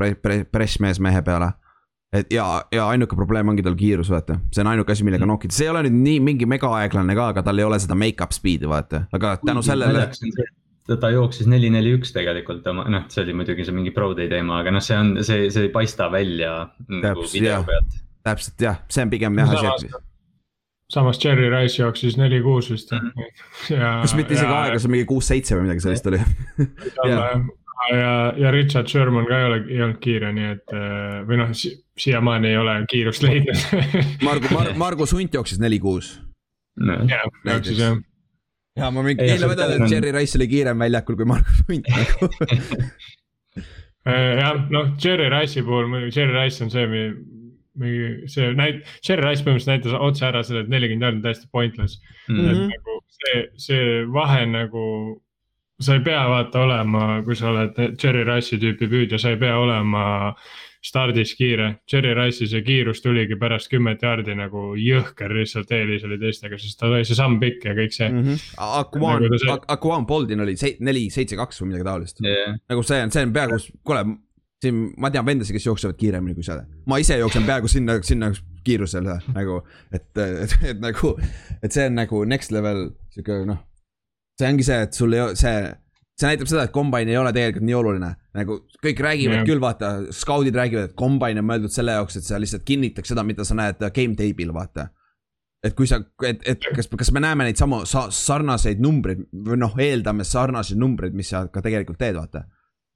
[0.52, 1.54] press mees mehe peale
[2.12, 5.32] et ja, ja ainuke probleem ongi tal kiirus, vaata, see on ainuke asi, millega mm.
[5.34, 7.98] nokkida, see ei ole nüüd nii mingi mega aeglane ka, aga tal ei ole seda
[7.98, 10.08] make-up speed'i, vaata, aga tänu sellele.
[10.90, 14.26] ta jooksis neli, neli, üks tegelikult oma, noh, see oli muidugi see mingi pro day
[14.32, 16.54] teema, aga noh, see on, see, see ei paista välja
[16.90, 17.98] nagu video pealt.
[18.26, 19.92] täpselt jah, see on pigem jah asi,
[20.90, 23.12] samas Cherry Rice jooksis neli kuus vist mm.
[23.14, 24.00] -hmm.
[24.02, 26.18] kas mitte isegi aega, see mingi kuus-seitse või midagi sellist oli
[27.88, 31.54] ja, ja Richard Sherman ka ei ole, ei olnud kiire, nii et äh, või noh
[31.56, 33.56] si, siiamaani ei ole kiirust leidnud
[34.26, 36.12] Margu Mar, Margus Hunt jooksis neli-kuus
[36.80, 37.00] no..
[37.10, 37.96] jah, jooksis jah.
[38.80, 42.30] ja ma mingi eile vedan, et Cherry Rice oli kiirem väljakul kui Margus Hunt nagu
[44.08, 46.86] äh, jah, noh, Cherry Rice'i puhul muidugi, Cherry Rice on see,
[47.80, 51.50] mingi see näit-, Cherry Rice põhimõtteliselt näitas otse ära selle, et nelikümmend jaardi on täiesti
[51.52, 52.36] pointless mm.
[52.36, 52.52] -hmm.
[52.52, 54.86] et nagu see, see vahe nagu
[55.80, 59.56] sa ei pea vaata olema, kui sa oled Cherry Rice'i tüüpi püüdja, sa ei pea
[59.58, 60.04] olema
[60.84, 61.74] stardis kiire.
[61.88, 66.80] Cherry Rice'i see kiirus tuligi pärast kümmet jaardi nagu jõhker lihtsalt eelis oli teistega, sest
[66.80, 68.24] tal oli see samm pikk ja kõik see mm.
[68.24, 68.48] -hmm.
[68.80, 69.58] Aquan nagu, see...
[69.76, 72.56] Aquan Boldin oli neli, seitse, kaks või midagi taolist yeah..
[72.72, 74.04] nagu see on, see on peaaegu, kuule,
[74.64, 76.62] siin ma tean vendasid, kes jooksevad kiiremini kui sa.
[76.88, 78.32] ma ise jooksen peaaegu sinna, sinna
[78.64, 79.62] kiirusele nagu,
[79.92, 81.16] et, et, et nagu,
[81.60, 83.66] et see on nagu next level sihuke noh
[84.38, 85.64] see ongi see, et sul ei ole see,
[86.20, 89.48] see näitab seda, et combine ei ole tegelikult nii oluline, nagu kõik räägivad yeah.
[89.48, 93.24] küll, vaata, skaudid räägivad, et combine on mõeldud selle jaoks, et sa lihtsalt kinnitaks seda,
[93.26, 94.88] mida sa näed game tape'il, vaata.
[95.64, 99.60] et kui sa, et, et kas, kas me näeme neid samu sa, sarnaseid numbreid või
[99.60, 102.46] noh, eeldame sarnaseid numbreid, mis sa ka tegelikult teed, vaata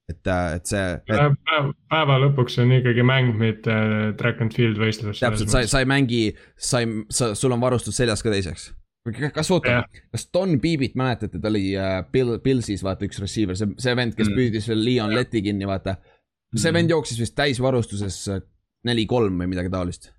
[0.09, 1.37] et, et see et....
[1.49, 3.75] päeva, päeva lõpuks on ikkagi mäng, mitte
[4.21, 5.21] track and field võistlus.
[5.23, 6.25] täpselt, sa, sa ei mängi,
[6.57, 8.71] sa ei, sa, sul on varustus seljas ka teiseks
[9.13, 9.83] kas oota,
[10.13, 14.17] kas Don Beebit mäletate, ta oli uh, Bill, Pillsis vaata üks receiver, see, see vend,
[14.17, 14.39] kes mm.
[14.39, 15.99] püüdis veel Leon Leti kinni, vaata.
[16.55, 16.79] see mm.
[16.79, 18.41] vend jooksis vist täisvarustuses äh,
[18.89, 20.13] neli-kolm või midagi taolist.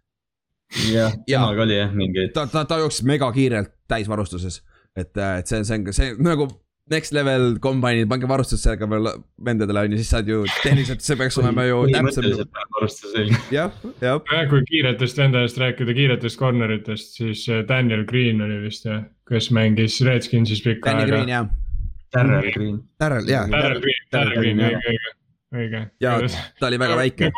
[0.92, 2.34] jah, temaga oli jah mingeid.
[2.36, 4.62] ta, ta, ta jooksis megakiirelt täisvarustuses,
[4.96, 6.50] et, äh, et see, see on ka see nagu
[6.92, 9.10] next level kombainid, pange varustus sellega veel
[9.48, 13.34] vendadele on ju, siis saad ju tehniliselt, see peaks olema ju täpsem.
[13.54, 13.74] jah,
[14.04, 14.22] jah.
[14.52, 19.98] kui kiiretest vendadest rääkida, kiiretest corneritest, siis äh, Daniel Green oli vist jah, kes mängis
[20.06, 21.18] Redskinsis pikka Danny aega.
[21.18, 21.52] Green jah.
[22.16, 22.80] Darrel Green.
[23.02, 23.50] Darrel jah.
[23.52, 25.14] Darrel Green, Darrel Green, õige, õige,
[25.58, 25.86] õige.
[26.06, 26.18] ja
[26.62, 27.34] ta oli väga väike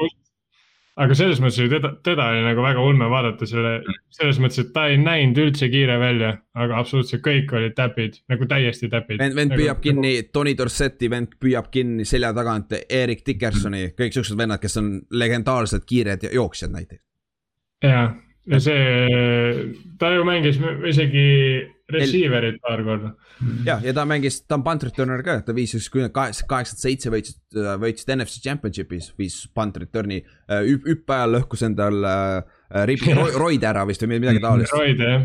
[0.97, 3.73] aga selles mõttes ju teda, teda oli nagu väga ulme vaadata selle,
[4.13, 8.47] selles mõttes, et ta ei näinud üldse kiire välja, aga absoluutselt kõik olid täpid, nagu
[8.49, 9.21] täiesti täpid.
[9.21, 10.31] vend, vend nagu, püüab kinni nagu...
[10.33, 15.85] Tony Dorsetti, vend püüab kinni selja tagant Erik Dickersoni, kõik siuksed vennad, kes on legendaarselt
[15.89, 17.03] kiired jooksjad näiteks.
[17.85, 18.03] ja,
[18.49, 18.85] ja see,
[20.01, 20.57] ta ju mängis
[20.89, 21.27] isegi
[21.91, 23.13] receiver'it paar korda.
[23.65, 27.11] jah, ja ta mängis, ta on punt returner ka, ta viis üks kaheksa, kaheksakümmend seitse
[27.13, 27.39] võitsid,
[27.83, 32.57] võitsid NFC Championship'is, viis punt return'i äh, hüppe ajal lõhkus endal äh,
[32.89, 34.75] ribi roid ära vist või midagi taolist.
[34.75, 35.23] roid jah.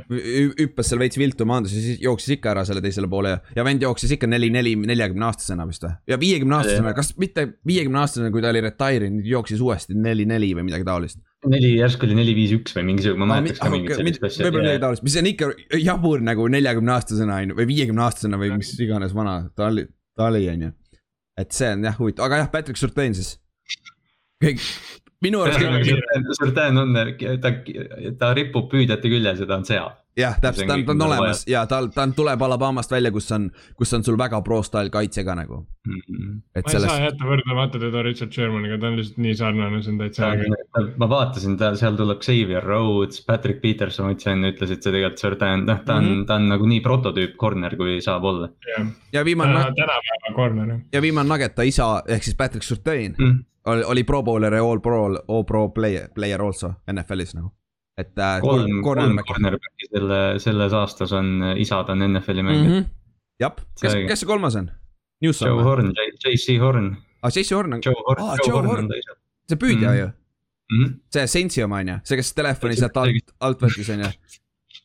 [0.61, 3.67] hüppas seal veits viltu, maandus ja siis jooksis ikka ära selle teisele poole ja, ja
[3.67, 5.99] vend jooksis ikka neli, neli, neljakümne aastasena vist või?
[6.15, 10.29] ja viiekümne aastasena, kas mitte viiekümne aastasena, kui ta oli retire inud, jooksis uuesti neli,
[10.31, 11.19] neli või midagi taolist
[11.51, 14.47] neli, järsku oli neli, viis, üks või mingisugune, ma mäletaks ka mingit sellist asja.
[14.47, 15.49] võib-olla midagi taolist, mis on ikka
[15.83, 19.87] jabur nagu neljakümne aastasena on ju, või viiekümne aastasena või mis iganes vana ta oli,
[20.19, 20.75] ta oli, on ju.
[21.43, 23.35] et see on jah huvitav, aga jah, Patrick Surtain siis.
[24.43, 24.63] kõik,
[25.25, 25.63] minu arust.
[26.39, 26.95] Surtain on,
[27.43, 27.57] ta,
[28.21, 31.43] ta ripub püüdjate küljes ja ta on sea jah, täpselt, ta on, ta on olemas
[31.49, 33.49] ja tal, ta on, tuleb Alabamast välja, kus on,
[33.79, 36.01] kus on sul väga pro style kaitse ka nagu mm.
[36.01, 36.35] -hmm.
[36.35, 36.91] ma ei sellest...
[36.91, 40.49] saa jätta võrdlemata teda Richard Shermaniga, ta on lihtsalt nii sarnane, see on täitsa äge.
[40.97, 45.65] ma vaatasin, ta, seal tuleb Xavier Rhodes, Patrick Peterson, ma ütlesin, ütlesid sa tegelikult, Jordan,
[45.71, 46.27] noh, ta on mm, -hmm.
[46.27, 48.51] ta on nagu nii prototüüp corner, kui saab olla.
[49.13, 49.65] ja viimane.
[49.81, 50.79] tänapäeva corner.
[50.93, 53.31] ja viimane nugget, ta isa ehk siis Patrick Surtain mm.
[53.31, 53.45] -hmm.
[53.65, 57.53] oli, oli pro bowler ja all pro, all pro player, player also NFL-is nagu
[58.01, 58.41] et äh,.
[58.41, 62.79] kolm, kolm cornerback'i selle, selles aastas on, isad on NFL-i mängijad mm.
[62.79, 62.89] -hmm.
[63.43, 64.71] jah, kes, kes see kolmas on?
[65.23, 65.93] Joe Horn,
[66.25, 66.93] JC Horn.
[67.23, 67.83] aa, ah, JC Horn on.
[67.85, 69.19] Joe Horn ah,, Joe Horn ta isa.
[69.49, 70.01] see püüdja mm -hmm.
[70.01, 70.85] ju mm.
[70.85, 70.95] -hmm.
[71.13, 74.13] see Sensi oma on ju, see, kes telefoni sealt alt, alt võttis on ju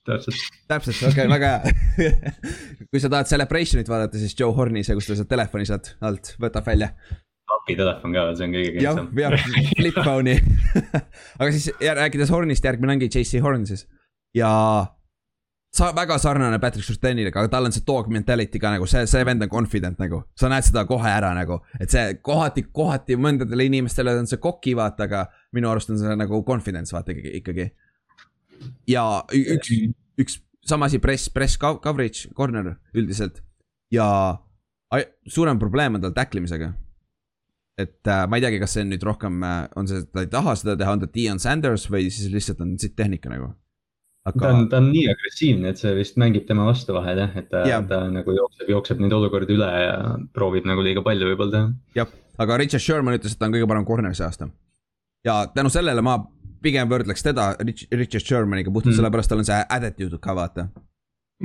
[0.07, 0.35] täpselt.
[0.67, 1.53] täpselt, okei okay,, väga
[1.97, 2.11] hea
[2.91, 6.35] kui sa tahad Celebration'it vaadata, siis Joe Horni, see, kus ta sealt telefoni sealt alt
[6.43, 6.91] võtab välja
[7.55, 9.09] apitelefon ka see on kõige kihvtsam.
[9.15, 10.37] jah, jah, flip phone'i.
[11.39, 13.85] Aga siis rääkides Hornist, järgmine ongi JC Horn siis.
[14.35, 14.51] Ja
[15.77, 19.25] sa väga sarnane Patrick Surtainile, aga tal on see dog mentality ka nagu see, see
[19.27, 20.23] vend on confident nagu.
[20.37, 24.73] sa näed seda kohe ära nagu, et see kohati, kohati mõndadele inimestele on see koki
[24.77, 25.25] vaata, aga
[25.55, 27.67] minu arust on see nagu confidence vaata ikkagi,
[28.89, 29.73] ja üks,
[30.17, 33.43] üks sama asi press, press coverage, corner üldiselt.
[33.93, 34.07] Ja
[35.27, 36.73] suurem probleem on tal tacklimisega
[37.77, 40.29] et äh, ma ei teagi, kas see on nüüd rohkem äh,, on see, ta ei
[40.33, 43.51] taha seda teha, on ta Dion Sanders või siis lihtsalt on siit tehnika nagu.
[44.27, 44.39] Aga...
[44.41, 47.47] ta on, ta on nii agressiivne, et see vist mängib tema vastu vahel jah, et
[47.53, 47.85] ta, yeah.
[47.87, 49.93] ta nagu jookseb, jookseb neid olukordi üle ja
[50.35, 51.69] proovib nagu liiga palju võib-olla teha.
[52.01, 54.49] jah, aga Richard Sherman ütles, et ta on kõige parem corner see aasta.
[55.27, 56.17] ja tänu sellele ma
[56.65, 58.99] pigem võrdleks teda Richard Shermaniga puhtalt mm.
[58.99, 60.71] sellepärast, tal on see attitude ka vaata.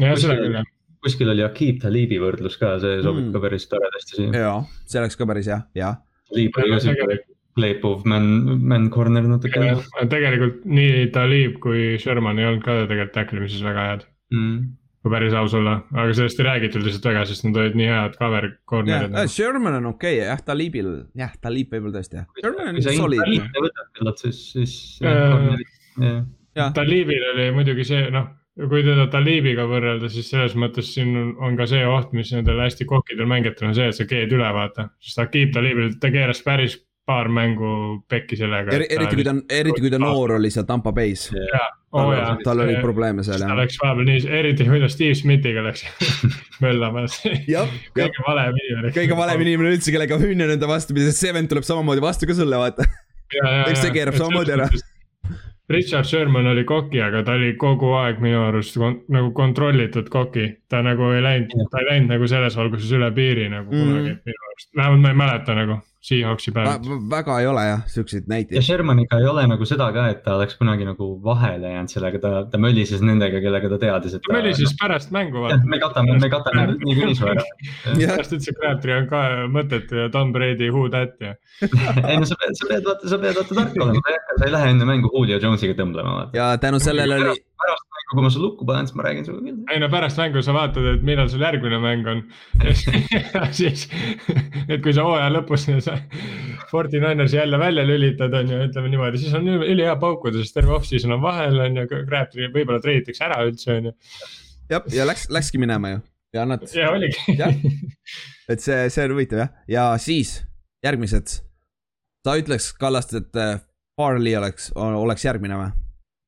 [0.00, 0.70] jah, seda küll jah
[1.02, 3.34] kuskil oli Akib Talibi võrdlus ka, see sobib mm.
[3.34, 4.42] ka päris toredasti siia.
[4.42, 6.00] jaa, see oleks ka päris hea, jah
[6.32, 7.18] Talib oli ka siuke
[7.56, 8.28] playproof man,
[8.64, 9.72] man corner natuke.
[10.10, 14.59] tegelikult nii Talib kui Sherman ei olnud ka tegelikult tackle imises väga head mm..
[15.04, 18.18] kui päris aus olla, aga sellest ei räägitud lihtsalt väga, sest nad olid nii head
[18.20, 19.30] cover corner'id yeah,.
[19.30, 22.28] Sherman on okei okay,, jah, Talibil, jah, Talib võib-olla tõesti jah.
[22.40, 23.50] Sherman on solid.
[23.59, 26.22] võtad küllalt, siis, siis äh,.
[26.76, 28.30] Talibil oli muidugi see, noh
[28.60, 32.60] kui teda Talibiga võrrelda, siis selles mõttes siin on, on ka see oht, mis nendel
[32.60, 34.90] hästi kokkidel mängijatel on see, et sa keed üle vaata.
[35.02, 36.76] sest Akib Talibil, ta keeras päris
[37.08, 38.84] paar mängu pekki sellega er,.
[38.94, 41.30] eriti kui ta, eriti kui ta noor oli seal Tampa Bay's.
[41.92, 43.50] Oh, tal, tal oli probleeme seal jah.
[43.50, 45.82] ta läks vahepeal nii, eriti kui ta Steve Smithiga läks
[46.64, 48.94] möllama kõige valem inimene.
[48.94, 52.38] kõige valem inimene üldse, kellega hüünen enda vastu, sest see vend tuleb samamoodi vastu ka
[52.38, 52.86] sulle, vaata.
[53.32, 54.70] eks see keerab samamoodi ära
[55.72, 60.48] Richard Sherman oli koki, aga ta oli kogu aeg minu arust kon, nagu kontrollitud koki.
[60.68, 63.88] ta nagu ei läinud, ta ei läinud nagu selles valguses üle piiri nagu mm.
[63.88, 66.86] kunagi minu arust, vähemalt ma ei mäleta nagu Seahawksi päev.
[67.10, 68.56] väga ei ole jah, siukseid näiteid.
[68.56, 72.18] ja Shermaniga ei ole nagu seda ka, et ta oleks kunagi nagu vahele jäänud sellega,
[72.24, 74.24] ta, ta mölises nendega, kellega ta teadis, et.
[74.26, 75.44] ta mölises pärast mängu.
[75.46, 77.46] me katame, me katame niikuinii su ära.
[77.84, 79.22] pärast ütles, et Crabtree on ka
[79.54, 81.36] mõttetu ja Tom Brady who that ja
[82.10, 84.74] ei no sa pead, sa pead vaata, sa pead vaata tark olema, sa ei lähe
[84.74, 86.36] enne mängu Julio Jonesiga tõmblema vaata.
[86.40, 87.38] ja tänu sellele oli.
[87.62, 89.62] pärast kui ma su lukku panen, siis ma räägin sinuga küll.
[89.72, 92.22] ei no pärast mängu sa vaatad, et millal sul järgmine mäng on
[93.60, 93.86] siis,
[94.68, 95.66] et kui sa hooaja lõpus
[96.70, 100.76] Forty Ninersi jälle välja lülitad, on ju, ütleme niimoodi, siis on ülihea paukuda, sest terve
[100.76, 103.98] off-season on vahel, on ju, Crabtree võib-olla treiditakse ära üldse, on ju.
[104.72, 106.02] jah, ja läks, läkski minema ju
[106.32, 106.64] ja nad.
[106.74, 107.16] ja oligi.
[108.48, 110.40] et see, see on huvitav jah, ja siis
[110.84, 111.39] järgmised.
[112.22, 113.60] sa ütleks, Kallast, et äh,
[113.97, 115.81] Farley oleks, oleks järgmine või?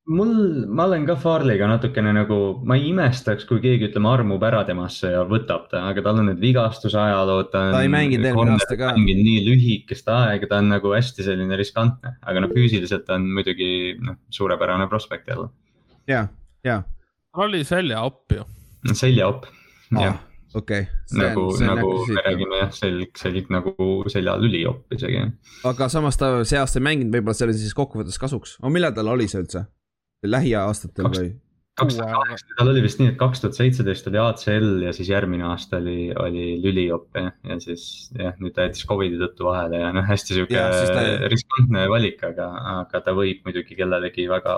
[0.06, 0.32] Mul,
[0.68, 5.12] ma olen ka Farley'ga natukene nagu, ma ei imestaks, kui keegi ütleme armub ära temasse
[5.14, 7.50] ja võtab ta, aga tal on need vigastuse ajalood.
[7.52, 8.92] ta ei mänginud eelmine aasta ka.
[8.98, 13.70] mänginud nii lühikest aega, ta on nagu hästi selline riskantne, aga noh, füüsiliselt on muidugi
[14.04, 15.48] noh, suurepärane prospekt jälle.
[16.10, 16.26] ja,
[16.66, 16.82] ja.
[17.32, 18.46] tal oli seljaopp ju.
[18.92, 20.22] seljaopp ah,, jah
[20.54, 21.16] okei okay..
[21.18, 25.24] nagu, nagu me räägime jah, selg, selg nagu seljalüliopp isegi.
[25.66, 28.58] aga samas ta see aasta ei mänginud, võib-olla see oli siis kokkuvõttes kasuks.
[28.60, 29.64] aga millal tal oli see üldse?
[30.30, 31.32] Lähiaastatel või?
[31.78, 35.10] kaks tuhat kaheksa, tal oli vist nii, et kaks tuhat seitseteist oli ACL ja siis
[35.10, 39.80] järgmine aasta oli, oli lüliop ja, ja siis jah, nüüd ta jättis Covidi tõttu vahele
[39.82, 41.04] ja noh, hästi sihuke ta...
[41.32, 44.54] riskantne valik, aga, aga ta võib muidugi kellelegi väga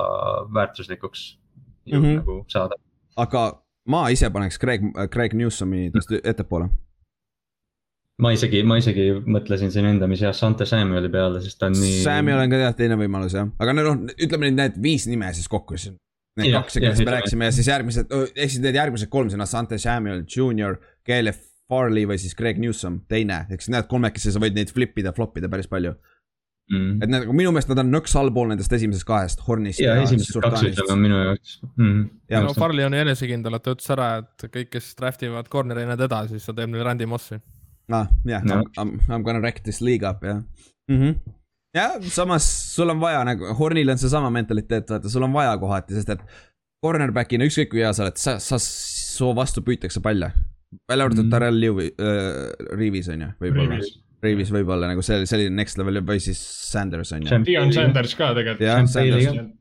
[0.58, 1.28] väärtuslikuks
[1.88, 2.18] mm -hmm.
[2.20, 2.76] nagu saada.
[3.16, 3.46] aga
[3.88, 6.68] ma ise paneks Craig, Craig Newsomi tast ettepoole
[8.22, 12.00] ma isegi, ma isegi mõtlesin siin endamisi jah, Sante Samueli peale, sest ta on nii.
[12.04, 15.50] Samuel on ka jah teine võimalus jah, aga noh, ütleme nüüd need viis nime siis
[15.52, 15.96] kokku siis.
[16.36, 19.46] Need ja, kaks, kellest me rääkisime ja siis järgmised, ehk siis need järgmised kolm sõna,
[19.48, 20.76] Sante Samuel, Junior,
[21.08, 25.00] Caleb Farley või siis Greg Newsom, teine, ehk siis need kolmekesi sa võid neid flip
[25.00, 25.94] ida, flop ida päris palju
[26.72, 27.00] mm..
[27.00, 29.80] et need, minu meelest nad on nõks allpool nendest esimesest kahest, Hornist.
[29.82, 32.06] ja, ja esimesed kaks ütleme on minu jaoks mm..
[32.32, 35.98] ja no Farley on enesekindel, et ta ütles ära, et kõik, kes draft ivad corner'ina
[36.00, 37.40] teda, siis ta teeb neile Randy Mossi
[37.92, 40.42] ah, jah yeah, no., I m gonna wreck this league up, jah
[40.90, 41.14] mm -hmm..
[41.74, 45.94] jah, samas sul on vaja nagu, Hornil on seesama mentaliteet, vaata, sul on vaja kohati,
[45.94, 46.24] sest et
[46.84, 50.32] cornerback'ina ükskõik kui hea sa oled, sa, sa, su vastu püütakse palle.
[50.88, 51.30] välja arvatud mm -hmm.
[51.30, 53.78] Darrell Lewi- äh,, Riivis on ju, võib-olla.
[54.22, 56.38] Riivis võib-olla nagu see, selline next level või siis
[56.72, 57.44] Sanders on ju.
[57.44, 58.66] Dion Sanders ka tegelikult.
[58.66, 59.54] jah, Sanders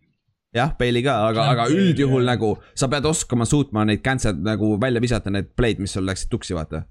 [0.56, 5.02] jah, Bailey ka, aga, aga üldjuhul nagu sa pead oskama suutma neid cancel'd nagu välja
[5.02, 6.86] visata, need play'd, mis sul läksid tuksi, vaata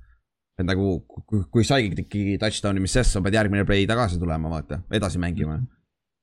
[0.58, 1.00] et nagu,
[1.50, 5.58] kui, saigi tükki touchdown'i, mis sest, sa pead järgmine play tagasi tulema, vaata, edasi mängima.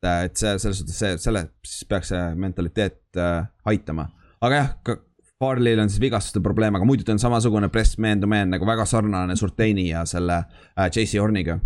[0.02, 4.08] et see, selles suhtes see, selle, siis peaks see mentaliteet äh, aitama.
[4.42, 5.02] aga jah,
[5.42, 8.66] Farley'l on siis vigastuste probleem, aga muidu ta on samasugune press man to man nagu
[8.66, 11.60] väga sarnane Surtaini ja selle äh, JC Horniga.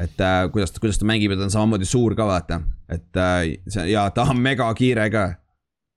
[0.00, 3.58] et äh, kuidas, kuidas ta mängib ja ta on samamoodi suur ka vaata, et äh,
[3.68, 5.26] see ja ta on megakiire ka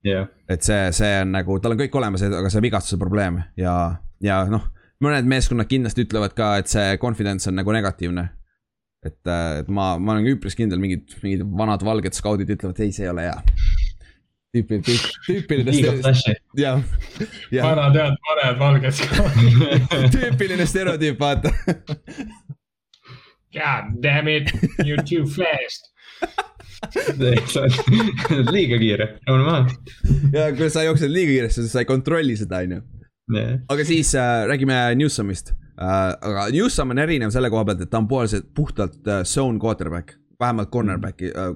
[0.04, 0.26] yeah..
[0.48, 3.74] et see, see on nagu, tal on kõik olemas, aga see vigastuse probleem ja,
[4.20, 8.28] ja noh mõned meeskonnad kindlasti ütlevad ka, et see confidence on nagu negatiivne.
[9.04, 12.92] et, äh, et ma, ma olen üpris kindel, mingid, mingid vanad valged skaudid ütlevad, ei,
[12.92, 13.36] see ei ole hea.
[14.54, 15.74] tüüpi, tüüp, tüüpiline.
[16.56, 16.80] jah,
[17.52, 17.66] jah.
[17.66, 21.52] vanad head paned valged skaudid tüüpiline stereotüüp, vaata
[23.54, 24.50] God damn it,
[24.86, 25.92] you are too fast
[28.54, 29.60] liiga kiire, jõuame maha.
[30.34, 32.80] ja kui sa jooksed liiga kiiresti, siis sa ei kontrolli seda, on
[33.32, 33.60] yeah..
[33.68, 35.86] aga siis äh, räägime Newsomist äh,.
[36.20, 40.16] aga Newsom on erinev selle koha pealt, et ta on poolselt puhtalt äh, zone quarterback,
[40.40, 41.54] vähemalt cornerback'i äh,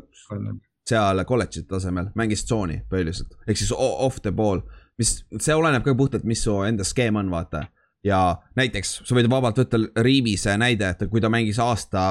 [0.88, 4.62] seal kolledži tasemel, mängis tsooni põhiliselt, ehk siis off the ball.
[4.98, 7.66] mis, see oleneb ka puhtalt, mis su enda skeem on, vaata.
[8.04, 12.10] ja näiteks sa võid vabalt võtta Riivise näide, et kui ta mängis aasta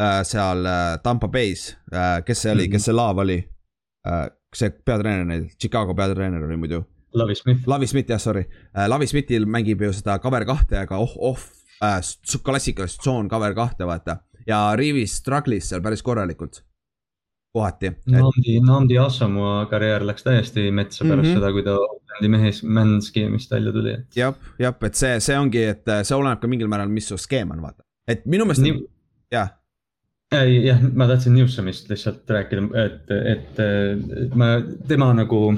[0.00, 2.72] äh, seal äh, Tampa Bay's äh,, kes see oli mm, -hmm.
[2.72, 3.38] kes see laav oli
[4.08, 4.28] äh,?
[4.54, 6.84] see peatreener neil, Chicago peatreener oli muidu
[7.14, 7.66] Lavi Smith.
[7.66, 8.44] Lavi Smith jah, sorry.
[8.76, 11.50] Äh, Lavi Smithil mängib ju seda cover kahte, aga off, off
[11.84, 12.00] äh,,
[12.44, 14.18] klassikalist zone cover kahte, vaata.
[14.48, 16.62] ja Rivis struggle'is seal päris korralikult.
[17.52, 17.90] kohati.
[18.12, 21.38] Namdi, Namdi Assamoa karjäär läks täiesti metsa pärast mm -hmm.
[21.40, 23.96] seda, kui ta Oaklandi mehes, man skeemist välja tuli.
[24.16, 27.50] jah, jah, et see, see ongi, et see oleneb ka mingil määral, mis su skeem
[27.50, 27.82] on, vaata.
[28.08, 28.84] et minu meelest Nii...,
[29.32, 29.48] jah
[30.32, 34.44] ei jah, ma tahtsin Newsomist lihtsalt rääkida, et, et, et ma,
[34.88, 35.56] tema nagu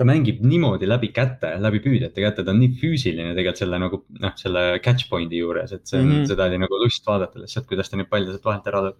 [0.00, 3.98] ta mängib niimoodi läbi käte, läbi püüdjate käte, ta on nii füüsiline tegelikult selle nagu
[4.24, 6.30] noh, selle catch point'i juures, et see on mm, -hmm.
[6.30, 8.96] seda oli nagu lust vaadata lihtsalt, kuidas ta neid palle sealt vahelt ära lööb.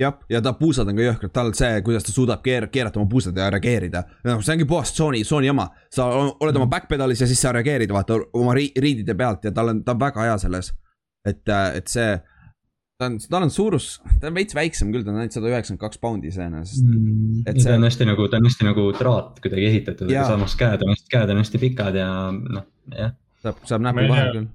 [0.00, 3.10] jah, ja ta puusad on ka jõhkrad, tal see, kuidas ta suudab keer-, keerata oma
[3.12, 4.02] puusad ja reageerida.
[4.24, 5.68] noh, see ongi puhas tsooni, tsooni jama.
[5.92, 9.74] sa oled oma backpedalis ja siis sa reageerid, vaata oma ri riidide pealt ja tal
[9.74, 10.72] on, ta on väga hea selles.
[11.28, 11.44] et,
[11.74, 12.16] et see,
[13.00, 13.88] ta on, tal on suurus,
[14.20, 17.40] ta on veits väiksem küll, ta on ainult sada üheksakümmend kaks poundi iseenesest mm,.
[17.48, 17.64] See...
[17.64, 20.92] ta on hästi nagu, ta on hästi nagu traat kuidagi ehitatud, aga samas käed on
[20.92, 23.16] hästi, käed on hästi pikad ja noh, jah.
[23.40, 24.46] saab, saab näpu vahel küll.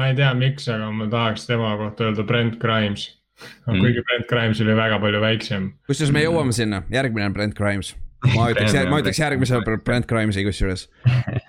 [0.00, 3.78] ma ei tea, miks, aga ma tahaks tema kohta öelda Brent Grimes mm..
[3.82, 5.70] kuigi Brent Grimes oli väga palju väiksem.
[5.90, 7.92] kusjuures me jõuame sinna, järgmine on Brent Grimes.
[8.32, 10.88] ma ütleks, ma ütleks järgmise Brent Grimesi kusjuures.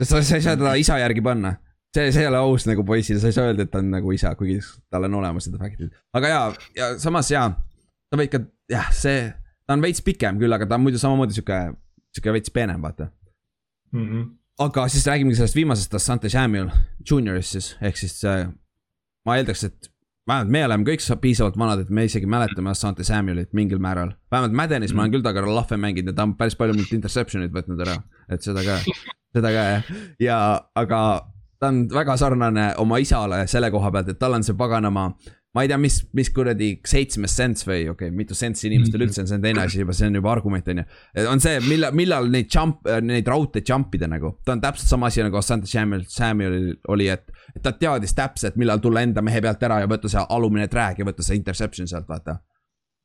[0.03, 1.55] sa, sa ei saa teda isa järgi panna
[1.95, 4.14] see, see ei ole aus nagu poisile, sa ei saa öelda, et ta on nagu
[4.16, 4.60] isa, kuigi
[4.91, 5.94] tal on olemas need faktid.
[6.14, 6.48] aga jaa,
[6.78, 7.52] ja samas jaa,
[8.10, 8.41] sa võid ka,
[8.72, 9.30] jah, see,
[9.66, 11.60] ta on veits pikem küll, aga ta on muidu samamoodi sihuke,
[12.16, 13.10] sihuke veits peenem, vaata
[13.94, 14.06] mm.
[14.06, 14.26] -hmm.
[14.66, 16.70] aga siis räägime sellest viimasest Asante Samuel
[17.10, 18.49] Juniorist siis, ehk siis äh,
[19.26, 19.90] ma eeldaks, et
[20.30, 24.14] vähemalt me oleme kõik piisavalt vanad, et me isegi mäletame Asante Samuelit mingil määral.
[24.32, 24.98] vähemalt Maddenis mm -hmm.
[24.98, 28.02] ma olen küll temaga lahve mänginud ja ta on päris palju mult interception'id võtnud ära,
[28.30, 28.78] et seda ka,
[29.34, 29.84] seda ka jah.
[30.20, 30.38] ja,
[30.76, 30.99] aga
[31.60, 35.11] ta on väga sarnane oma isale selle koha pealt, et tal on see paganama.
[35.49, 39.23] ma ei tea, mis, mis kuradi seitsmes sents või okei okay,, mitu sentsi inimestel üldse
[39.23, 40.84] on, see on teine asi juba, see on juba argument on ju.
[41.31, 45.10] on see, millal, millal neid jump, neid raudteid jump ida nagu, ta on täpselt sama
[45.10, 47.34] asi nagu Asante Samuel, Samuelil oli, et.
[47.56, 51.02] et ta teadis täpselt, millal tulla enda mehe pealt ära ja võtta see alumine track
[51.02, 52.38] ja võtta see interception sealt, vaata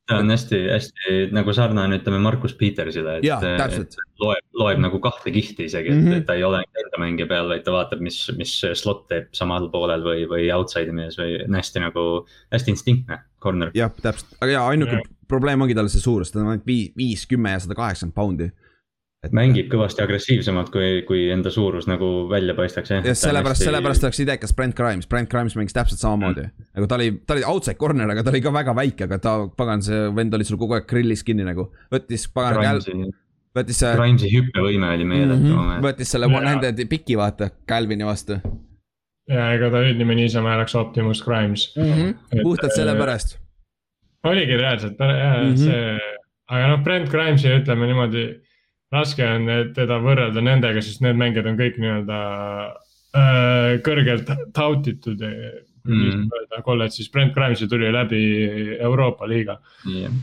[0.05, 5.89] ta on hästi-hästi nagu sarnane, ütleme Markus Petersile, et, loeb, loeb nagu kahte kihti isegi,
[5.91, 6.21] mm, -hmm.
[6.21, 6.61] et ta ei ole
[6.95, 10.95] enda mängija peal, vaid ta vaatab, mis, mis slot teeb samal poolel või, või outside'i
[10.95, 13.71] mees või on hästi nagu, hästi instinktne corner.
[13.75, 15.07] jah, täpselt, aga ja ainuke ja.
[15.27, 18.51] probleem ongi tal see suurus, ta on ainult viis, viis, kümme ja sada kaheksakümmend poundi
[19.25, 23.05] et mängib kõvasti agressiivsemalt, kui, kui enda suurus nagu välja paistaks, jah.
[23.09, 26.67] jah, sellepärast hästi..., sellepärast oleks idekas Brent Grimes, Brent Grimes mängis täpselt samamoodi mm..
[26.77, 29.35] nagu ta oli, ta oli outside corner, aga ta oli ka väga väike, aga ta,
[29.57, 31.71] pagan, see vend oli sul kogu aeg grillis kinni nagu.
[31.93, 32.61] võttis, pagan,
[33.55, 33.93] võttis see.
[33.95, 35.57] Grimesi hüppevõime oli meeletu mm.
[35.57, 35.83] -hmm.
[35.85, 38.39] võttis selle one-handed piki, vaata, Calvini vastu.
[39.29, 41.93] ja ega ta hüüdnimi niisama oleks Optimus Grimes mm.
[41.93, 42.41] -hmm.
[42.43, 43.37] puhtalt äh, sellepärast.
[44.23, 45.57] oligi reaalselt, mm, -hmm.
[45.57, 45.99] see,
[46.47, 48.25] aga noh, Brent Grimesi ütleme niimoodi
[48.91, 52.19] raske on teda võrrelda nendega, sest need mängijad on kõik nii-öelda
[53.17, 55.21] äh, kõrgelt tautitud
[55.87, 56.29] mm.
[56.63, 58.21] kolledžis, Brent Grimes'i tuli läbi
[58.79, 60.13] Euroopa liiga yeah..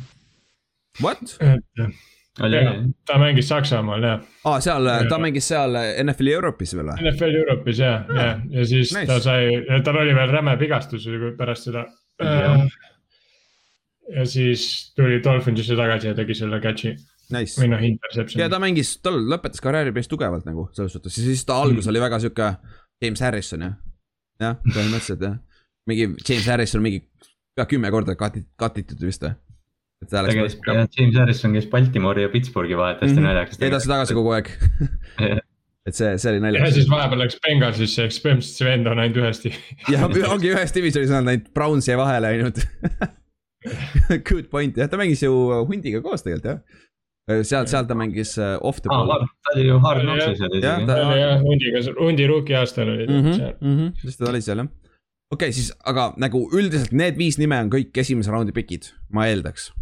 [1.01, 1.39] What?
[1.41, 4.23] et jah, ta mängis Saksamaal jah.
[4.49, 6.97] aa, seal, ta mängis seal NFL-i Euroopis veel või?
[7.05, 9.09] NFL Euroopis jah, ja, ja siis nice.
[9.11, 9.51] ta sai,
[9.85, 11.07] tal oli veel räme vigastus
[11.39, 11.85] pärast seda
[12.23, 12.65] yeah..
[14.17, 14.65] ja siis
[14.97, 16.95] tuli Dolphinsisse tagasi ja tegi selle catch'i
[17.37, 17.61] nice..
[17.61, 18.41] või noh, interception.
[18.41, 21.87] ja ta mängis, tal lõpetas karjääri päris tugevalt nagu selles suhtes ja siis ta alguses
[21.87, 21.95] mm.
[21.95, 22.51] oli väga sihuke
[23.03, 23.79] James Harrison jah.
[24.41, 25.39] jah, põhimõtteliselt jah.
[25.91, 27.05] mingi James Harrison mingi
[27.57, 29.37] pea kümme korda katit-, katitud vist või?
[30.03, 30.59] Et ta läks.
[30.99, 33.31] James Harrison käis Baltimori ja Pittsburghi vahet hästi mm -hmm.
[33.31, 33.63] naljakas.
[33.71, 34.51] edasi-tagasi kogu aeg
[35.89, 36.69] et see, see oli naljakas.
[36.69, 39.43] ja siis vahepeal läks Bengalsisse, eks põhimõtteliselt see vend on ainult ühes
[39.95, 42.63] ja ongi ühes divisionis on ainult Browns jäi vahele ainult
[44.29, 45.33] Good point jah, ta mängis ju
[45.69, 46.81] hundiga koos tegelikult jah
[47.47, 49.27] seal, seal ta mängis äh, off the ball ah,.
[49.45, 50.87] ta oli ju Hard Knocksis oli isegi.
[50.87, 53.77] ta oli jah, hundiga, hundi rookie aastal oli ta mm -hmm, seal mm.
[53.79, 54.67] -hmm, siis ta oli seal jah.
[54.67, 59.27] okei okay,, siis aga nagu üldiselt need viis nime on kõik esimese raundi pikid, ma
[59.27, 59.73] eeldaks.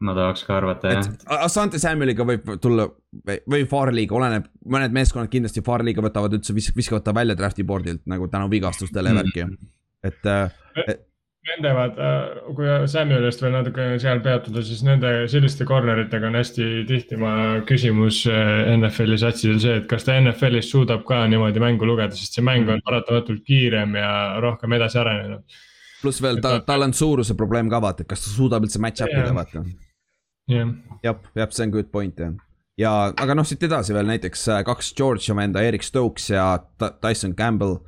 [0.00, 1.10] Ma tahaks ka arvata jah.
[1.40, 2.88] Asante Samueliga võib tulla
[3.26, 8.28] või Farley'ga, oleneb, mõned meeskonnad kindlasti Farley'ga võtavad üldse, viskavad ta välja draft'i board'ilt nagu
[8.32, 9.22] tänu vigastustele ja mm.
[9.22, 9.70] värki.
[10.08, 11.06] et, äh, et
[11.40, 12.08] Nende vaata,
[12.52, 17.32] kui Samuelist veel natuke seal peatuda, siis nende selliste corner itega on hästi tihti ma
[17.68, 22.36] küsimus eh, NFL-i satsidel see, et kas ta NFL-is suudab ka niimoodi mängu lugeda, sest
[22.36, 24.10] see mäng on paratamatult kiirem ja
[24.44, 25.62] rohkem edasi arenenud.
[26.02, 29.06] pluss veel ta, tal on suuruse probleem ka vaata, et kas ta suudab üldse match
[29.06, 29.64] up ida, vaata.
[30.50, 32.34] Jah, jah, see on good point jah.
[32.80, 36.44] Ja, aga noh, siit edasi veel näiteks äh, kaks Georgia venda, Erik Stokes ja
[37.02, 37.78] Tyson Campbell.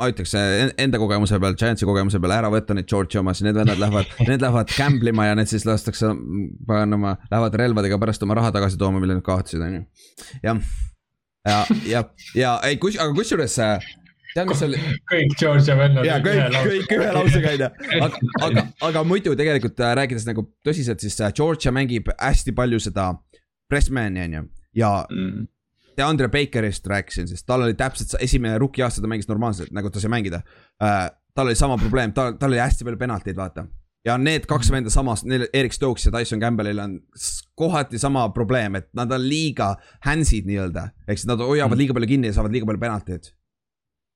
[0.00, 0.32] Ma ütleks
[0.80, 4.40] enda kogemuse peal, Giantsi kogemuse peal ära võtta neid Georgia omasid, need vennad lähevad, need
[4.40, 6.14] lähevad gamble ima ja need siis lastakse,
[6.68, 9.82] paganama, lähevad relvadega pärast oma raha tagasi tooma, mille nad kaotasid, on ju.
[10.46, 10.62] jah,
[11.50, 11.58] ja,
[11.90, 12.02] ja,
[12.38, 13.58] ja ei, kus, aga kusjuures
[14.34, 14.80] tead, mis oli?
[15.12, 16.08] kõik Georgia vennad.
[16.08, 17.70] ja kõik, kõik ühe lausega on ju,
[18.00, 22.82] aga, aga, aga muidu tegelikult äh, rääkides nagu tõsiselt, siis äh, Georgia mängib hästi palju
[22.82, 23.12] seda
[23.70, 24.44] pressman'i on ju
[24.82, 25.48] ja mm
[26.00, 30.00] Andre Bakerist rääkisin, sest tal oli täpselt esimene rookie aasta ta mängis normaalselt, nagu ta
[30.00, 30.40] sai mängida
[30.80, 31.10] uh,.
[31.34, 33.66] tal oli sama probleem, tal, tal oli hästi palju penaltid, vaata.
[34.04, 37.00] ja need kaks venda samas, neil Erik Stokes ja Tyson Campbellil on
[37.54, 39.74] kohati sama probleem, et nad on liiga
[40.06, 40.88] handsid nii-öelda.
[41.06, 43.32] ehk siis nad hoiavad liiga palju kinni ja saavad liiga palju penaltid.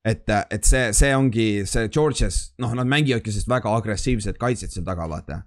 [0.05, 4.87] Et, et see, see ongi see Georgias, noh, nad mängivadki sellist väga agressiivset kaitset seal
[4.87, 5.43] taga, vaata.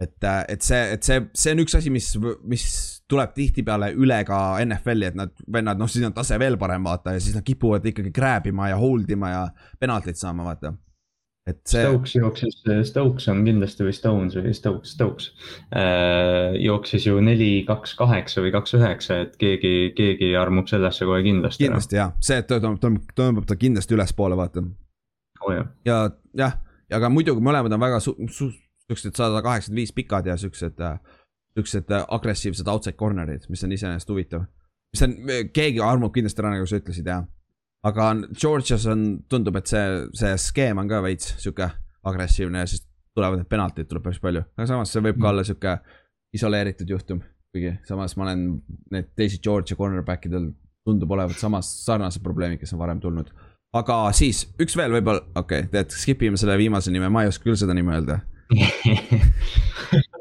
[0.00, 0.16] et,
[0.48, 2.12] et see, et see, see on üks asi, mis,
[2.48, 2.66] mis
[3.10, 7.16] tuleb tihtipeale üle ka NFL-i, et nad, vennad, noh, siis on tase veel parem, vaata,
[7.16, 9.42] ja siis nad kipuvad ikkagi grab ima ja hold ima ja
[9.80, 10.72] penaltid saama, vaata
[11.48, 11.82] et see.
[11.84, 12.58] Stokes jooksis,
[12.88, 15.30] Stokes on kindlasti või Stones või Stokes, Stokes
[15.72, 16.56] äh,.
[16.60, 21.64] jooksis ju neli, kaks, kaheksa või kaks, üheksa, et keegi, keegi armub sellesse kohe kindlasti.
[21.64, 25.54] kindlasti jah, see, et tõmbab, tõmbab, tõmbab ta kindlasti ülespoole, vaata oh,.
[25.54, 26.02] ja, ja
[26.44, 26.60] jah,
[26.92, 28.52] ja ka muidugi mõlemad on väga su-, su-,
[28.90, 30.84] siuksed sada kaheksakümmend viis pikad ja siuksed,
[31.56, 34.44] siuksed agressiivsed outside corner'id, mis on iseenesest huvitav.
[34.92, 35.16] mis on,
[35.56, 37.24] keegi armub kindlasti ära, nagu sa ütlesid, jah
[37.86, 39.84] aga Georgias on, tundub, et see,
[40.20, 41.70] see skeem on ka veits sihuke
[42.10, 42.84] agressiivne ja siis
[43.16, 45.30] tulevad need penaltid tuleb päris palju, aga samas see võib ka mm.
[45.32, 45.76] olla sihuke
[46.36, 47.22] isoleeritud juhtum.
[47.50, 48.42] kuigi samas ma olen
[48.94, 50.52] need teised Georgia cornerback idel
[50.86, 53.32] tundub olevat samas sarnased probleemid, kes on varem tulnud.
[53.76, 57.32] aga siis üks veel võib-olla, okei okay,, tead, skip ime selle viimase nime, ma ei
[57.32, 58.20] oska küll seda nime öelda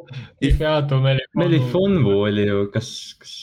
[1.38, 3.34] Melifonvu oli ju, kas, kas.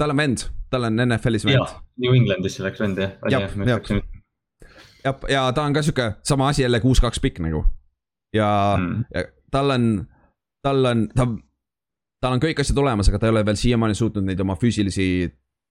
[0.00, 0.44] Tal on vend,
[0.76, 1.72] tal on NFL-is vend
[2.04, 3.16] New Englandisse läks vend jah?
[3.32, 3.96] jah, jah.
[5.06, 7.64] jah, ja ta on ka sihuke sama asi jälle kuus-kaks pikk nagu.
[8.36, 9.88] ja mm., ja tal on,
[10.62, 11.26] tal on, ta,
[12.20, 15.08] tal on kõik asjad olemas, aga ta ei ole veel siiamaani suutnud neid oma füüsilisi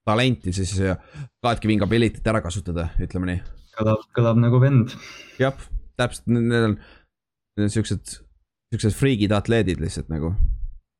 [0.06, 0.74] talenti siis
[1.44, 3.40] Kaatki Vinga ability't ära kasutada, ütleme nii.
[3.78, 4.94] kõlab, kõlab nagu vend.
[5.42, 5.54] jah,
[6.00, 6.78] täpselt, need on,
[7.58, 8.18] need on siuksed,
[8.74, 10.34] siuksed friigid atleedid lihtsalt nagu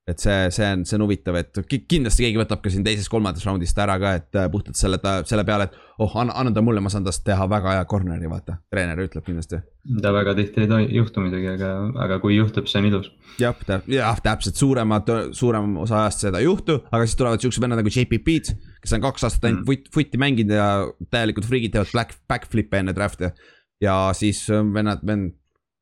[0.07, 1.59] et see, see on, see on huvitav, et
[1.91, 5.67] kindlasti keegi võtab ka siin teises-kolmandas raundist ära ka, et äh, puhtalt selle, selle peale,
[5.67, 8.61] et oh, anna, anna ta mulle, ma saan tast teha väga hea corner'i, vaata.
[8.71, 9.59] treener ütleb kindlasti.
[10.05, 11.71] ta väga tihti ei juhtu muidugi, aga,
[12.05, 13.09] aga kui juhtub, see on ilus.
[13.43, 13.59] jah,
[13.91, 17.95] jah, täpselt, suuremad, suurem osa ajast seda ei juhtu, aga siis tulevad siuksed vennad nagu
[17.97, 18.57] JPP-d,
[18.87, 19.91] kes on kaks aastat ainult mm.
[19.97, 20.71] footi mänginud ja
[21.11, 23.35] täielikult friigid teevad back, backflip'e enne draft'i.
[23.83, 25.35] ja siis äh, vennad, vend,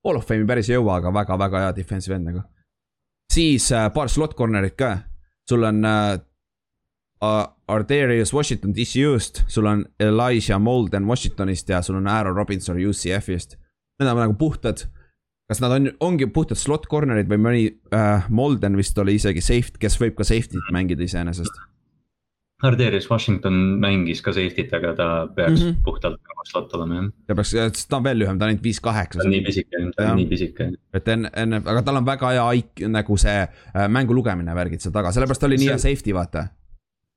[0.04, 2.48] Hall of Fame'i päris ei jõua, aga väga-väga hea defensive end nagu
[3.34, 4.96] siis äh, paar slot corner'it ka,
[5.48, 6.18] sul on äh,
[7.68, 13.56] Ardarius Washington DCU-st, sul on Elijah Molden Washingtonist ja sul on Aaron Robinson UCF-ist.
[14.00, 14.86] Need on nagu puhtad,
[15.48, 19.80] kas nad on, ongi puhtad slot corner'id või mõni äh, Molden vist oli isegi safety,
[19.86, 21.62] kes võib ka safety't mängida iseenesest
[22.64, 25.84] Ardarius Washington mängis ka safety't, aga ta peaks mm -hmm.
[25.84, 27.12] puhtalt nagu slot olema jah.
[27.26, 29.20] ta peaks, sest ta on veel lühem, ta on ainult viis kaheksa.
[29.20, 30.72] ta on nii pisike, ta on nii pisike.
[30.94, 34.80] et enne, enne, aga tal on väga hea IQ, nagu see äh, mängu lugemine värgid
[34.80, 35.66] seal taga, sellepärast ta oli see...
[35.66, 36.48] nii hea safety, vaata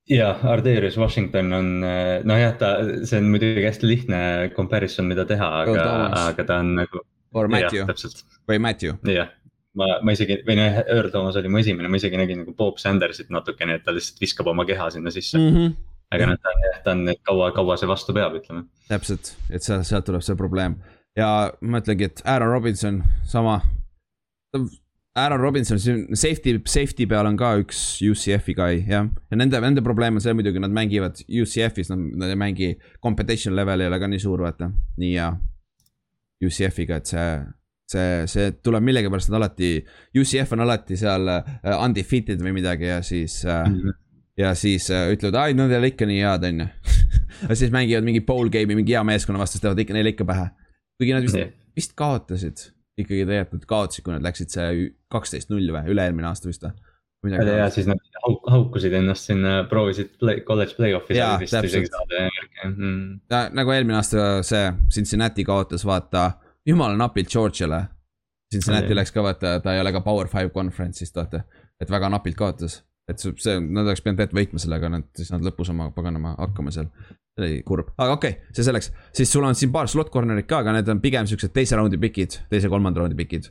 [0.09, 4.19] jah, Ardarius Washington on, äh, nojah, ta, see on muidugi hästi lihtne
[4.55, 5.87] comparison, mida teha, aga,
[6.27, 7.03] aga ta on nagu.
[7.35, 7.83] Or Matthew
[8.47, 8.95] või Matthew.
[9.03, 9.27] jah,
[9.77, 12.81] ma, ma isegi, või noh, Earl Thomas oli mu esimene, ma isegi nägin nagu Bob
[12.81, 15.55] Sandersit natukene, et ta lihtsalt viskab oma keha sinna sisse mm.
[15.55, 15.77] -hmm.
[16.15, 18.65] aga noh, ta on jah, ta on, kaua, kaua see vastu peab, ütleme.
[18.89, 20.79] täpselt, et sealt, sealt tuleb see probleem
[21.17, 21.29] ja
[21.61, 23.59] ma ütlengi, et Aaron Robinson sama.
[25.17, 25.79] Aaron Robinson,
[26.13, 29.07] safety, safety peal on ka üks UCF-i guy, jah.
[29.09, 33.81] ja nende, nende probleem on see muidugi, nad mängivad UCF-is, nad ei mängi competition level
[33.81, 34.69] ei ole ka nii suur, vaata,
[35.01, 35.31] nii hea.
[36.45, 37.29] UCF-iga, et see
[37.91, 39.71] see, see tuleb millegipärast alati,
[40.17, 43.97] UCF on alati seal uh, undefeated või midagi ja siis mm.
[44.41, 46.71] ja siis uh, ütlevad, ai, nad ei ole ikka nii head, on ju.
[47.49, 50.27] ja siis mängivad mingi bowl game'i mingi hea meeskonna vastu, siis teevad ikka neile ikka
[50.27, 50.49] pähe.
[50.97, 55.93] kuigi nad vist, vist kaotasid ikkagi tegelikult kaotasid, kui nad läksid see kaksteist null või,
[55.93, 56.73] üle-eelmine aasta vist või?
[57.33, 61.17] ja, ja siis nad hauk, haukusid ennast sinna, proovisid play, college play-off'i.
[61.17, 61.93] jaa, täpselt.
[62.65, 63.19] Mm.
[63.57, 66.31] nagu eelmine aasta see Cincinnati kaotas, vaata
[66.67, 67.85] jumala napilt Georgia'le.
[68.53, 71.43] Cincinnati läks ka vaata, ta ei ole ka Power Five conference'ist vaata,
[71.81, 72.83] et väga napilt kaotas.
[73.07, 76.73] et see, nad oleks pidanud ette võitma sellega, nad, siis nad lõpus oma paganama hakkama
[76.75, 76.89] seal.
[77.37, 80.47] see oli kurb, aga okei okay,, see selleks, siis sul on siin paar slot corner'it
[80.47, 83.47] ka, aga need on pigem siuksed teise raundi pikid, teise-kolmanda raundi pikid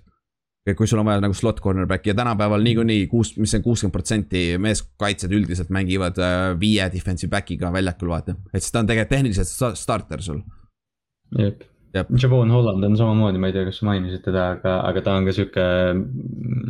[0.76, 4.40] kui sul on vaja nagu slot cornerback'i ja tänapäeval niikuinii kuus, mis on kuuskümmend protsenti
[4.58, 8.34] meeskaitsjad üldiselt mängivad äh, viie defensive back'iga väljakul vaata.
[8.52, 10.42] et siis ta on tegelikult tehniliselt starter sul.
[11.38, 11.62] jep
[12.22, 15.28] Javon Holland on samamoodi, ma ei tea, kas sa mainisid teda, aga, aga ta on
[15.28, 15.66] ka sihuke.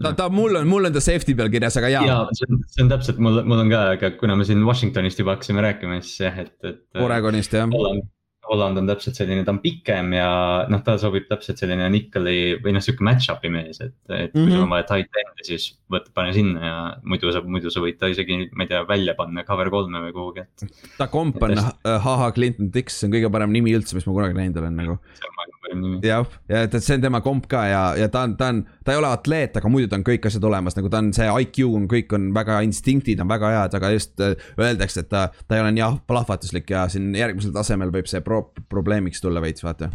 [0.05, 2.05] ta, ta, mul on, mul on ta safety peal kirjas, aga jaa.
[2.09, 5.23] jaa, see on, see on täpselt, mul, mul on ka, aga kuna me siin Washingtonist
[5.23, 6.83] juba hakkasime rääkima, siis jah, et, et.
[7.03, 7.69] Oregonist jah.
[7.73, 8.07] Holland,
[8.47, 10.29] Holland on täpselt selline, ta on pikem ja
[10.71, 14.47] noh, ta sobib täpselt selline Nicoli või noh, sihuke match-up'i mees, et, et kui mm
[14.47, 14.55] -hmm.
[14.55, 17.99] sul on vaja tight end'i, siis võta, pane sinna ja muidu sa, muidu sa võid
[18.01, 20.83] ta isegi, ma ei tea, välja panna cover kolme või kuhugi, et.
[20.99, 24.39] ta komp on HH Clinton Dix, see on kõige parem nimi üldse, mis ma kunagi
[24.39, 24.99] näinud olen nagu.
[25.19, 25.36] see on
[25.77, 26.01] parim nimi.
[26.07, 28.63] jah, ja et, et see on tema komp ka ja, ja ta on, ta on,
[28.85, 31.29] ta ei ole atleet, aga muidu ta on kõik asjad olemas, nagu ta on see
[31.45, 35.29] IQ on, kõik on väga, instinktid on väga head, aga just äh, öeldakse, et ta,
[35.47, 39.43] ta ei ole nii ah, plahvatuslik ja siin järgmisel tasemel võib see pro-, probleemiks tulla
[39.45, 39.91] veits, vaata.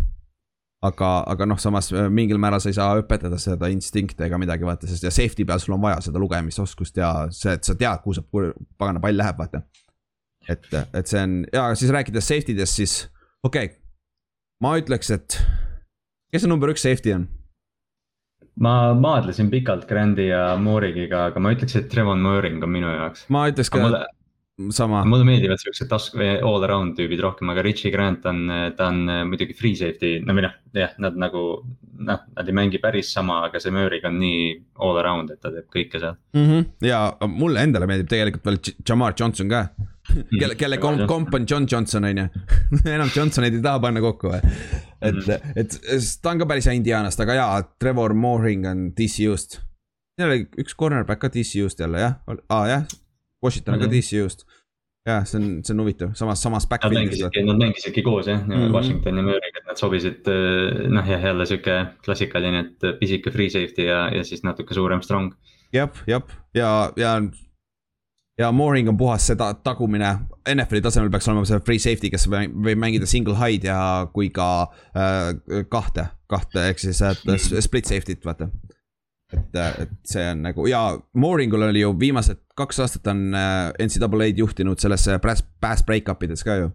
[0.87, 4.67] aga, aga noh, samas äh, mingil määral sa ei saa õpetada seda instinkte ega midagi,
[4.67, 8.03] vaata, sest ja safety peal sul on vaja seda lugemisoskust ja see, et sa tead,
[8.03, 9.65] kuhu see pagana pall läheb, vaata.
[10.49, 12.95] et, et see on ja siis rääkides safety dest, siis
[13.45, 13.77] okei okay,,
[14.61, 15.37] ma ütleks, et
[16.31, 17.27] kes see number üks safety on?
[18.61, 23.25] ma maadlesin pikalt Grandi ja Moorigiga, aga ma ütleks, et Trevon Mooring on minu jaoks.
[23.29, 24.05] ma ütleks ka
[24.69, 25.03] sama.
[25.05, 28.43] mulle meeldivad siuksed task või all around tüübid rohkem, aga Richie Grant on,
[28.77, 31.45] ta on äh, muidugi free safety, no või noh, jah, nad nagu.
[32.01, 34.45] noh, nad ei mängi päris sama, aga see Mooring on nii
[34.81, 36.45] all around, et ta teeb kõike seal mm.
[36.47, 36.69] -hmm.
[36.87, 39.67] ja mulle endale meeldib tegelikult veel Jamar Johnson ka
[40.39, 42.27] kelle, kelle komp, komp on John Johnson on ju
[42.95, 44.41] enam Johnsoneid ei taha panna kokku või?
[45.01, 45.53] et -hmm.
[45.55, 45.77] et
[46.21, 49.61] ta on ka päris hea Indianast, aga jaa, Trevor Mooring on DCU-st.
[50.17, 52.83] seal oli üks cornerback ka DCU-st jälle jah, aa ah, jah,
[53.43, 54.45] Washington on ka DCU-st
[55.05, 56.67] jah, see on, see on huvitav, samas, samas.
[56.69, 58.73] Nad mängisidki, nad mängisidki koos jah mm, -hmm.
[58.73, 63.49] Washington ja Murry'ga, et nad sobisid eh, noh, jah, jälle sihuke klassikaline, et pisike free
[63.49, 65.33] safety ja, ja siis natuke suurem strong.
[65.73, 66.21] jah, jah,
[66.53, 67.21] ja, ja,
[68.39, 70.17] ja Mooring on puhas see ta, tagumine,
[70.49, 74.67] NFL-i tasemel peaks olema see free safety, kes võib mängida single high'd ja kui ka
[74.95, 77.17] äh, kahte, kahte ehk siis äh,
[77.59, 78.51] split safety't vaata
[79.33, 80.81] et, et see on nagu ja
[81.13, 86.43] Mooringul oli ju viimased kaks aastat on äh, NCAA-d juhtinud sellesse pass, pass break-up ides
[86.45, 86.71] ka ju.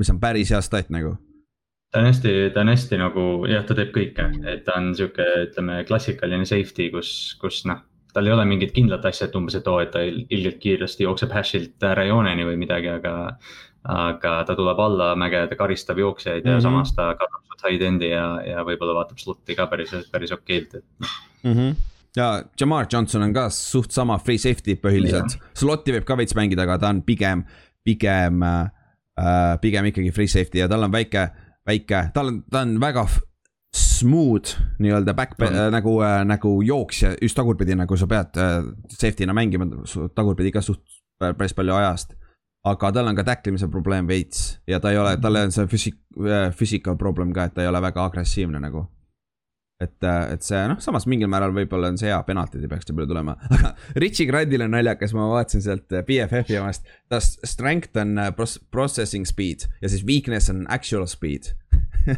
[0.00, 1.16] mis on päris hea stat nagu.
[1.92, 5.26] ta on hästi, ta on hästi nagu jah, ta teeb kõike, et ta on sihuke,
[5.46, 7.82] ütleme klassikaline safety, kus, kus noh.
[8.14, 11.34] tal ei ole mingit kindlat asja, et umbes, et oo, et ta ilgelt kiiresti jookseb
[11.34, 13.16] hash'ilt äärjooneni või midagi, aga.
[13.80, 16.52] aga ta tuleb alla mäge, ta karistab jooksjaid mm -hmm.
[16.52, 16.62] ja mhm.
[16.62, 20.74] samas ta katab su tight end'i ja, ja võib-olla vaatab slot'i ka päris, päris okeilt,
[20.74, 21.14] et noh
[21.44, 26.16] mm -hmm ja Jamar Johnson on ka suht sama free safety põhiliselt slot'i võib ka
[26.18, 27.44] veits mängida, aga ta on pigem,
[27.86, 31.28] pigem äh,, pigem ikkagi free safety ja tal on väike,
[31.66, 33.06] väike, tal on, ta on väga
[33.76, 35.54] smooth nii-öelda back mm.
[35.54, 38.56] äh, nagu äh,, nagu jooksja, just tagurpidi, nagu sa pead äh,
[38.96, 39.68] safety'na mängima
[40.14, 40.82] tagurpidi ka suht
[41.20, 42.16] päris palju ajast.
[42.64, 46.00] aga tal on ka tacklimise probleem veits ja ta ei ole, tal on see füüsik-,
[46.26, 48.88] äh, physical problem ka, et ta ei ole väga agressiivne nagu
[49.80, 52.86] et, äh, et see noh, samas mingil määral võib-olla on see hea, penaltid ei peaks
[52.88, 53.68] nii palju tulema, aga
[54.02, 56.82] Richie Grandil on naljakas, ma vaatasin sealt äh, BFF-i omast.
[57.10, 58.28] ta strength on äh,
[58.70, 61.44] processing speed ja siis weakness on actual speed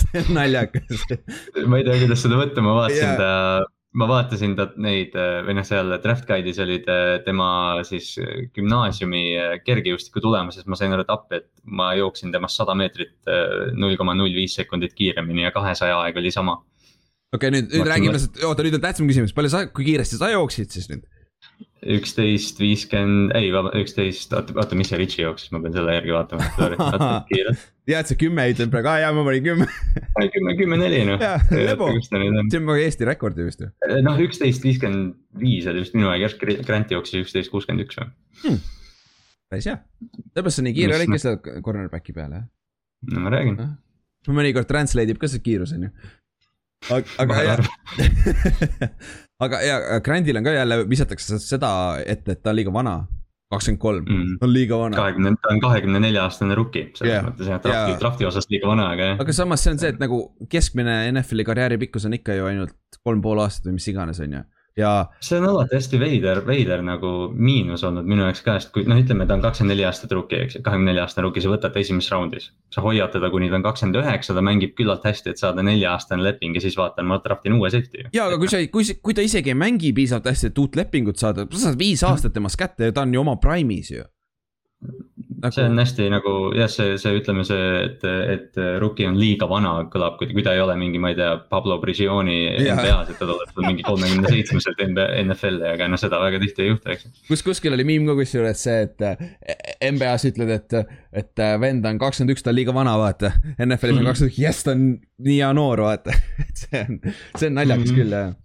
[0.00, 1.04] see on naljakas.
[1.66, 3.20] ma ei tea, kuidas seda võtta, ma vaatasin yeah.
[3.20, 3.30] ta
[3.98, 5.14] ma vaatasin ta neid
[5.46, 6.86] või noh, seal draft guide'is olid
[7.26, 7.50] tema
[7.86, 8.12] siis
[8.54, 9.22] gümnaasiumi
[9.66, 13.16] kergejõustiku tulemuses, ma sain aru, et appi, et ma jooksin temast sada meetrit
[13.74, 16.60] null koma null viis sekundit kiiremini ja kahesaja aeg oli sama.
[17.34, 20.30] okei okay,, nüüd, nüüd räägime, oota, nüüd on tähtsam küsimus, palju sa, kui kiiresti sa
[20.36, 21.06] jooksid siis nüüd?
[21.80, 23.48] Üksteist, viiskümmend, ei,
[23.80, 27.62] üksteist, oota, oota, mis see Richie jooksis, ma pean selle järgi vaatama, sorry, natuke kiirelt.
[27.88, 29.68] tead, see kümme ütleb praegu, aa jaa, ma panin kümme.
[30.34, 31.24] kümme, kümme, neli noh.
[31.48, 33.70] see on nagu Eesti rekord ju vist ju.
[33.88, 38.00] Eh, noh, üksteist, viiskümmend viis oli vist minu aeg, järsku Grant jooksis üksteist, kuuskümmend üks
[38.00, 38.10] või
[38.44, 38.60] hmm.?
[39.50, 39.80] päris hea,
[40.34, 42.44] sellepärast sa nii kiire olidki seal cornerback'i peal jah?
[43.10, 43.56] no ma räägin.
[44.28, 45.94] mõnikord translate ib ka see kiirus on ju
[46.92, 47.64] aga, aga jah
[49.46, 51.72] aga ja Grandil on ka jälle visatakse seda
[52.04, 53.00] ette, et ta on liiga vana.
[53.50, 54.34] kakskümmend kolm, mm.
[54.46, 54.96] on liiga vana.
[54.96, 57.24] kahekümne, ta on kahekümne nelja aastane rookie, selles yeah.
[57.26, 59.22] mõttes jah, drafti, drafti osas liiga vana, aga jah.
[59.24, 60.20] aga samas see on see, et nagu
[60.52, 64.38] keskmine NFL-i karjääri pikkus on ikka ju ainult kolm pool aastat või mis iganes, on
[64.38, 64.44] ju
[64.76, 65.06] ja.
[65.20, 69.00] see on alati hästi veider, veider nagu miinus olnud minu jaoks ka, sest kui noh,
[69.00, 71.74] ütleme, ta on kakskümmend neli aastat rookie, eks ju, kahekümne nelja aastane rookie, sa võtad
[71.74, 72.50] ta esimeses raundis.
[72.74, 75.94] sa hoiad teda, kuni ta on kakskümmend üheksa, ta mängib küllalt hästi, et saada nelja
[75.96, 78.06] aastane leping ja siis vaatan, ma draft in uue safety.
[78.12, 81.20] ja, aga kui sa, kui, kui ta isegi ei mängi piisavalt hästi, et uut lepingut
[81.20, 84.06] saada, sa saad viis aastat temast kätte ja ta on ju oma prime'is ju
[85.40, 85.54] nagu....
[85.54, 89.72] see on hästi nagu jah, see, see ütleme see, et, et rookie on liiga vana,
[89.92, 93.62] kõlab, kui ta ei ole mingi, ma ei tea, Pablo Prigioni NBA-s, et ta tuleb
[93.64, 97.08] mingi kolmekümne seitsmeselt NFL-i, aga noh, seda väga tihti ei juhtu, eks.
[97.30, 100.78] kus kuskil oli miim ka kusjuures see, et NBA-s ütled, et,
[101.24, 103.32] et vend on kakskümmend üks, ta on liiga vana, vaata.
[103.56, 104.12] NFL-is on mhm.
[104.12, 104.86] kakskümmend üks, jess, ta on
[105.26, 106.14] nii hea noor, vaata
[106.46, 107.02] et see on,
[107.36, 108.00] see on naljakas mm -hmm.
[108.04, 108.38] küll, jah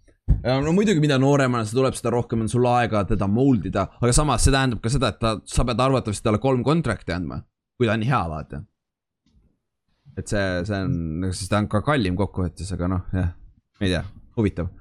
[0.45, 4.14] no muidugi, mida nooremana see tuleb, seda rohkem on sul aega teda mold ida, aga
[4.15, 7.41] samas see tähendab ka seda, et ta, sa pead arvatavasti talle kolm contract'i andma,
[7.77, 8.64] kui ta on hea, vaata.
[10.15, 13.34] et see, see on, siis ta on ka kallim kokkuvõttes, aga noh, jah,
[13.81, 14.03] ei tea,
[14.39, 14.72] huvitav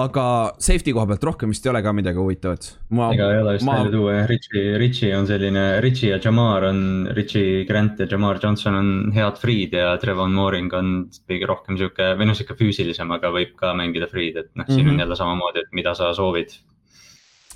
[0.00, 0.24] aga
[0.62, 2.68] safety koha pealt rohkem vist ei ole ka midagi huvitavat.
[3.12, 3.74] ega ei ole vist ma...
[3.76, 6.80] välja tuua jah, Richie, Richie on selline, Richie ja Jamar on,
[7.12, 10.92] Richie Grant ja Jamar Johnson on head free'd ja Trevon Mooring on
[11.28, 14.70] kõige rohkem sihuke või noh, sihuke füüsilisem, aga võib ka mängida free'd, et noh mm
[14.70, 15.04] -hmm., siin on mhm.
[15.04, 16.56] jälle samamoodi, et mida sa soovid.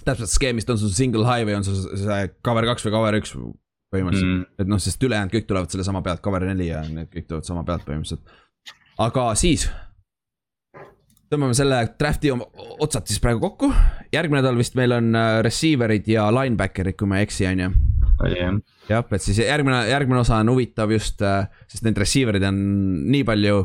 [0.05, 3.33] täpselt skeemist on sul single high või on sul see cover kaks või cover üks
[3.95, 7.31] põhimõtteliselt mm., et noh, sest ülejäänud kõik tulevad sellesama pealt, cover neli ja need kõik
[7.31, 8.29] tulevad sama pealt põhimõtteliselt.
[8.99, 9.71] aga siis
[11.31, 13.71] tõmbame selle draft'i otsad siis praegu kokku.
[14.13, 17.71] järgmine nädal vist meil on äh, receiver'id ja linebacker'id, kui ma ei eksi, on ju.
[18.89, 19.05] jah.
[19.13, 22.63] et siis järgmine, järgmine osa on huvitav just, äh, sest neid receiver eid on
[23.11, 23.61] nii palju,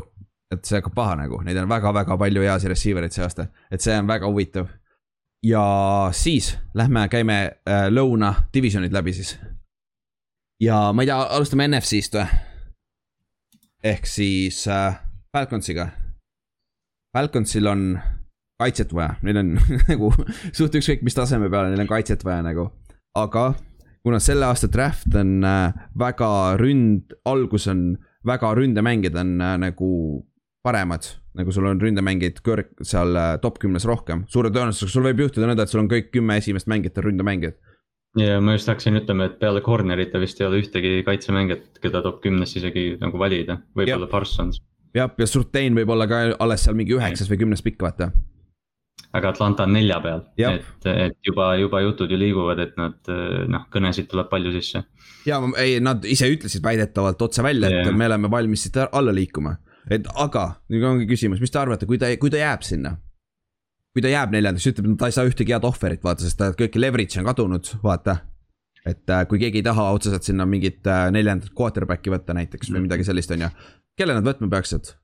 [0.52, 3.84] et see hakkab paha nagu, neid on väga-väga palju heasi receiver eid see aasta, et
[3.84, 4.70] see on väga huvitav.
[5.42, 5.64] ja
[6.12, 9.36] siis lähme, käime äh, lõuna divisionid läbi siis.
[10.60, 12.42] ja ma ei tea, alustame NFC-st või?
[13.82, 15.00] ehk siis äh,
[15.32, 15.90] Falconsiga
[17.12, 17.98] Falconsil on
[18.62, 19.56] kaitset vaja, neil on
[19.90, 20.12] nagu
[20.54, 22.70] suht ükskõik mis taseme peale, neil on kaitset vaja nagu.
[23.18, 23.52] aga
[24.02, 26.30] kuna selle aasta draft on äh, väga
[26.60, 29.90] ründ, algus on väga ründemängijad on äh, nagu
[30.64, 31.10] paremad.
[31.36, 35.50] nagu sul on ründemängijaid kõrg, seal äh, top kümnes rohkem, suure tõenäosusega sul võib juhtuda
[35.50, 37.60] nõnda, et sul on kõik kümme esimest mängijat on ründemängijad.
[38.20, 42.24] ja ma just hakkasin ütlema, et peale corner'ite vist ei ole ühtegi kaitsemängijat, keda top
[42.24, 44.64] kümnes isegi nagu valida, võib-olla Parsons
[44.96, 48.10] jah, ja Surtain võib olla ka alles seal mingi üheksas või kümnes pikk, vaata.
[49.12, 53.12] aga Atlanta on nelja peal, et, et juba, juba jutud ju liiguvad, et nad
[53.52, 54.84] noh, kõnesid tuleb palju sisse.
[55.28, 57.96] ja ei, nad ise ütlesid väidetavalt otse välja, et yeah.
[57.96, 59.56] me oleme valmis siit alla liikuma.
[59.90, 62.96] et aga nüüd ongi küsimus, mis te arvate, kui ta, kui ta jääb sinna?
[63.92, 66.54] kui ta jääb neljandaks, ütleb, et ta ei saa ühtegi head ohverit, vaata, sest ta
[66.56, 68.22] kõik leverage on kadunud, vaata
[68.86, 72.80] et äh, kui keegi ei taha otseselt sinna mingit äh, neljandat quarterback'i võtta näiteks või
[72.80, 72.88] mhm.
[72.88, 73.52] midagi sellist, on ju
[73.98, 74.94] kelle nad võtma peaksid?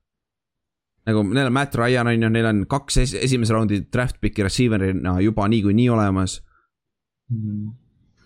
[1.09, 4.45] nagu neil on Matt Ryan on ju, neil on kaks es esimese raundi draft pick'i
[4.45, 6.39] receiver'ina juba niikuinii olemas
[7.33, 7.71] mm..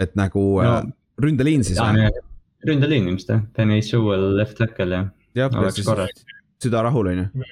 [0.03, 0.93] et nagu no, äh,
[1.23, 1.81] ründeliin siis
[2.67, 5.05] ründeliin ilmselt jah, Penny Sewell left tackle ja.
[5.37, 6.09] jah,
[6.63, 7.47] süda rahul on ju.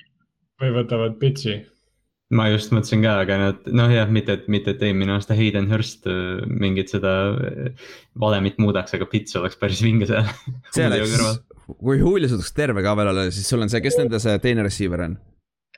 [0.62, 1.60] või võtavad pitch'i
[2.34, 5.66] ma just mõtlesin ka, aga nad noh, jah, mitte, et mitte, et eelmine aasta Hayden
[5.72, 7.88] Hurst äh, mingit seda äh,
[8.22, 10.28] valemit muudaks, aga Pits oleks päris vinge seal.
[10.74, 11.16] see oleks,
[11.72, 14.66] kui Julio suudaks terve ka veel olla, siis sul on see, kes nende see teine
[14.66, 15.18] receiver on?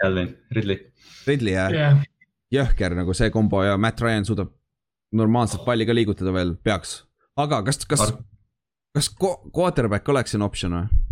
[0.01, 0.81] Calvin, Ridley.
[1.29, 2.03] Ridley jah yeah.,
[2.53, 4.53] jõhker nagu see kombo ja Matt Ryan suudab
[5.17, 7.03] normaalselt palli ka liigutada veel, peaks.
[7.41, 8.13] aga kas, kas,
[8.93, 11.03] kas quarterback oleks siin optsioon või?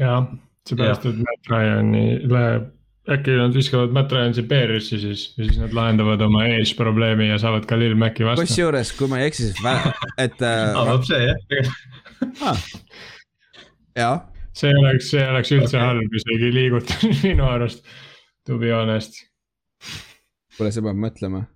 [0.00, 0.20] jaa,
[0.68, 2.70] seepärast, et Matt Ryan'i läheb
[3.08, 7.38] äkki nad viskavad Matt Ryansi Bears'i siis ja siis nad lahendavad oma edge probleemi ja
[7.40, 8.44] saavad ka Lil Maci vastu.
[8.44, 9.62] kusjuures, kui ma ei eksi, siis
[10.18, 10.76] et äh,.
[10.82, 11.72] avab see jah
[12.44, 12.66] ah..
[13.96, 14.20] jah.
[14.52, 17.84] see oleks, see oleks üldse halb isegi liigutamine minu arust,
[18.46, 19.16] to be honest.
[20.58, 21.46] kuule, see peab mõtlema.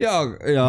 [0.00, 0.16] ja,
[0.48, 0.68] ja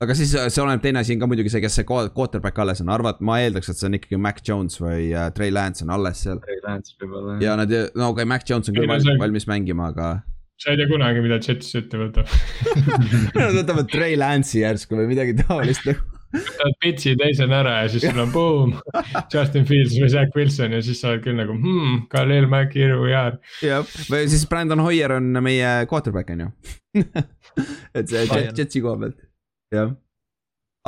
[0.00, 2.80] aga siis äh, see oleneb, teine asi on ka muidugi see, kes see quarterback alles
[2.84, 5.92] on, arvad, ma eeldaks, et see on ikkagi Mac Jones või uh, Trey Lance on
[5.96, 6.40] alles seal.
[6.44, 7.36] Trey Lance võib-olla.
[7.44, 10.12] ja nad, no okei okay,, Mac Jones on küll valmis, valmis mängima, aga.
[10.60, 12.32] sa ei tea kunagi, mida Jets ette võtab
[13.36, 18.04] Nad võtavad Trey Lance'i järsku või midagi taolist nagu võtad pitch'i teisena ära ja siis
[18.06, 18.74] sul on boom,
[19.32, 23.00] Justin Fields või Zack Wilson ja siis sa oled küll nagu hmm, Khalil Mack, here
[23.02, 23.40] we are.
[23.66, 26.52] jah, või siis Brandon Hoier on meie quarterback on ju
[27.98, 29.18] et see Jetsi koha pealt
[29.74, 29.96] jah.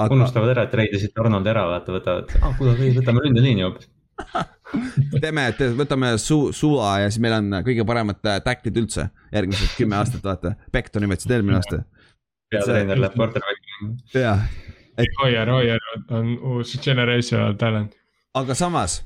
[0.01, 0.15] Aga...
[0.15, 3.91] unustavad ära, et reidisid Arnold ära, vaata, võtavad, ah kuule, võtame ründeliini hoopis
[5.21, 9.99] teeme, et võtame su-, suva ja siis meil on kõige paremad tacklid üldse järgmised kümme
[9.99, 10.55] aastat, vaata.
[10.73, 11.83] Bektoni võtsid eelmine aasta.
[12.53, 13.91] peatreener läheb quarterback'i.
[14.17, 14.45] jah.
[15.23, 15.81] Hoier, Hoier
[16.13, 17.97] on uus generational talent.
[18.35, 19.01] aga samas,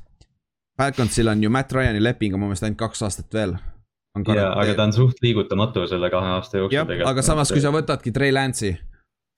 [0.77, 3.55] Falconsil on ju Matt Ryan'i leping on mu meelest ainult kaks aastat veel.
[4.27, 7.09] jaa, aga ta on suht liigutamatu selle kahe aasta jooksul tegelikult.
[7.11, 8.75] aga samas, kui sa võtadki Trey Lance'i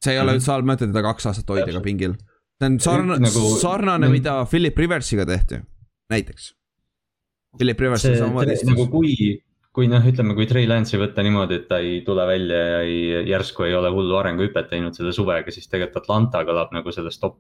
[0.03, 2.15] see ei ole üldse halb mõte teda kaks aastat hoida ka pingil.
[2.59, 5.61] see on sarnane nagu..., sarnane, mida Philip Riversiga tehti,
[6.13, 6.53] näiteks.
[7.57, 9.13] Philip Rivers on samamoodi nagu kui,
[9.73, 12.99] kui noh, ütleme, kui Trey Lance'i võtta niimoodi, et ta ei tule välja ja ei,
[13.31, 17.39] järsku ei ole hullu arenguhüpet teinud selle suvega, siis tegelikult Atlanta kõlab nagu sellest top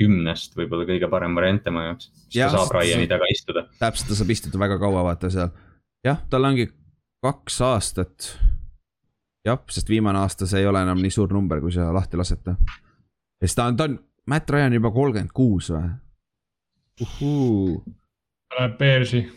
[0.00, 2.08] kümnest võib-olla kõige parem variant tema jaoks.
[2.28, 3.66] siis ja, ta saab Ryan'i taga istuda.
[3.82, 5.50] täpselt, ta saab istuda väga kaua, vaata seal.
[6.06, 6.70] jah, tal ongi
[7.24, 8.30] kaks aastat
[9.46, 12.50] jah, sest viimane aasta see ei ole enam nii suur number, kui sa lahti lasete.
[12.50, 13.98] ja siis ta on, ta on,
[14.30, 15.88] Matt Ryan juba kolmkümmend kuus või?
[18.58, 19.24] Läheb Bearsi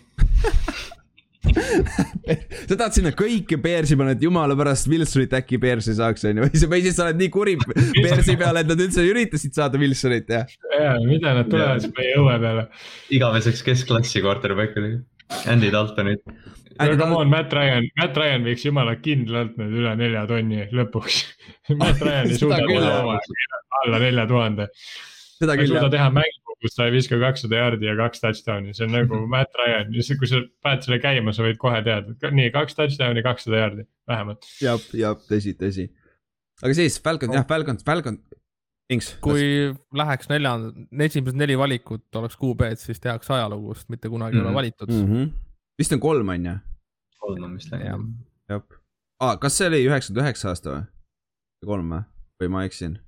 [2.68, 6.44] sa tahad sinna kõike Bearsi panna, et jumala pärast Wilsonit äkki Bearsi saaks, on ju,
[6.72, 10.46] või siis sa oled nii kuri Bearsi peale, et nad üldse üritasid saada Wilsonit, jah?
[10.76, 12.64] jaa, mida nad tulevad siis meie õue peale?
[13.20, 14.82] igaveseks keskklassi quarterback'i,
[15.52, 16.24] Andy Daltonit
[16.82, 21.20] aga come on, Matt Ryan, Matt Ryan viiks jumala kindlalt nüüd üle nelja tonni lõpuks
[21.82, 23.18] Matt Ryan ei suuda teha
[23.84, 24.70] alla nelja tuhande.
[25.44, 28.88] ta ei suuda teha mängu, kus ta ei viska kakssada jaardi ja kaks touchdown'i, see
[28.88, 32.80] on nagu Matt Ryan, kui sa paned selle käima, sa võid kohe teada, nii kaks
[32.80, 34.48] touchdown'i, kakssada jaardi, vähemalt.
[34.64, 35.90] jah, jah, tõsi, tõsi.
[36.64, 38.22] aga siis Falcon oh., jah, Falcon, Falcon
[38.92, 40.76] Inks, kui läheks neljand-,
[41.06, 44.58] esimesed neli valikut oleks QB-d, siis tehakse ajalugu, sest mitte kunagi ei ole Mhm.
[44.60, 45.06] valitud mm.
[45.08, 45.30] -hmm.
[45.80, 46.58] Vist on kolm, on ju?
[47.24, 48.12] kolm on vist läinud.
[48.52, 48.62] jah
[49.20, 49.38] ah,.
[49.40, 50.86] kas see oli üheksakümmend üheksa aasta või?
[51.66, 52.06] kolm või?
[52.42, 53.00] või ma eksin?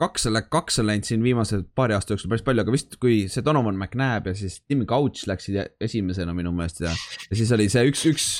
[0.00, 3.24] kaks on, kaks on läinud siin viimase paari aasta jooksul päris palju, aga vist kui
[3.32, 6.94] see Donovan McNabb ja siis Tim Couch läksid ja- esimesena minu meelest ja,
[7.28, 8.30] ja siis oli see üks, üks,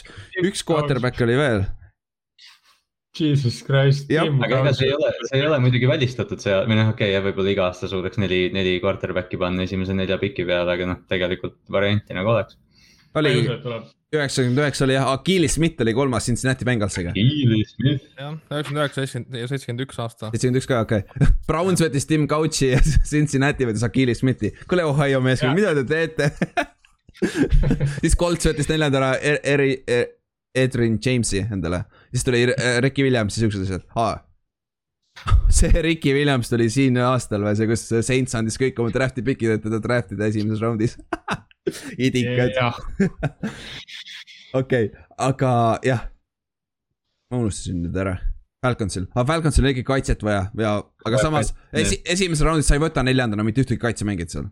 [0.41, 1.67] üks quarterback oli veel.
[3.19, 4.07] Jesus Christ.
[4.15, 7.25] Aga ega see ei ole, see ei ole muidugi välistatud see või noh, okei okay,,
[7.27, 11.59] võib-olla iga aasta suudaks neli, neli quarterback'i panna esimese nelja piki peale, aga noh, tegelikult
[11.75, 12.57] varianti nagu oleks.
[13.15, 13.35] Oli
[14.11, 17.13] üheksakümmend üheksa oli jah, Akili Smith oli kolmas Cincinnati Bengalsiga.
[17.15, 18.07] Keely Smith.
[18.19, 20.31] jah, üheksakümmend üheksa, seitsekümmend ja seitsekümmend üks aasta.
[20.31, 21.29] seitsekümmend üks ka, okei okay.
[21.51, 22.81] Browns võttis Tim Couch'i ja
[23.13, 24.53] Cincinnati võttis Akili Smithi.
[24.71, 26.33] kuule, Ohio meeskond, mida te teete?
[28.03, 29.79] siis Colts võttis neljandana Er- Eri-,
[30.55, 34.19] Edrin James'i endale, siis tuli äh, Ricky Williams ja siuksed asjad ah..
[35.55, 39.55] see Ricky Williams tuli siin aastal või see, kus Saints andis kõik oma draft'i pikid,
[39.55, 40.97] et teda draft ida esimeses raundis.
[42.07, 42.79] idikad, jah,
[44.61, 45.53] okei, aga
[45.87, 46.07] jah.
[47.31, 48.19] ma unustasin nüüd ära.
[48.61, 50.73] Falconsil, aga Falconsil oli ikkagi kaitset vaja ja,
[51.07, 54.51] aga Vaja samas esi, esimeses raundis sa ei võta neljandana mitte ühtegi kaitsemängijat seal.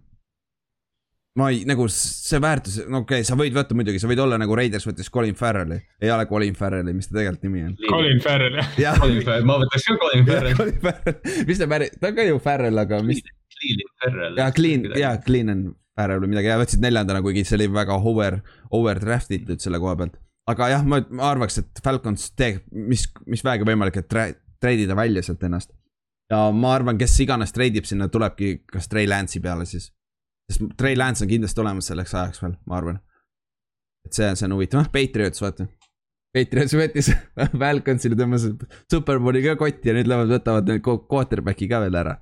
[1.36, 4.38] ma ei, nagu see väärtus, no okei okay,, sa võid võtta muidugi, sa võid olla
[4.40, 7.74] nagu Raiders võttis Colin Farrel'i, ei ole Colin Farrel'i, mis ta tegelikult nimi on.
[7.84, 8.96] Colin Farrell jah.
[9.02, 10.56] Colin Farrell, ma võtaks ka Colin Farrell.
[10.62, 13.20] Colin Farrell, mis ta päri-, ta on ka ju Farrell, aga mis,
[13.58, 14.40] Clean Farrell.
[14.40, 15.68] jaa, Clean, jaa, Clean on
[15.98, 18.38] Farrell või midagi ja võtsid neljandana, kuigi see oli väga over,
[18.76, 20.18] over draft itud selle koha pealt.
[20.48, 24.08] aga jah, ma, ma arvaks, et Falcons teeb, mis, mis vähegi võimalik, et
[24.62, 25.74] treidida välja sealt ennast.
[26.30, 29.90] ja ma arvan, kes iganes treidib sinna, tulebki kas Trey Lance'i peale siis.
[30.50, 33.02] sest Trey Lance on kindlasti olemas selleks ajaks veel, ma arvan.
[34.06, 35.66] et see, see on huvitav, noh, Patriots vaata.
[36.34, 37.08] Patriots võttis
[37.62, 38.44] Falconsile tõmbas
[38.92, 40.76] superbowli ka kotti ja nüüd lähevad, võtavad
[41.10, 42.18] quarterback'i ka veel ära.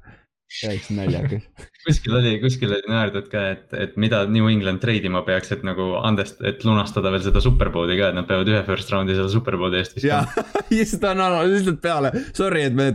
[0.60, 1.44] Täiesti naljakas.
[1.86, 5.92] kuskil oli, kuskil oli naerdud ka, et, et mida New England treidima peaks, et nagu
[6.00, 9.80] andest, et lunastada veel seda superbowli ka, et nad peavad ühe first round'i selle superbowli
[9.80, 12.92] eest viskama., ja ta on lihtsalt peale, sorry, et me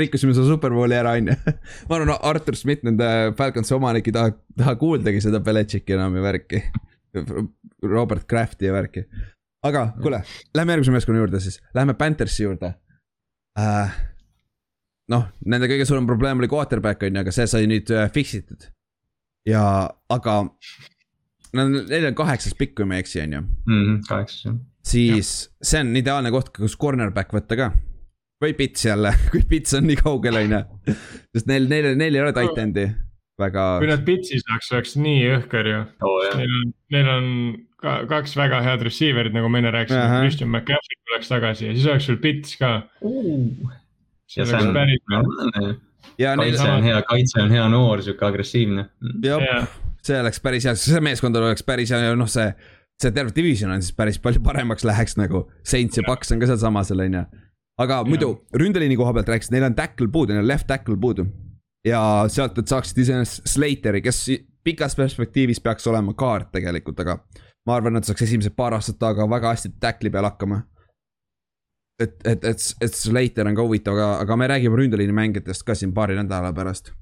[0.00, 1.36] rikkusime selle superbowli ära, onju.
[1.90, 3.08] ma arvan, Artur Schmidt, nende
[3.38, 6.62] Falconsi omanik ei taha, taha kuuldagi seda Belichicki enam ja värki.
[7.86, 9.06] Robert Crafti ja värki.
[9.66, 10.20] aga kuule,
[10.54, 12.74] lähme järgmise meeskonna juurde siis, lähme Panthersi juurde
[13.58, 13.96] äh,.
[15.12, 18.36] noh, nende kõige suurem probleem oli quarterback on ju, aga see sai nüüd äh, fix
[18.40, 18.68] itud.
[19.48, 19.64] ja,
[20.12, 20.38] aga.
[21.56, 24.00] Neil on kaheksas pikk, kui ma ei eksi, on ju mm,.
[24.08, 24.56] kaheksas jah.
[24.84, 25.30] siis
[25.64, 27.70] see on ideaalne koht, kus cornerback võtta ka.
[28.42, 30.96] või Pits jälle, kui Pits on nii kaugel, on ju.
[31.36, 32.90] sest neil, neil, neil ei ole tight end'i
[33.40, 33.64] väga.
[33.80, 35.80] kui nad pitsi saaks, oleks nii jõhker ju.
[36.02, 37.30] oo Oh, Neil on, neil on
[37.80, 41.74] ka kaks väga head receiver'it, nagu me enne rääkisime Ahah., Christian McCaffrey tuleks tagasi ja
[41.76, 42.72] siis oleks sul Pits ka.
[44.30, 45.80] See ja see oleks on, päris,
[46.18, 48.88] ja neil, kaitse on hea, kaitse on hea noor, sihuke agressiivne.
[49.24, 49.68] jah,
[50.06, 52.50] see oleks päris hea, see meeskond oleks päris hea ja noh, see.
[52.96, 56.46] see terve division on siis päris palju paremaks läheks nagu, Saints ja Paks on ka
[56.48, 57.24] sealsamas seal on ju.
[57.84, 61.26] aga muidu ründeliini koha pealt rääkisid, neil on tackle puudu, neil on left tackle puudu.
[61.84, 62.00] ja
[62.32, 64.22] sealt, et saaksid iseenesest Slateri, kes
[64.64, 67.20] pikas perspektiivis peaks olema kaart tegelikult, aga
[67.66, 70.62] ma arvan, et saaks esimesed paar aastat taga väga hästi tackle'i peal hakkama.
[72.00, 75.74] et, et, et, et Slater on ka huvitav, aga, aga me räägime ründeliini mängijatest ka
[75.74, 76.92] siin paari nädala pärast.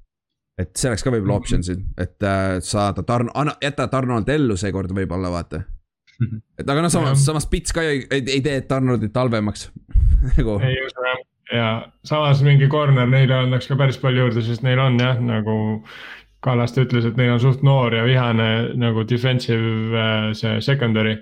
[0.58, 4.56] et see oleks ka võib-olla optsioon siin, et äh, saada Tarn-, anna, jäta Tarnold ellu
[4.56, 5.64] seekord võib-olla vaata.
[6.58, 9.70] et aga noh, samas, samas Pits ka ei, ei, ei tee Tarnoldit halvemaks
[10.36, 10.58] nagu.
[10.62, 11.24] ei usu jah.
[11.52, 11.70] ja
[12.06, 15.56] samas mingi corner neile annaks ka päris palju juurde, sest neil on jah, nagu
[16.44, 21.16] Kallaste ütles, et neil on suht noor ja vihane nagu defensive äh, see secondary.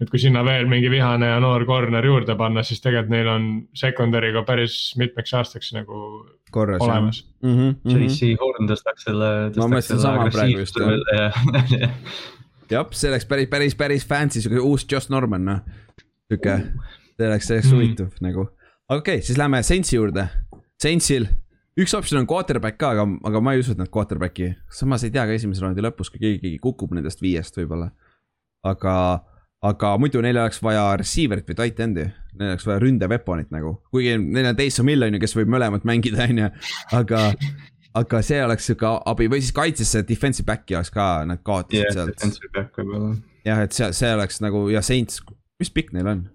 [0.00, 3.46] Et kui sinna veel mingi vihane ja noor corner juurde panna, siis tegelikult neil on
[3.76, 6.00] secondary'ga päris mitmeks aastaks nagu
[6.52, 6.82] korras.
[6.84, 7.22] olemas.
[7.42, 9.30] Mm -hmm, JC Horn tõstaks selle.
[9.56, 11.94] Ma mõtlesin sama praegu just, jah.
[12.70, 15.60] jah, see oleks päris, päris, päris fancy, sihuke uus Josh Norman, noh.
[16.28, 16.58] sihuke,
[17.16, 17.74] see oleks, see oleks Mm.
[17.78, 18.48] huvitav nagu.
[18.88, 20.28] aga okei okay,, siis lähme Saintsi juurde.
[20.82, 21.26] Saintsil
[21.80, 25.10] üks optsioon on quarterback ka, aga, aga ma ei usu, et nad quarterback'i, samas ei
[25.10, 27.90] tea ka esimese raundi lõpus, kui keegi kukub nendest viiest võib-olla.
[28.66, 29.22] aga,
[29.66, 34.16] aga muidu neil oleks vaja receiver'it või tight end'i, neil oleks vaja ründeveponit nagu, kuigi
[34.20, 36.50] neil on Taysom Hill on ju, kes võib mõlemat mängida, on ju,
[36.98, 37.22] aga
[37.96, 41.94] aga see oleks sihuke abi või siis kaitsesse defensive back'i oleks ka, nad kaotasid jah,
[41.96, 42.12] sealt.
[42.14, 43.14] defensive back võib-olla.
[43.48, 45.22] jah, et see, see oleks nagu ja Saints,
[45.60, 46.26] mis pikk neil on?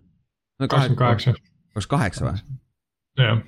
[0.62, 1.36] kakskümmend kaheksa,
[1.76, 2.58] kakskümmend kaheksa või?
[3.22, 3.46] jah.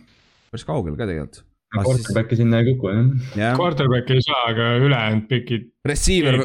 [0.54, 1.44] päris kaugel ka tegelikult.
[1.74, 3.56] Quarterback'i sinna ei kuku jah.
[3.58, 6.44] Quarterback'i ei saa, aga ülejäänud pikid, receiver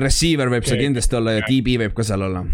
[0.00, 2.44] receiver võib seal kindlasti olla ja DB võib ka seal olla.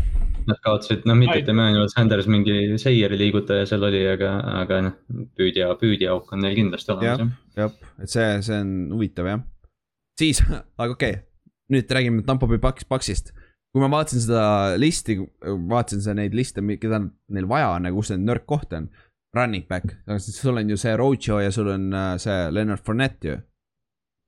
[0.48, 4.32] Nad kaotasid, noh mitte, et Emmanuel Sanders mingi seieri liigutaja seal oli, aga,
[4.62, 4.96] aga noh,
[5.38, 7.34] püüdja, püüdjaauk on neil kindlasti olemas jah.
[7.60, 9.44] jah, et see, see on huvitav jah.
[10.18, 10.40] siis,
[10.80, 11.26] aga okei okay.,
[11.70, 13.30] nüüd räägime Tampo Bay Paks, Paksist.
[13.70, 14.44] kui ma vaatasin seda
[14.80, 15.20] listi,
[15.70, 18.88] vaatasin seda neid liste, keda neil vaja on, nagu kus see nõrk koht on.
[19.36, 23.36] Running back, sul on ju see Rojo ja sul on äh, see Leonard Fournette ju.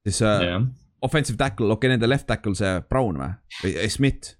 [0.07, 0.63] siis yeah.
[0.63, 0.69] uh,
[1.03, 4.37] offensive tackle, okei okay,, nende left tackle see Brown või, või Smith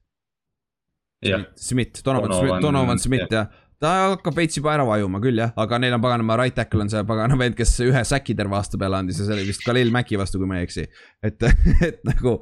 [1.25, 1.45] yeah..
[1.57, 3.63] Smith, Donovan, Donovan Smith, Donovan Smith jah ja.
[3.83, 6.93] ta hakkab veits juba ära vajuma küll jah, aga neil on paganama right tackle on
[6.93, 9.91] see pagana vend, kes ühe säki terve aasta peale andis ja see oli vist Khalil
[9.95, 10.87] Maci vastu, kui ma ei eksi.
[11.27, 11.49] et,
[11.89, 12.39] et nagu,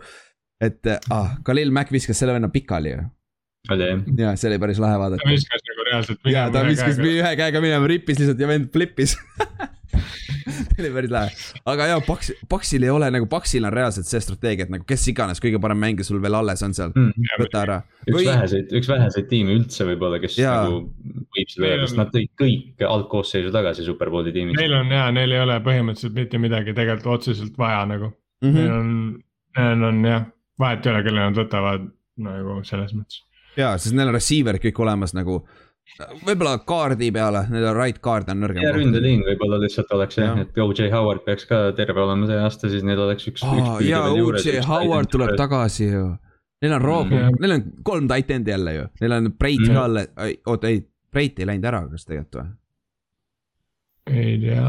[0.61, 3.07] et ah, Khalil Mac viskas selle venna pikali ju
[3.69, 4.05] oli jah.
[4.19, 5.25] ja see oli päris lahe vaadata.
[5.25, 9.17] ta viskas reaalselt ja ta viskas ühe käega minema, rippis lihtsalt ja vend flipis
[9.91, 11.31] see oli päris lahe,
[11.69, 15.07] aga jaa, Paks, Paksil ei ole nagu, Paksil on reaalselt see strateegia, et nagu kes
[15.12, 17.79] iganes kõige parem mängija sul veel alles on seal mm., võta ära.
[18.07, 18.27] üks Või...
[18.29, 20.57] väheseid, üks väheseid tiime üldse võib-olla, kes ja.
[20.65, 20.83] nagu
[21.37, 24.61] võib seda öelda, sest nad tõid kõik algkoosseisu tagasi Superbowli tiimist.
[24.61, 28.61] Neil on jaa, neil ei ole põhimõtteliselt mitte midagi tegelikult otseselt vaja nagu mm, -hmm.
[28.61, 28.93] neil on,
[29.59, 30.29] neil on jah,
[30.61, 31.91] vahet ei ole, kelle nad võtavad
[32.21, 33.25] nagu selles mõttes.
[33.59, 35.43] jaa, sest neil on receiver'id kõik olemas nagu
[35.99, 38.62] võib-olla kaardi peale, neil on right kaard on nõrgem.
[38.65, 42.41] ja ründeliin võib-olla lihtsalt oleks jah ja., et OJ Howard peaks ka terve olema see
[42.41, 43.85] aasta, siis neil oleks üks, üks.
[43.89, 46.07] ja OJ Howard tuleb tagasi ju.
[46.61, 49.77] Neil on Rob mm., neil on kolm tight end'i jälle ju, neil on Breit mm.
[49.77, 50.11] ka alles,
[50.53, 52.51] oota ei, Breit ei läinud ära, kas tegelikult või?
[54.11, 54.65] ei tea,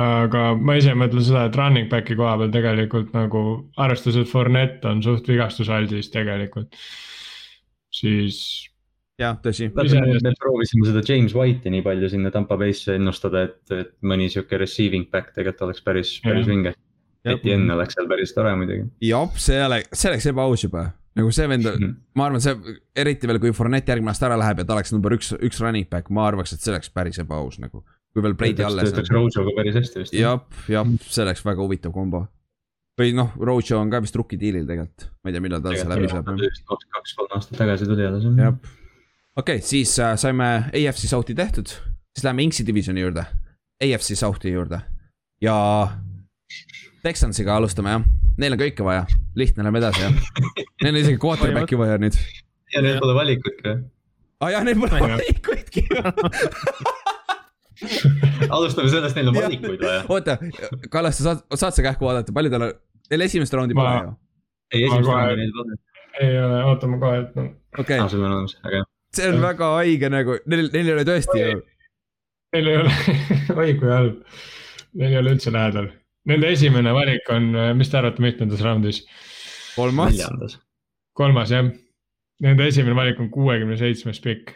[0.00, 3.42] aga ma ise mõtlen seda, et running back'i koha peal tegelikult nagu
[3.80, 6.76] arvestades, et Fournette on suht vigastusaldis tegelikult.
[7.94, 8.38] siis
[9.18, 9.68] jah, tõsi.
[9.74, 14.60] me proovisime seda James White'i nii palju sinna Tampa Bay'sse ennustada, et, et mõni sihuke
[14.60, 16.74] receiving back tegelikult oleks päris, päris vinge.
[17.28, 18.86] Etienne oleks seal päris tore muidugi.
[19.04, 20.84] jah, see oleks, see oleks ebaaus juba,
[21.18, 21.96] nagu see vend mm, -hmm.
[22.16, 25.16] ma arvan, see eriti veel, kui Fournette järgmine aasta ära läheb ja ta oleks number
[25.18, 27.84] üks, üks running back, ma arvaks, et see oleks päris ebaaus nagu.
[28.14, 28.88] kui veel Brady alles.
[28.88, 30.16] töötaks Rojo'ga päris hästi vist.
[30.16, 30.40] jah,
[30.70, 32.28] jah, see oleks väga huvitav kombo
[32.98, 35.90] või noh, Rojo on ka vist rookie deal'il tegelikult, ma ei tea, millal ta see
[35.90, 36.30] läbi saab.
[36.94, 38.24] kaks-kolm aastat tagasi tuli alles.
[38.38, 38.56] jah,
[39.38, 40.44] okei okay,, siis äh, saime
[40.74, 43.24] AFC South'i tehtud, siis läheme Inksi divisioni juurde,
[43.84, 44.80] AFC South'i juurde
[45.40, 45.88] ja
[47.02, 48.06] Texansiga alustame jah,
[48.38, 49.04] neil on kõike vaja,
[49.38, 50.16] lihtne, lähme edasi jah.
[50.82, 52.18] Neil on isegi quarterback'i vaja nüüd.
[52.74, 53.76] ja neil pole valikut ka.
[54.40, 55.86] aa ah, jah, neil pole valikuidki
[58.56, 60.02] alustame sellest, neil on valikuid vaja.
[60.08, 60.38] oota,
[60.90, 62.76] Kallas, sa saad, saad sa kähku vaadata, palju tal on,
[63.12, 64.12] neil esimest raundi pole ju?
[64.74, 65.82] ei, esimest raundi neil pole.
[66.26, 67.52] ei ole, ootame kohe, et noh.
[67.78, 68.02] okei.
[68.02, 71.06] aa, sul on olemas, väga hea see on väga haige nagu, neil, neil ei ole
[71.08, 71.62] tõesti ju.
[72.56, 72.98] Neil ei ole
[73.62, 74.20] oi kui halb,
[74.94, 75.90] neil ei ole üldse lähedal.
[76.28, 79.02] Nende esimene valik on, mis te arvate, mitmendas raundis?
[79.78, 80.58] kolmas.
[81.12, 81.68] kolmas jah,
[82.42, 84.54] nende esimene valik on kuuekümne seitsmes pikk.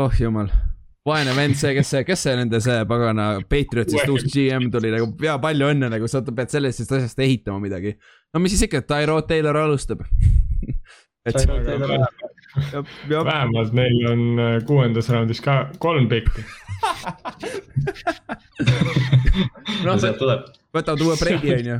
[0.00, 0.48] oh jumal,
[1.06, 5.10] vaene vend, see, kes see, kes see nende see pagana Patriotsist uus GM tuli nagu,
[5.24, 7.96] ja palju õnne nagu, sa pead sellest asjast ehitama midagi.
[8.32, 10.04] no mis siis ikka, Tyro Taylor alustab
[11.28, 11.40] et
[13.10, 16.44] vähemalt neil on äh, kuuendas raundis ka kolm pikki
[19.84, 20.48] no sealt tuleb.
[20.74, 21.76] võtavad uue breigi, on ju.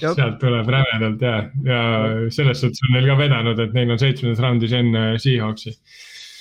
[0.00, 1.36] sealt tuleb rämedalt ja,
[1.66, 1.80] ja
[2.34, 5.74] selles suhtes on neil ka vedanud, et neil on seitsmendas raundis enne Seahawksi.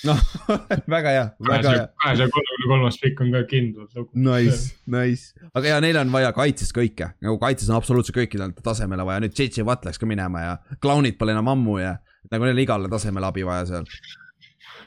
[0.09, 0.19] noh,
[0.95, 1.85] väga hea, väga hea.
[2.03, 4.09] kahesaja kolmekümne kolmas pikk on ka kindlalt lugu.
[4.27, 9.07] Nice, nice, aga ja neil on vaja kaitses kõike, nagu kaitses on absoluutselt kõikidel tasemele
[9.07, 11.97] vaja, nüüd JJ Watt läks ka minema ja klounid pole enam ammu ja
[12.31, 13.89] nagu neil igale tasemele abi vaja seal.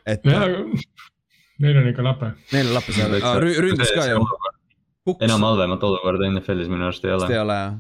[0.07, 0.27] et.
[1.59, 2.33] Neil on ikka lape.
[2.55, 4.23] Neil on lape seal ah,, ründas ka ju.
[5.25, 7.33] enam halvemat olukorda NFL-is minu arust ei ole.
[7.33, 7.75] ei ole jah,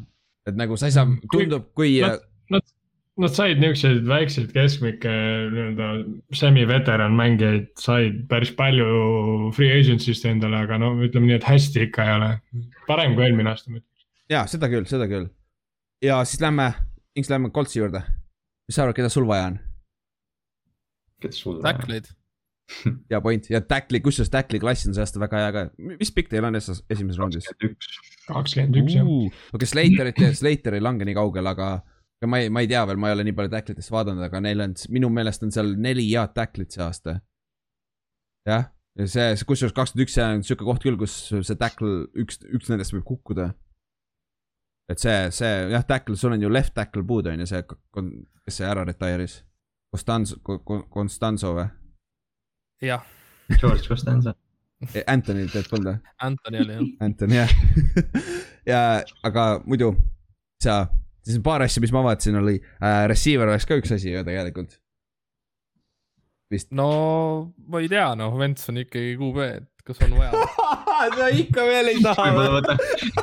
[0.48, 1.98] et nagu sa ei saa, tundub, kui.
[2.02, 2.64] Nad, nad,
[3.20, 5.12] nad said niisuguseid väikseid keskmikke
[5.52, 5.88] nii-öelda
[6.40, 12.06] semi-veteran mängijaid, said päris palju free agency'st endale, aga no ütleme nii, et hästi ikka
[12.06, 12.30] ei ole.
[12.88, 14.06] parem kui eelmine aasta ma ütleks.
[14.32, 15.28] ja seda küll, seda küll.
[16.02, 16.72] ja siis lähme,
[17.18, 18.04] Inks lähme Coltsi juurde
[18.68, 19.58] mis sa arvad, keda sul vaja on?
[21.22, 21.68] keda sul vaja on?
[21.68, 22.14] Tackleid
[23.10, 25.62] hea point ja tackli, kusjuures tackli klass on see aasta väga hea ka.
[26.00, 27.48] mis pikk teil on esimeses raundis?
[28.28, 29.12] kakskümmend üks, jah.
[29.56, 33.10] okei, Slaterit, Slater ei lange nii kaugele, aga ma ei, ma ei tea veel, ma
[33.10, 36.34] ei ole nii palju tacklitest vaadanud, aga neil on, minu meelest on seal neli head
[36.36, 37.18] tacklit see aasta.
[38.48, 38.68] jah,
[38.98, 42.72] ja see, kusjuures kakskümmend üks, see on sihuke koht küll, kus see tackle, üks, üks
[42.72, 43.52] nendest võib kukkuda
[44.88, 48.60] et see, see jah, tackle, sul on ju left tackle puudu on ju, see, kes
[48.60, 49.42] see ära retire'is.
[49.92, 50.36] Constanzo,
[50.92, 51.68] Constanzo või?
[52.84, 53.04] jah.
[53.48, 54.34] George Costanzo
[54.94, 56.14] e, Anthony tead polnud või?
[56.26, 56.88] Anthony oli jah.
[57.06, 57.54] Anthony jah
[58.72, 58.82] ja
[59.26, 59.94] aga muidu
[60.62, 60.82] sa,
[61.24, 64.24] siis on paar asja, mis ma vaatasin, oli äh, receiver oleks ka üks asi ju
[64.26, 64.78] tegelikult.
[66.52, 66.70] vist.
[66.72, 70.42] no ma ei tea, noh, Vents on ikkagi QB, et kas on vaja.
[71.18, 72.50] sa ikka veel ei taha võib-olla.
[72.58, 72.76] võta,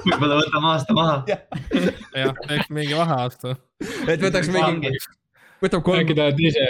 [0.05, 1.15] võib-olla võtame aasta maha.
[2.21, 3.55] jah, teeks mingi vaheaasta.
[4.11, 4.91] et võtaks mingi,
[5.63, 6.65] võtab kolm äkki, tahad ise,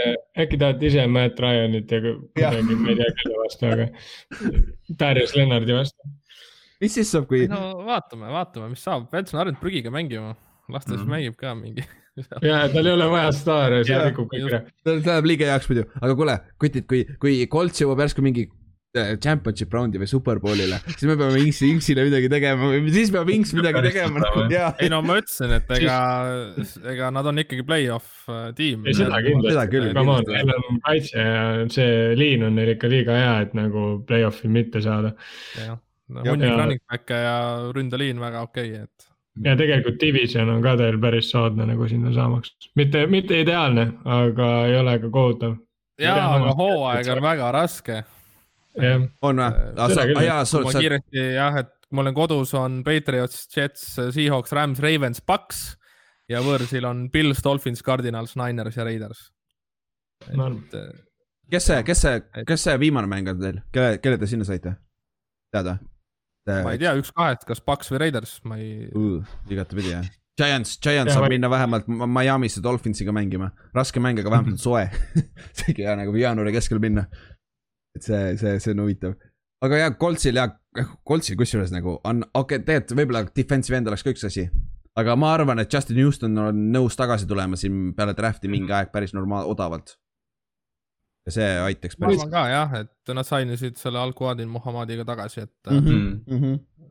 [0.46, 3.90] äkki tahad ise Matt Ryanit ja kuidagi, ma ei tea kelle vastu, aga
[5.00, 6.14] Darius Lennardi vastu.
[6.84, 10.36] mis siis saab, kui no vaatame, vaatame, mis saab, Vents on harjunud prügiga mängima,
[10.70, 11.12] las ta siis Mhm.
[11.16, 11.86] mängib ka mingi.
[12.48, 14.60] ja tal ei ole vaja staare, see rikub kõik ära.
[14.86, 18.46] ta läheb liiga heaks muidu, aga kuule, kutid, kui, kui Colts jõuab järsku mingi
[19.24, 23.54] championship raundi või superbowlile, siis me peame Inksi, Inksile midagi tegema või siis peab Inks
[23.58, 24.24] midagi tegema.
[24.80, 25.98] ei no ma ütlesin, et ega,
[26.94, 28.86] ega nad on ikkagi play-off äh, tiim.
[28.88, 29.56] ei, seda kindlasti.
[29.56, 31.42] Seda küll, come on, neil on kaitse ja
[31.74, 35.16] see liin on neil ikka liiga hea, et nagu play-off'i mitte saada.
[35.60, 37.38] jah, Ja- hunnik ja- running back'e ja
[37.74, 39.12] ründeliin väga okei okay,, et
[39.44, 44.50] ja tegelikult division on ka teil päris soodne nagu sinna saamaks, mitte, mitte ideaalne, aga
[44.70, 45.58] ei ole ka kohutav.
[46.00, 48.04] jaa, aga hooaeg on väga raske.
[49.26, 49.40] On
[50.20, 50.26] või?
[50.28, 55.22] Jaa, sul, ma kiiresti jah, et mul on kodus on Patriots, Jets, Seahawks, Rams, Ravens,
[55.26, 55.64] Paks
[56.32, 59.28] ja võõrsil on Pils, Dolphins, Cardinals, Niners ja Raiders.
[60.26, 60.92] Et äh,
[61.52, 64.76] kes see, kes see, kes see viimane mäng on teil, kelle, kelle te sinna saite?
[65.56, 65.70] tead
[66.66, 68.90] ma ei tea, üks kahest, kas Paks või Raiders, ma ei,
[69.50, 70.06] igatepidi jah.
[70.36, 74.60] Giants, Giants Jah, saab ma- minna vähemalt Ma- Miami'sse Dolphinsiga mängima, raske mäng, aga vähemalt
[74.66, 74.84] soe.
[75.62, 77.06] seegi hea nagu jaanuari keskel minna.
[77.96, 79.18] Et see, see, see on huvitav.
[79.66, 80.48] aga jaa, Coltsil ja,
[81.08, 84.48] Coltsil kusjuures nagu on, okei okay,, tegelikult võib-olla defensive end oleks ka üks asi.
[85.00, 88.92] aga ma arvan, et Justin Houston on nõus tagasi tulema siin peale draft'i mingi aeg
[88.94, 89.98] päris normaal, odavalt.
[91.26, 95.48] ja see aitaks ma päris arvan ka jah, et nad sainisid selle Al-Quadin Muhamadiga tagasi,
[95.48, 95.80] et mm.
[95.80, 95.88] mm.
[95.88, 96.34] -hmm.
[96.34, 96.90] Mm -hmm.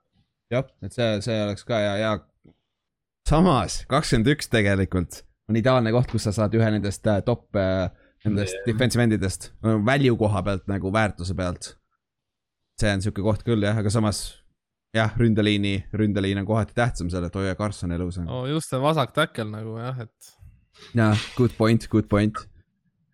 [0.56, 2.16] jah, et see, see oleks ka hea, ja
[3.28, 7.90] samas kakskümmend üks tegelikult on ideaalne koht, kus sa saad ühe nendest äh, top äh,
[8.24, 8.66] nendest Jah.
[8.68, 11.74] defensive endidest, value koha pealt nagu väärtuse pealt.
[12.80, 14.24] see on sihuke koht küll jah, aga samas
[14.94, 18.30] jah, ründeliini, ründeliin on kohati tähtsam seal, et hoia Carson elus on.
[18.30, 20.34] no just see vasak tackle nagu jah, et
[20.98, 22.40] jah, good point, good point.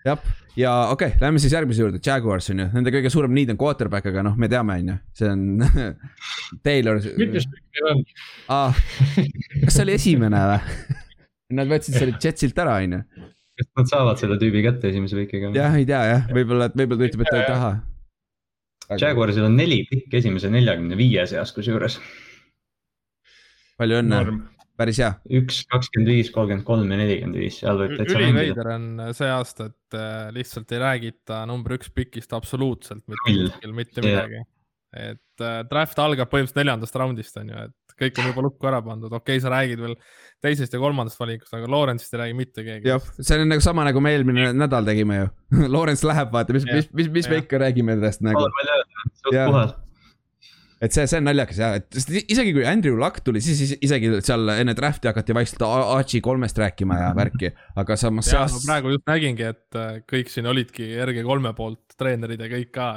[0.04, 0.20] jah,
[0.56, 3.60] ja okei okay,, lähme siis järgmise juurde, Jaguars on ju, nende kõige suurem need on
[3.60, 5.44] quarterback, aga noh, me teame, on ju, see on
[6.66, 7.02] Taylor.
[7.90, 8.04] on?
[8.48, 8.80] ah,.
[9.64, 10.98] kas see oli esimene või?
[11.58, 13.28] Nad võtsid selle Jetsilt ära, on ju.
[13.60, 15.52] Kas nad saavad selle tüübi kätte esimese pikiga?
[15.56, 17.72] jah, ei tea jah, võib-olla, et võib-olla ta ütleb, et ta ei taha.
[18.98, 22.00] Jaguarsil on neli pikki esimese neljakümne viie seas kusjuures.
[23.80, 24.22] palju õnne,
[24.80, 25.10] päris hea.
[25.40, 28.30] üks, kakskümmend viis, kolmkümmend kolm ja nelikümmend viis, seal võib täitsa mängida.
[28.30, 34.04] üliveider on see aasta, et äh, lihtsalt ei räägita number üks pikist absoluutselt mitte mitte
[34.06, 34.42] midagi.
[34.96, 38.80] et äh, draft algab põhimõtteliselt neljandast raundist on ju, et kõik on juba lukku ära
[38.84, 39.96] pandud, okei okay,, sa räägid veel
[40.44, 42.88] teisest ja kolmandast valikust, aga Lawrence'ist ei räägi mitte keegi.
[42.88, 45.28] jah, see on nagu sama nagu me eelmine nädal tegime ju.
[45.74, 47.44] Lawrence läheb, vaata, mis, mis, mis, mis me Jah.
[47.46, 48.46] ikka räägime endast nagu.
[48.48, 49.74] ma Jah.
[50.80, 53.74] et see, see on naljakas jah, et sest isegi kui Andrew Luck tuli, siis is-
[53.84, 58.54] isegi seal enne draft'i hakati vaikselt Archie kolmest rääkima ja värki, aga samas ja seas
[58.56, 62.88] no praegu just nägingi, et äh, kõik siin olidki RG3 poolt treenerid ja kõik ka,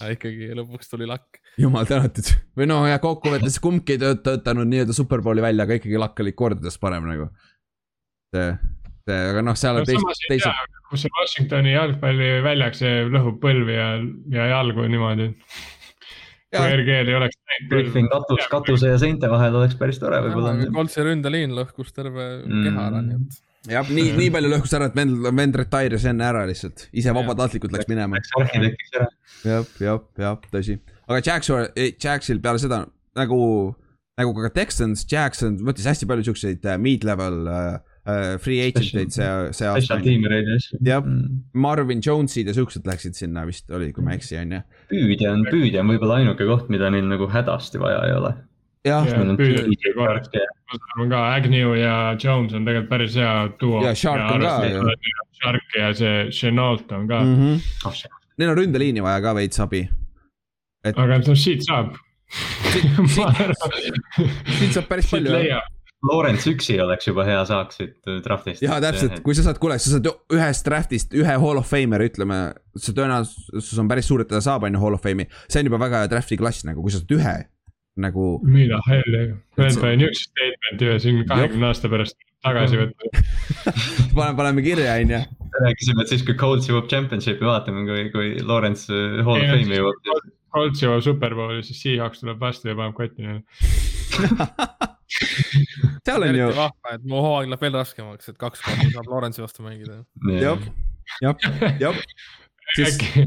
[0.00, 1.40] aga ikkagi lõpuks tuli lakk.
[1.60, 5.98] Jumal tänatud või noh, ja kokkuvõttes kumbki ei tööta- töötanud nii-öelda superbowli välja, aga ikkagi
[6.00, 7.28] lakk oli kordades parem nagu.
[8.34, 8.46] see,
[9.08, 10.54] see, aga noh, seal no on teised tea,
[10.90, 13.88] kus see Washingtoni jalgpalliväljak, see lõhub põlvi ja,
[14.36, 15.30] ja jalgu niimoodi.
[16.50, 16.64] kui.
[16.66, 17.36] RG-l ei oleks
[17.70, 20.56] Griffin katus, katuse ja seinte vahel oleks päris tore võib-olla.
[20.74, 22.64] Coltsi ründeliin lõhkus terve Mm.
[22.66, 23.36] keha ära, nii et.
[23.70, 27.74] jah, nii, nii palju lõhkus ära, et vend, vend retire'is enne ära lihtsalt, ise vabatahtlikult
[27.76, 28.18] läks minema.
[28.18, 29.06] Läks arhitektiks ära.
[29.44, 30.78] jah, jah, jah, tõsi.
[31.10, 32.84] Aga Jackson, Jacksil peale seda
[33.18, 33.40] nagu,
[34.20, 37.64] nagu ka Texans, Jackson võttis hästi palju siukseid äh, mid-level äh,
[38.04, 40.58] äh, free agent eid see, see aasta ja
[40.92, 41.08] jah,
[41.66, 44.62] Marvin Jones'id ja siuksed läksid sinna vist oli, kui ma ei eksi, on ju.
[44.92, 48.34] püüdja on, püüdja on võib-olla ainuke koht, mida neil nagu hädasti vaja ei ole.
[48.86, 53.80] jah, on ja ma arvan ka, Agnew ja Jones on tegelikult päris hea duo.
[53.82, 54.94] Ja Shark on ka.
[55.40, 57.34] Shark ja see Chenault on ka mm.
[57.34, 57.56] mm.
[57.56, 57.88] -hmm.
[57.88, 59.88] oh, neil on ründeliini vaja ka veits abi.
[60.88, 61.92] Aga noh, siit saab.
[62.70, 65.34] siit saab päris palju.
[65.34, 65.66] leiab,
[66.06, 68.64] Lawrence üksi oleks juba hea saak siit äh, draft'ist.
[68.64, 72.40] ja täpselt, kui sa saad, kuule, sa saad ühest draft'ist ühe hall of famer'i, ütleme,
[72.78, 75.28] see tõenäosus on päris suur, et ta saab, on ju, hall of fame'i.
[75.46, 77.36] see on juba väga hea draft'i klass nagu, kui sa saad ühe
[78.00, 79.26] nagu, mida helli,
[79.60, 83.22] vend pani niisuguse statement'i ühe siin kahekümne aasta pärast tagasi võtta.
[84.16, 85.22] paneme, paneme kirja, on ju.
[85.60, 89.82] rääkisime, et siis kui Colts jõuab championship'i, vaatame, kui, kui Lawrence äh, Hall of Fame'i
[89.82, 90.30] jõuab.
[90.54, 93.42] Colts jõuab superbowli, siis Seahawks tuleb vastu ja paneb kotti neile.
[96.06, 99.10] seal on ju eriti, vahva, et mu hooaeg läheb veel raskemaks, et kaks korda saab
[99.10, 100.02] Lawrence'i vastu mängida.
[100.36, 100.62] jah,
[101.24, 101.48] jah,
[101.82, 101.98] jah
[102.76, 102.94] siis....
[102.94, 103.26] äkki,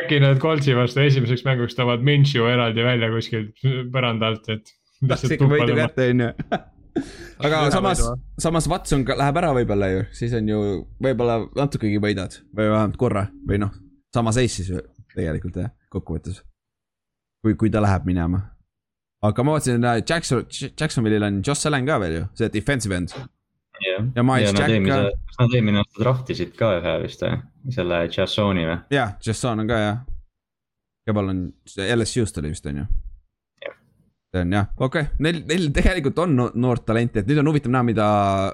[0.00, 4.72] äkki nad Coltsi vastu esimeseks mänguks toovad Minshew eraldi välja kuskilt põranda alt, et.
[5.02, 6.30] tahaks ikka võidu kätte, on ju
[7.42, 8.02] aga samas,
[8.38, 10.64] samas Watson läheb ära võib-olla ju, siis on ju,
[11.02, 13.74] võib-olla natukegi võidad või vähemalt korra või noh,
[14.14, 14.82] sama seis siis ju
[15.14, 16.42] tegelikult jah, kokkuvõttes.
[17.44, 18.40] Kui, kui ta läheb minema.
[19.24, 20.44] aga ma vaatasin, Jackson,
[20.80, 23.14] Jacksonville'il on Josh Allan ka veel ju, see defensive end.
[23.84, 24.98] jah, ja Miles ja Jack ka.
[25.28, 27.38] kas nad eelmine aasta draftisid ka ühe vist või,
[27.76, 28.78] selle Jassoni või?
[28.94, 30.02] jah, Jasson on ka jah.
[31.04, 32.84] Kebal on, LSU-st oli vist on ju
[34.34, 37.70] see on jah, okei okay., neil, neil tegelikult on noort talenti, et nüüd on huvitav
[37.74, 38.06] näha, mida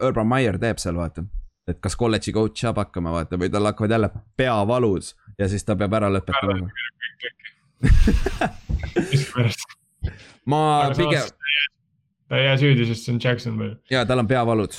[0.04, 1.24] Urban Meyer teeb seal, vaata.
[1.70, 5.78] et kas kolledži coach saab hakkama, vaata, või tal hakkavad jälle peavalud ja siis ta
[5.78, 6.68] peab ära lõpetama
[10.50, 11.22] ma pigem.
[12.28, 13.76] ta ei jää süüdi, sest see on Jacksonville.
[13.90, 14.74] ja tal on peavalud.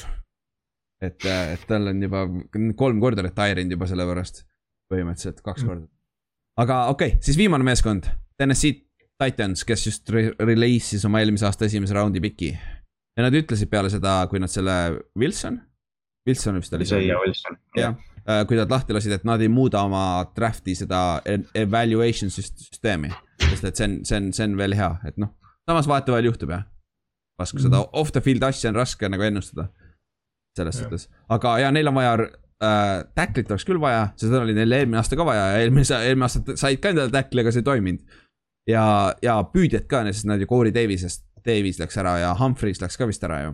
[1.02, 2.28] et, et tal on juba
[2.78, 4.36] kolm korda retire inud juba selle pärast,
[4.94, 5.68] põhimõtteliselt kaks mm.
[5.68, 5.88] korda.
[6.62, 8.04] aga okei okay,, siis viimane meeskond,
[8.38, 8.74] Tennessee
[9.22, 12.54] Titans, kes just re release'is oma eelmise aasta esimese raundi piki.
[13.18, 14.78] ja nad ütlesid peale seda, kui nad selle
[15.18, 15.62] Wilson,
[16.28, 17.10] Wilson vist oli see.
[17.26, 17.58] Wilson.
[17.78, 18.11] jah, äh,
[18.48, 21.22] kui nad lahti lasid, et nad ei muuda oma draft'i seda
[21.58, 23.12] evaluation süsteemi.
[23.50, 25.34] sest et see on, see on, see on veel hea, et noh,
[25.68, 26.64] samas vahetevahel juhtub jah.
[27.40, 27.70] vastu mm -hmm.
[27.70, 29.68] seda off the field asja on raske nagu ennustada.
[30.58, 34.72] selles suhtes, aga ja neil on vaja äh,, tacklit oleks küll vaja, seda oli neil
[34.72, 37.64] eelmine aasta ka vaja ja eelmine, eelmine aasta said ka endale tackli, aga see ei
[37.64, 38.02] toiminud
[38.70, 42.98] ja, ja püüdjad ka, sest nad ju Corey Davisest, Davis läks ära ja Humphreys läks
[43.00, 43.54] ka vist ära ju.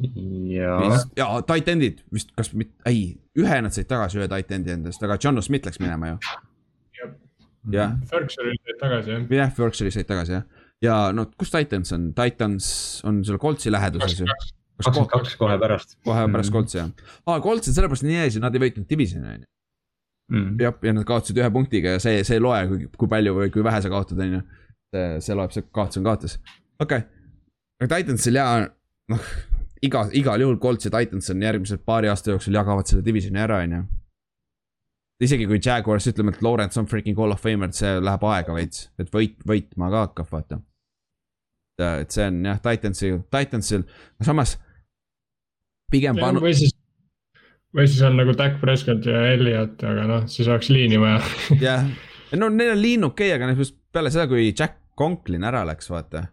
[0.00, 0.76] Ja,
[1.18, 5.40] ja titan'id vist, kas mitte, ei, ühe nad said tagasi, ühe titan'i endast, aga John
[5.44, 6.16] Smith läks minema ju.
[7.74, 7.98] jah.
[8.10, 9.28] Ferguson said tagasi jah.
[9.40, 12.70] jah, Ferguson said tagasi jah, ja no kus Titans on, Titans
[13.08, 14.28] on seal Coltsi läheduses ju.
[14.80, 15.34] Kakskümmend kaks.
[15.36, 15.98] Kohe pärast.
[16.08, 16.90] kohe pärast Coltsi jah,
[17.28, 19.48] aa Colts on sellepärast nii ees ja nad ei võitnud divisioni on ju.
[20.30, 20.56] Mm..
[20.62, 23.52] jah, ja nad kaotasid ühe punktiga ja see, see ei loe, kui, kui palju või
[23.52, 24.42] kui vähe sa kaotad, on ju.
[24.94, 26.36] see, see loeb, see kaotus on kaotus,
[26.78, 27.02] okei.
[27.02, 27.08] Okay..
[27.82, 28.44] aga Titansil ja
[29.10, 29.32] noh,
[29.86, 33.60] iga, igal juhul Colts ja Titans on järgmise paari aasta jooksul jagavad selle divisioni ära,
[33.64, 33.82] on ju.
[35.26, 38.88] isegi kui Jaguars ütleme, et Lawrence on freaking hall of famer, see läheb aega veits,
[38.98, 40.60] et võit, võitma ka hakkab, vaata.
[42.00, 43.86] et see on jah, Titansil, Titansil,
[44.24, 44.58] samas
[45.90, 46.42] pigem panu-.
[46.44, 46.76] või siis
[47.76, 51.20] või siis on nagu Dak Prescott ja Elliot, aga noh, siis oleks liini vaja.
[51.66, 51.86] jah,
[52.36, 55.88] no neil on liin okei okay,, aga just peale seda, kui Jack Conklin ära läks,
[55.90, 56.26] vaata.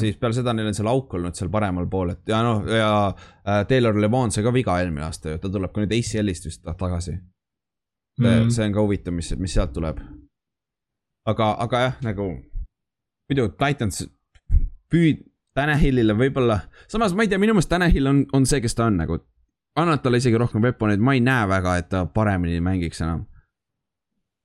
[0.00, 2.90] Siis peale seda neil on seal auk olnud seal paremal pool, et ja noh, ja
[3.12, 6.64] äh, Taylor Levon sai ka viga eelmine aasta ju, ta tuleb ka nüüd ACL-ist vist
[6.66, 8.24] tagasi mm.
[8.24, 8.50] -hmm.
[8.50, 10.00] see on ka huvitav, mis, mis sealt tuleb.
[11.26, 12.28] aga, aga jah, nagu
[13.28, 14.06] muidu Titans
[14.92, 15.24] püüd-,
[15.56, 16.58] Tanahillile võib-olla,
[16.88, 19.16] samas ma ei tea, minu meelest Tanahill on, on see, kes ta on nagu
[19.76, 23.26] annad talle isegi rohkem weapon'eid, ma ei näe väga, et ta paremini mängiks enam.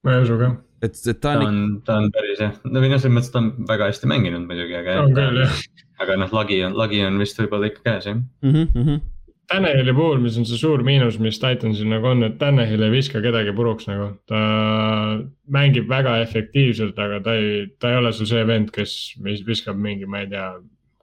[0.03, 0.51] ma ei usu ka.
[0.81, 1.41] Et, et ta on.
[1.41, 4.11] ta on, ta on päris jah, no või noh, selles mõttes ta on väga hästi
[4.11, 4.99] mänginud muidugi, aga.
[5.05, 5.63] on küll jah.
[6.03, 8.51] aga noh, lagi on, lagi on vist võib-olla ikka käes jah mm.
[8.51, 9.01] -hmm, mm -hmm.
[9.51, 13.19] Tanahili puhul, mis on see suur miinus, mis Titansil nagu on, et Tanahil ei viska
[13.21, 14.13] kedagi puruks nagu.
[14.25, 14.39] ta
[15.51, 18.93] mängib väga efektiivselt, aga ta ei, ta ei ole sul see vend, kes
[19.23, 20.47] viskab mingi, ma ei tea,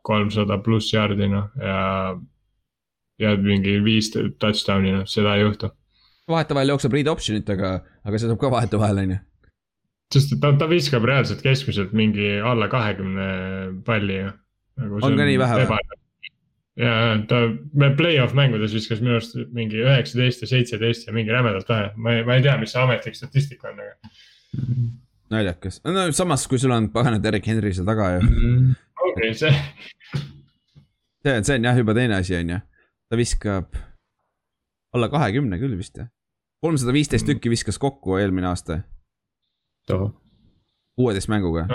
[0.03, 2.17] kolmsada pluss jaardi noh ja
[3.19, 5.71] ja mingi viis touchdown'i, noh seda ei juhtu.
[6.29, 9.19] vahetevahel jookseb read option itega, aga see tuleb ka vahetevahel, on ju.
[10.14, 13.28] Sest ta, ta viskab reaalselt keskmiselt mingi alla kahekümne
[13.86, 14.35] palli ju.
[14.78, 15.80] Nagu on ka nii vähe või?
[16.78, 16.93] ja,
[17.30, 17.43] ta
[17.98, 22.24] play-off mängudes viskas minu arust mingi üheksateist ja seitseteist ja mingi rämedalt vähe, ma ei,
[22.28, 24.14] ma ei tea, mis see ametlik statistika on, aga.
[25.35, 28.30] naljakas, no samas, kui sul on paganad Erik Henry seal taga ju.
[29.10, 29.52] okei, see.
[31.26, 32.60] see on, see on jah juba teine asi, on ju
[33.09, 33.76] ta viskab
[34.94, 36.09] alla kahekümne küll vist jah.
[36.64, 37.35] kolmsada viisteist mm.
[37.35, 38.82] tükki viskas kokku eelmine aasta.
[40.98, 41.66] Kuueteist mänguga.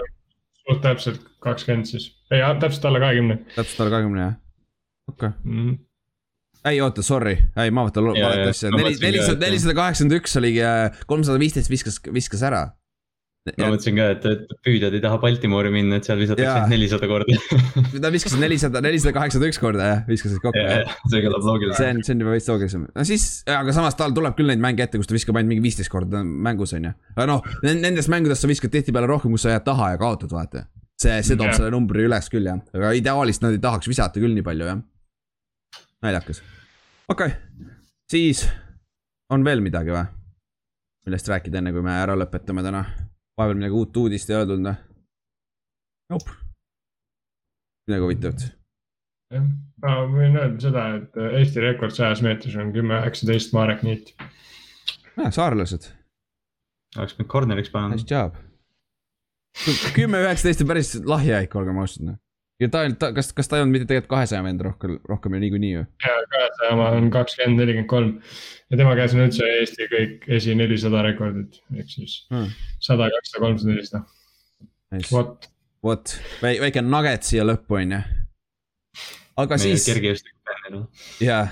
[0.64, 3.40] suht täpselt kakskümmend siis, ei täpselt alla kahekümne.
[3.56, 4.38] täpselt alla kahekümne jah,
[5.12, 5.30] okei.
[5.30, 5.40] Okay.
[5.44, 5.78] mm..
[6.72, 10.64] ei oota, sorry, ei ma vaatan valet asja, neli, nelisada, nelisada kaheksakümmend üks oligi,
[11.10, 12.68] kolmsada viisteist viskas, viskas ära
[13.44, 17.36] ma mõtlesin ka, et, et püüdjad ei taha Baltimoori minna, et seal visatakse nelisada korda
[18.04, 20.94] Nad viskasid nelisada, nelisada kaheksakümmend üks korda jah, viskasid kokku yeah,.
[21.12, 21.76] see kõlab loogiline.
[21.76, 24.64] see on, see on juba veits loogilisem, no siis, aga samas tal tuleb küll neid
[24.64, 26.96] mänge ette, kus ta viskab ainult mingi viisteist korda mängus on ju.
[27.18, 30.66] aga noh, nendes mängudes sa viskad tihtipeale rohkem, kus sa jääd taha ja kaotad, vaata.
[30.96, 31.60] see, see toob yeah.
[31.60, 34.84] selle numbri üles küll jah, aga ideaalis nad ei tahaks visata küll nii palju jah.
[36.08, 36.40] naljakas,
[37.12, 37.72] okei okay.,
[38.08, 38.48] siis
[39.36, 40.08] on veel midagi või?
[41.04, 42.88] millest rääkida, enne kui me ära lõpetame täna
[43.38, 44.80] vahepeal midagi uut uudist ei öeldud, noh.
[46.14, 46.36] Nope.
[47.88, 48.46] midagi huvitavat.
[49.34, 49.50] jah,
[49.84, 54.14] ma võin öelda seda, et Eesti rekord sajas meetris on kümme üheksateist Marek Niit.
[55.18, 55.90] saarlased.
[56.98, 57.98] oleks pidanud corner'iks panema.
[57.98, 58.38] Nice job.
[59.98, 62.23] kümme üheksateist on päris lahja ikka, olgem ausad noh
[62.64, 65.42] ja ta, ta, kas, kas ta ei olnud mitte tegelikult kahesaja vend rohkem, rohkem ju
[65.44, 65.86] niikuinii ju?
[66.06, 68.14] ja, kahesaja oma on kakskümmend, nelikümmend kolm.
[68.72, 72.54] ja tema käes on üldse Eesti kõik esi nelisada rekordit, ehk siis hmm.
[72.84, 74.04] sada, kakssada, kolmsada, nelisada.
[75.12, 75.50] vot.
[75.84, 78.02] vot, väike nugget siia lõppu, on ju.
[79.44, 79.90] aga Meie siis.
[79.92, 80.88] kergejõustiku fännil.
[81.24, 81.44] jaa,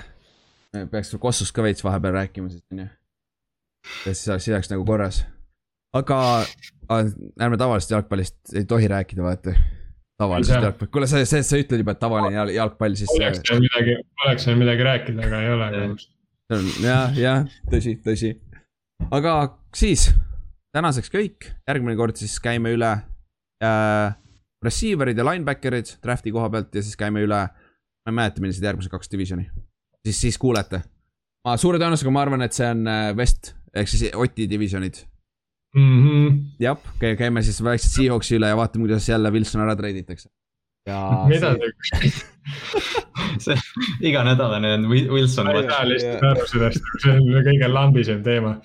[0.93, 2.87] peaks Kossust ka veits vahepeal rääkima, siis on ju.
[4.05, 5.25] ja siis oleks, siis oleks nagu korras.
[5.97, 6.23] aga
[6.91, 9.55] ärme tavalisest jalgpallist ei tohi rääkida, vaata
[10.21, 13.11] tavalisest jalgpallist, kuule, sa, see, sa ütled juba, et tavaline jalgpall, siis.
[13.17, 15.69] oleks seal midagi, oleks seal midagi rääkida, aga ei ole
[16.83, 18.33] jah, jah, tõsi, tõsi.
[19.09, 19.35] aga
[19.77, 20.09] siis,
[20.75, 22.91] tänaseks kõik, järgmine kord siis käime üle
[23.63, 24.13] äh,
[24.65, 27.43] receiver'id ja linebacker'id draft'i koha pealt ja siis käime üle.
[28.01, 29.47] ma ei mäleta, millised järgmised kaks divisioni,
[30.05, 30.83] siis, siis kuulete.
[31.45, 35.05] ma suure tõenäosusega ma arvan, et see on äh, West ehk siis Oti divisionid
[35.75, 36.03] mm.
[36.03, 36.37] -hmm.
[36.59, 40.29] jah, käime siis vaikselt Seahawksi üle ja vaatame, kuidas jälle Wilson ära treiditakse.
[40.87, 41.25] ja.
[41.29, 42.11] mida see
[43.39, 43.55] see
[44.09, 45.47] iganädalane on Wilson.
[45.47, 48.55] lihtsalt aru sellest, see on kõige lambisem teema.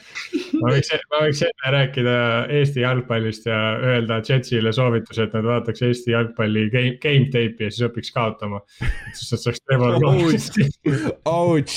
[0.60, 2.14] ma võiks, ma võiks enne rääkida
[2.58, 3.58] Eesti jalgpallist ja
[3.92, 8.62] öelda Jetsile soovituse, et nad vaataks Eesti jalgpalli game, game tape'i ja siis õpiks kaotama.
[9.12, 9.60] siis nad saaks.
[11.26, 11.76] Ouch,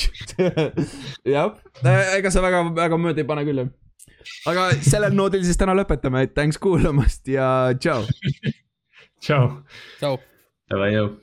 [1.27, 1.53] jah,
[2.17, 3.75] ega sa väga, väga mööda ei pane küll jah
[4.49, 8.03] aga sellel noodil siis täna lõpetame, thanks kuulamast ja tšau.
[9.23, 9.49] tšau.
[10.01, 10.21] tšau.
[10.69, 11.17] Davai, jõu